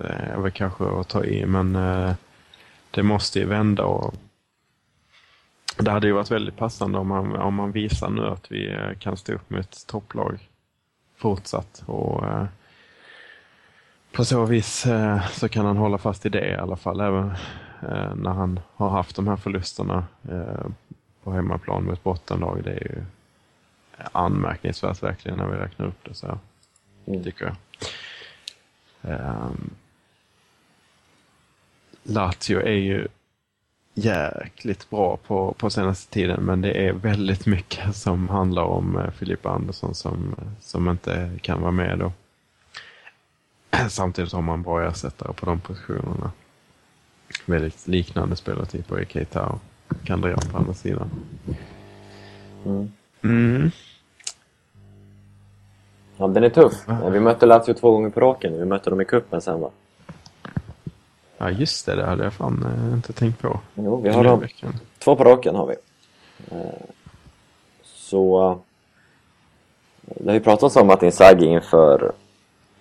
är 0.01 0.41
väl 0.41 0.51
kanske 0.51 0.85
att 0.85 1.09
ta 1.09 1.25
i, 1.25 1.47
men 1.47 1.77
uh, 1.77 2.13
det 2.91 3.03
måste 3.03 3.39
ju 3.39 3.47
vända 3.47 3.85
och 3.85 4.15
det 5.79 5.91
hade 5.91 6.07
ju 6.07 6.13
varit 6.13 6.31
väldigt 6.31 6.57
passande 6.57 6.99
om 6.99 7.09
man, 7.09 7.37
om 7.37 7.55
man 7.55 7.73
visar 7.73 8.11
nu 8.11 8.27
att 8.27 8.53
vi 8.53 8.77
kan 8.99 9.17
stå 9.17 9.33
upp 9.33 9.51
med 9.51 9.61
ett 9.61 9.87
topplag 9.87 10.49
fortsatt. 11.17 11.83
Och, 11.87 12.25
på 14.13 14.25
så 14.25 14.45
vis 14.45 14.87
så 15.31 15.49
kan 15.49 15.67
han 15.67 15.77
hålla 15.77 15.99
fast 15.99 16.27
i 16.27 16.29
det 16.29 16.51
i 16.51 16.57
alla 16.57 16.77
fall, 16.77 17.01
även 17.01 17.33
när 18.15 18.31
han 18.31 18.61
har 18.75 18.91
haft 18.91 19.17
de 19.17 19.29
här 19.29 19.37
förlusterna 19.37 20.05
på 21.25 21.33
hemmaplan 21.33 21.85
mot 21.85 22.03
bottenlag. 22.03 22.65
Det 22.65 22.71
är 22.71 22.97
ju 22.97 23.03
anmärkningsvärt 24.13 25.03
verkligen 25.03 25.39
när 25.39 25.47
vi 25.47 25.57
räknar 25.57 25.87
upp 25.87 26.05
det 26.05 26.15
så 26.15 26.39
Mm. 27.07 27.25
tycker 27.25 27.45
jag. 27.45 27.57
Ehm, 29.13 29.71
Lazio 32.03 32.61
är 32.61 32.79
ju 32.79 33.09
jäkligt 33.95 34.91
bra 34.91 35.17
på, 35.17 35.53
på 35.53 35.71
senaste 35.71 36.13
tiden 36.13 36.43
men 36.43 36.61
det 36.61 36.73
är 36.89 36.93
väldigt 36.93 37.47
mycket 37.47 37.97
som 37.97 38.29
handlar 38.29 38.63
om 38.63 38.99
eh, 38.99 39.11
Filippa 39.11 39.51
Andersson 39.51 39.95
som, 39.95 40.35
som 40.61 40.89
inte 40.89 41.31
kan 41.43 41.61
vara 41.61 41.71
med 41.73 41.99
då. 41.99 42.13
Samtidigt 43.89 44.33
har 44.33 44.43
man 44.43 44.63
bra 44.63 44.89
ersättare 44.89 45.33
på 45.33 45.47
de 45.47 45.61
positionerna. 45.61 46.33
Väldigt 47.47 47.89
liknande 47.89 48.37
spelartyper 48.37 49.01
i 49.01 49.07
Keita 49.07 49.47
och 49.47 49.61
Kandreva 50.05 50.41
på 50.53 50.59
andra 50.59 50.75
sidan. 50.75 51.11
Mm. 53.23 53.71
Ja, 56.21 56.27
den 56.29 56.45
är 56.45 56.49
tuff. 56.51 56.75
Vi 57.13 57.21
mötte 57.21 57.47
Lazio 57.47 57.75
två 57.75 57.91
gånger 57.91 58.11
på 58.11 58.21
raken. 58.21 58.59
Vi 58.59 58.65
mötte 58.65 58.91
dem 58.91 59.01
i 59.01 59.05
cupen 59.05 59.41
sen 59.41 59.61
va? 59.61 59.71
Ja 61.39 61.51
just 61.51 61.87
det, 61.87 61.95
det 61.97 62.05
hade 62.07 62.25
jag 62.25 62.33
fan 62.33 62.87
eh, 62.89 62.95
inte 62.95 63.13
tänkt 63.13 63.43
på. 63.43 63.61
Jo, 63.75 63.97
vi 64.01 64.09
har 64.11 64.25
dem. 64.25 64.45
Två 64.99 65.17
på 65.17 65.25
raken 65.25 65.55
har 65.55 65.67
vi. 65.67 65.75
Eh, 66.51 66.81
Så... 67.85 68.51
eh, 68.51 68.57
Det 70.07 70.27
har 70.31 70.35
ju 70.35 70.41
pratats 70.41 70.77
om 70.77 70.91
att 70.91 71.03
Inzaghi 71.03 71.47
inför... 71.47 72.13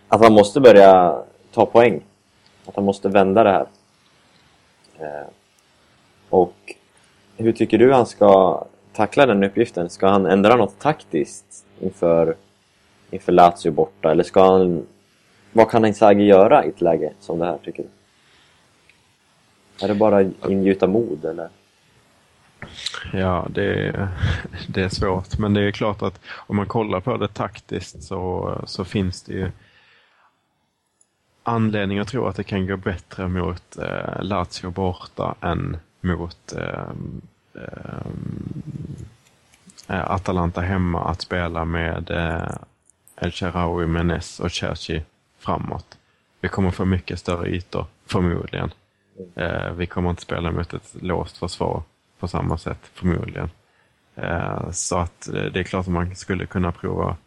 Att 0.08 0.24
han 0.24 0.34
måste 0.34 0.60
börja 0.60 1.22
ta 1.54 1.66
poäng. 1.66 2.02
Att 2.66 2.76
han 2.76 2.86
måste 2.86 3.10
vända 3.10 3.44
det 3.44 3.52
här. 3.52 3.68
Och 6.30 6.76
hur 7.38 7.52
tycker 7.52 7.78
du 7.78 7.94
han 7.94 8.06
ska 8.06 8.64
tackla 8.94 9.26
den 9.26 9.44
uppgiften? 9.44 9.90
Ska 9.90 10.08
han 10.08 10.26
ändra 10.26 10.56
något 10.56 10.80
taktiskt 10.80 11.66
inför, 11.80 12.36
inför 13.12 13.32
Lazio 13.32 13.72
borta? 13.72 14.12
Eller 14.12 14.24
ska 14.24 14.52
han... 14.52 14.86
Vad 15.52 15.72
kan 15.72 15.86
Inzaghi 15.86 16.24
göra 16.24 16.66
i 16.66 16.70
ett 16.70 16.82
läge 16.82 17.14
som 17.20 17.40
det 17.40 17.46
här, 17.46 17.58
tycker 17.64 17.84
du? 17.84 17.90
Är 19.86 19.88
det 19.88 19.96
bara 19.96 20.22
ingjuta 20.48 20.88
mod, 20.88 21.26
eller? 21.26 21.50
Ja, 23.14 23.48
det 23.50 23.88
är, 23.88 24.08
det 24.68 24.82
är 24.82 24.90
svårt. 24.90 25.38
Men 25.38 25.54
det 25.54 25.62
är 25.62 25.72
klart 25.72 26.02
att 26.02 26.20
om 26.36 26.56
man 26.56 26.66
kollar 26.66 27.00
på 27.00 27.18
det 27.18 27.28
taktiskt 27.28 28.04
så, 28.04 28.56
så 28.66 28.86
finns 28.86 29.24
det 29.24 29.34
ju 29.34 29.52
anledning 31.44 32.00
att 32.00 32.08
tro 32.08 32.26
att 32.26 32.36
det 32.36 32.44
kan 32.44 32.68
gå 32.68 32.78
bättre 32.78 33.28
mot 33.28 33.78
eh, 33.78 34.22
Lazio 34.24 34.70
borta 34.70 35.36
än 35.42 35.78
mot 36.02 36.54
eh, 36.58 36.92
eh, 37.56 38.06
eh 39.88 40.12
Atalanta 40.12 40.62
hemma 40.62 41.04
att 41.04 41.22
spela 41.22 41.66
med 41.66 42.12
eh, 42.12 42.56
El-Sharawi, 43.22 43.88
Menes 43.88 44.40
och 44.40 44.52
Cherchi 44.52 45.04
framåt. 45.40 45.98
Vi 46.42 46.50
kommer 46.50 46.72
få 46.72 46.86
mycket 46.86 47.20
större 47.20 47.50
ytor, 47.50 47.86
förmodligen. 48.06 48.72
Eh, 49.36 49.72
vi 49.74 49.86
kommer 49.86 50.10
inte 50.10 50.22
spela 50.22 50.52
mot 50.52 50.74
ett 50.74 50.96
låst 51.02 51.38
försvar 51.38 51.84
på 52.20 52.28
samma 52.28 52.58
sätt, 52.58 52.80
förmodligen. 52.94 53.50
Eh, 54.16 54.72
så 54.72 54.98
att 54.98 55.28
eh, 55.28 55.44
det 55.44 55.60
är 55.60 55.64
klart 55.64 55.88
att 55.88 55.94
man 55.94 56.16
skulle 56.16 56.46
kunna 56.46 56.72
prova 56.72 57.18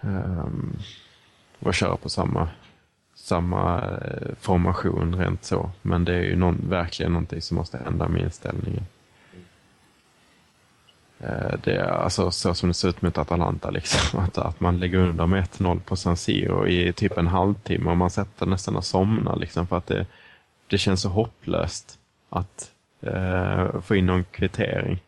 ehm, 0.00 0.76
att 1.60 1.74
köra 1.74 1.96
på 1.96 2.08
samma, 2.08 2.48
samma 3.14 3.80
eh, 3.80 4.34
formation 4.40 5.16
rent 5.16 5.44
så. 5.44 5.70
Men 5.82 6.04
det 6.04 6.14
är 6.14 6.22
ju 6.22 6.36
någon, 6.36 6.68
verkligen 6.68 7.12
någonting 7.12 7.42
som 7.42 7.56
måste 7.56 7.78
hända 7.78 8.08
med 8.08 8.22
inställningen. 8.22 8.86
Eh, 11.24 11.54
det 11.62 11.76
är 11.76 11.84
alltså 11.84 12.30
så 12.30 12.54
som 12.54 12.68
det 12.68 12.74
ser 12.74 12.88
ut 12.88 13.02
mot 13.02 13.18
Atalanta, 13.18 13.70
liksom. 13.70 14.20
att, 14.24 14.38
att 14.38 14.60
man 14.60 14.78
lägger 14.80 14.98
under 14.98 15.26
med 15.26 15.44
1-0 15.44 15.80
på 15.80 15.96
San 15.96 16.16
Siro 16.16 16.66
i 16.66 16.92
typ 16.92 17.18
en 17.18 17.26
halvtimme 17.26 17.90
och 17.90 17.96
man 17.96 18.10
sätter 18.10 18.46
nästan 18.46 18.76
och 18.76 18.84
somnar 18.84 19.36
liksom, 19.36 19.66
för 19.66 19.78
att 19.78 19.86
det, 19.86 20.06
det 20.66 20.78
känns 20.78 21.00
så 21.00 21.08
hopplöst 21.08 21.98
att 22.30 22.70
eh, 23.00 23.80
få 23.80 23.96
in 23.96 24.06
någon 24.06 24.24
kvittering. 24.24 25.02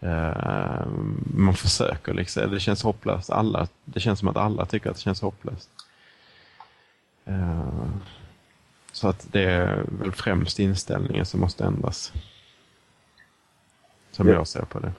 Eh, 0.00 0.86
man 1.34 1.54
försöker 1.54 2.14
liksom, 2.14 2.50
det 2.50 2.60
känns 2.60 2.82
hopplöst. 2.82 3.30
Alla, 3.30 3.68
det 3.84 4.00
känns 4.00 4.18
som 4.18 4.28
att 4.28 4.36
alla 4.36 4.66
tycker 4.66 4.90
att 4.90 4.96
det 4.96 5.02
känns 5.02 5.20
hopplöst. 5.20 5.70
Eh, 7.24 7.84
så 8.92 9.08
att 9.08 9.26
det 9.32 9.42
är 9.42 9.84
väl 10.00 10.12
främst 10.12 10.58
inställningen 10.58 11.26
som 11.26 11.40
måste 11.40 11.64
ändras. 11.64 12.12
Som 14.12 14.28
Ja. 14.28 14.34
jag 14.34 14.46
ser 14.48 14.62
på 14.64 14.78
det. 14.78 14.92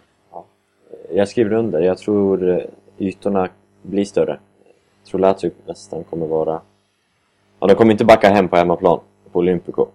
Jag 1.13 1.27
skriver 1.27 1.53
under. 1.53 1.81
Jag 1.81 1.97
tror 1.97 2.49
eh, 2.49 2.65
ytorna 2.97 3.49
blir 3.81 4.05
större. 4.05 4.39
Jag 5.03 5.07
tror 5.11 5.19
Lazio 5.19 5.51
nästan 5.65 6.03
kommer 6.03 6.27
vara... 6.27 6.61
Ja, 7.59 7.67
de 7.67 7.75
kommer 7.75 7.91
inte 7.91 8.05
backa 8.05 8.29
hem 8.29 8.47
på 8.47 8.55
hemmaplan 8.55 8.99
på 9.31 9.39
Olympico 9.39 9.87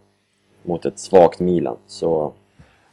mot 0.63 0.87
ett 0.87 0.99
svagt 0.99 1.41
Milan. 1.41 1.77
Så 1.87 2.33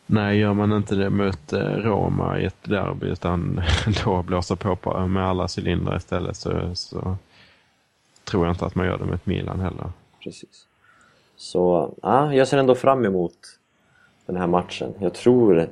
Nej, 0.06 0.40
gör 0.40 0.54
man 0.54 0.72
inte 0.72 0.96
det 0.96 1.10
mot 1.10 1.54
eh, 1.54 1.60
Roma 1.60 2.40
i 2.40 2.46
ett 2.46 2.64
derby 2.64 3.08
utan 3.08 3.62
då 4.06 4.24
blåser 4.24 4.56
på, 4.56 5.08
med 5.08 5.26
alla 5.28 5.48
cylindrar 5.58 5.98
istället 5.98 6.38
så, 6.38 6.76
så 6.76 7.16
tror 8.24 8.46
jag 8.46 8.54
inte 8.54 8.66
att 8.66 8.76
man 8.76 8.86
gör 8.86 8.98
det 8.98 9.14
ett 9.14 9.26
Milan 9.26 9.60
heller. 9.60 9.92
precis. 10.24 10.68
Så 11.36 11.94
ja, 12.02 12.34
jag 12.34 12.48
ser 12.48 12.58
ändå 12.58 12.76
fram 12.76 13.06
emot 13.06 13.38
den 14.26 14.36
här 14.36 14.48
matchen. 14.48 14.94
Jag 15.00 15.14
tror 15.14 15.68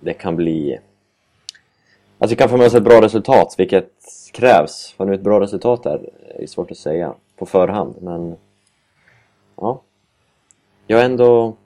det 0.00 0.12
kan 0.12 0.36
bli... 0.36 0.78
Alltså 2.18 2.32
vi 2.32 2.36
kan 2.36 2.48
få 2.48 2.56
med 2.56 2.66
oss 2.66 2.74
ett 2.74 2.82
bra 2.82 3.02
resultat, 3.02 3.54
vilket 3.58 3.92
krävs. 4.32 4.94
Vad 4.96 5.08
nu 5.08 5.14
ett 5.14 5.20
bra 5.20 5.40
resultat 5.40 5.86
är, 5.86 6.10
är 6.42 6.46
svårt 6.46 6.70
att 6.70 6.76
säga 6.76 7.14
på 7.38 7.46
förhand, 7.46 7.94
men... 8.00 8.36
Ja. 9.56 9.82
Jag 10.86 11.00
är 11.00 11.04
ändå... 11.04 11.56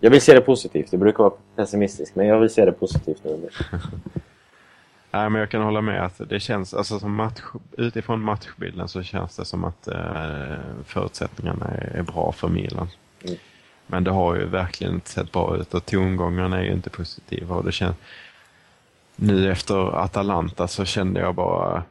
Jag 0.00 0.10
vill 0.10 0.20
se 0.20 0.34
det 0.34 0.40
positivt. 0.40 0.90
Det 0.90 0.98
brukar 0.98 1.24
vara 1.24 1.32
pessimistisk, 1.56 2.14
men 2.14 2.26
jag 2.26 2.40
vill 2.40 2.50
se 2.50 2.64
det 2.64 2.72
positivt 2.72 3.24
nu. 3.24 3.48
Nej, 5.10 5.30
men 5.30 5.40
jag 5.40 5.50
kan 5.50 5.62
hålla 5.62 5.80
med 5.80 6.04
att 6.04 6.20
det 6.28 6.40
känns, 6.40 6.74
alltså 6.74 6.98
som 6.98 7.14
match, 7.14 7.40
utifrån 7.76 8.20
matchbilden 8.20 8.88
så 8.88 9.02
känns 9.02 9.36
det 9.36 9.44
som 9.44 9.64
att 9.64 9.88
eh, 9.88 10.56
förutsättningarna 10.84 11.66
är, 11.66 11.96
är 11.96 12.02
bra 12.02 12.32
för 12.32 12.48
Milan. 12.48 12.88
Mm. 13.24 13.36
Men 13.86 14.04
det 14.04 14.10
har 14.10 14.36
ju 14.36 14.44
verkligen 14.44 14.94
inte 14.94 15.10
sett 15.10 15.32
bra 15.32 15.56
ut 15.56 15.74
och 15.74 15.86
tongångarna 15.86 16.58
är 16.58 16.64
ju 16.64 16.72
inte 16.72 16.90
positiva. 16.90 17.56
Och 17.56 17.64
det 17.64 17.72
känns, 17.72 17.96
nu 19.16 19.52
efter 19.52 19.96
Atalanta 19.98 20.68
så 20.68 20.84
kände 20.84 21.20
jag 21.20 21.34
bara 21.34 21.82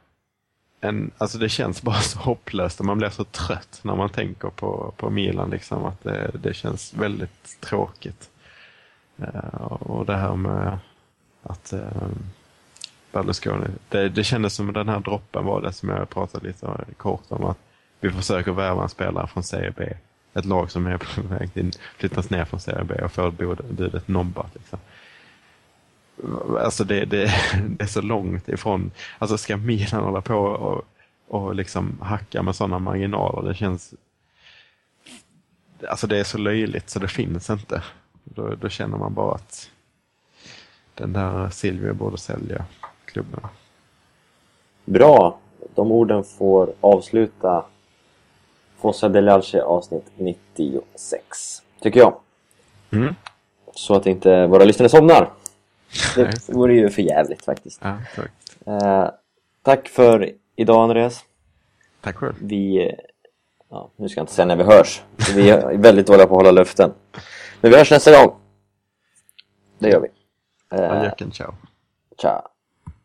en, 0.82 1.12
alltså 1.18 1.38
det 1.38 1.50
känns 1.50 1.82
bara 1.82 2.00
så 2.02 2.20
hopplöst 2.20 2.80
och 2.80 2.86
man 2.86 2.98
blir 2.98 3.10
så 3.10 3.24
trött 3.24 3.80
när 3.82 3.96
man 3.96 4.10
tänker 4.10 4.50
på, 4.50 4.94
på 4.98 5.10
Milan. 5.10 5.50
Liksom, 5.50 5.86
att 5.86 6.04
det, 6.04 6.32
det 6.34 6.54
känns 6.54 6.94
väldigt 6.94 7.62
tråkigt. 7.62 8.30
Uh, 9.20 9.72
och 9.72 10.06
det 10.06 10.16
här 10.16 10.36
med 10.36 10.78
att 11.44 11.74
uh, 11.74 12.08
Berlusconi, 13.12 13.68
det, 13.90 14.10
det 14.10 14.24
kändes 14.24 14.54
som 14.54 14.74
den 14.74 14.90
här 14.90 15.00
droppen 15.00 15.46
var 15.46 15.62
det 15.62 15.74
som 15.74 15.90
jag 15.90 16.10
pratade 16.10 16.48
lite 16.48 16.86
kort 16.98 17.24
om. 17.28 17.44
att 17.44 17.58
Vi 18.00 18.12
försöker 18.12 18.52
värva 18.52 18.84
en 18.84 18.90
spelare 18.90 19.28
från 19.28 19.44
Serie 19.44 19.74
B. 19.78 19.94
Ett 20.34 20.46
lag 20.46 20.72
som 20.72 20.88
är 20.88 20.98
på 20.98 21.22
väg 21.22 21.74
flyttas 21.98 22.30
ner 22.30 22.46
från 22.46 22.60
Serie 22.60 22.84
B 22.84 22.94
och 23.04 23.12
får 23.12 23.32
budet 23.32 24.08
nobbat. 24.08 24.56
Liksom. 24.56 24.80
Alltså 26.60 26.84
det, 26.84 27.06
det, 27.06 27.26
det 27.68 27.84
är 27.84 27.88
så 27.88 28.02
långt 28.02 28.50
ifrån, 28.50 28.92
alltså 29.20 29.38
ska 29.38 29.58
Milan 29.58 30.04
hålla 30.04 30.22
på 30.22 30.36
och, 30.36 30.86
och 31.28 31.56
liksom 31.56 31.98
hacka 32.02 32.44
med 32.44 32.56
sådana 32.56 32.80
marginaler, 32.80 33.50
det 33.50 33.56
känns 33.56 33.94
Alltså 35.90 36.08
det 36.08 36.18
är 36.20 36.24
så 36.24 36.38
löjligt 36.38 36.90
så 36.90 37.00
det 37.00 37.08
finns 37.08 37.50
inte. 37.50 37.84
Då, 38.24 38.56
då 38.56 38.70
känner 38.70 38.98
man 38.98 39.14
bara 39.14 39.36
att 39.36 39.70
den 40.94 41.14
där 41.14 41.50
Silvio 41.50 41.94
borde 41.94 42.18
sälja 42.18 42.66
klubben. 43.06 43.40
Bra! 44.86 45.38
De 45.76 45.92
orden 45.92 46.24
får 46.24 46.74
avsluta 46.82 47.66
Fossa 48.78 49.10
del 49.10 49.30
Alce 49.30 49.64
avsnitt 49.64 50.12
96, 50.18 51.62
tycker 51.82 52.00
jag. 52.00 52.16
Mm. 52.92 53.16
Så 53.74 53.96
att 53.96 54.06
inte 54.06 54.48
våra 54.48 54.64
lyssnare 54.64 54.90
somnar. 54.90 55.30
Det 56.16 56.50
vore 56.50 56.74
ju 56.74 56.90
för 56.90 57.02
jävligt 57.02 57.46
faktiskt. 57.46 57.80
Ja, 57.84 57.98
tack. 58.16 58.32
Eh, 58.68 59.10
tack 59.62 59.88
för 59.88 60.32
idag 60.56 60.84
Andreas. 60.84 61.24
Tack 62.02 62.16
själv. 62.16 62.34
Vi... 62.40 62.92
Ja, 63.70 63.92
nu 63.96 64.10
ska 64.10 64.20
jag 64.20 64.24
inte 64.24 64.34
säga 64.34 64.46
när 64.46 64.56
vi 64.56 64.64
hörs. 64.64 65.02
Vi 65.36 65.50
är 65.50 65.78
väldigt 65.78 66.08
dåliga 66.08 66.28
på 66.28 66.34
att 66.34 66.40
hålla 66.40 66.52
löften. 66.52 66.94
Men 67.62 67.72
vi 67.72 67.78
hörs 67.78 67.92
nästa 67.92 68.12
gång. 68.12 68.36
Det 69.80 69.90
gör 69.90 70.00
vi. 70.00 70.08
Eh, 70.78 70.92
Adjöken, 70.92 71.32
ciao. 71.32 71.54
ciao. 72.22 72.42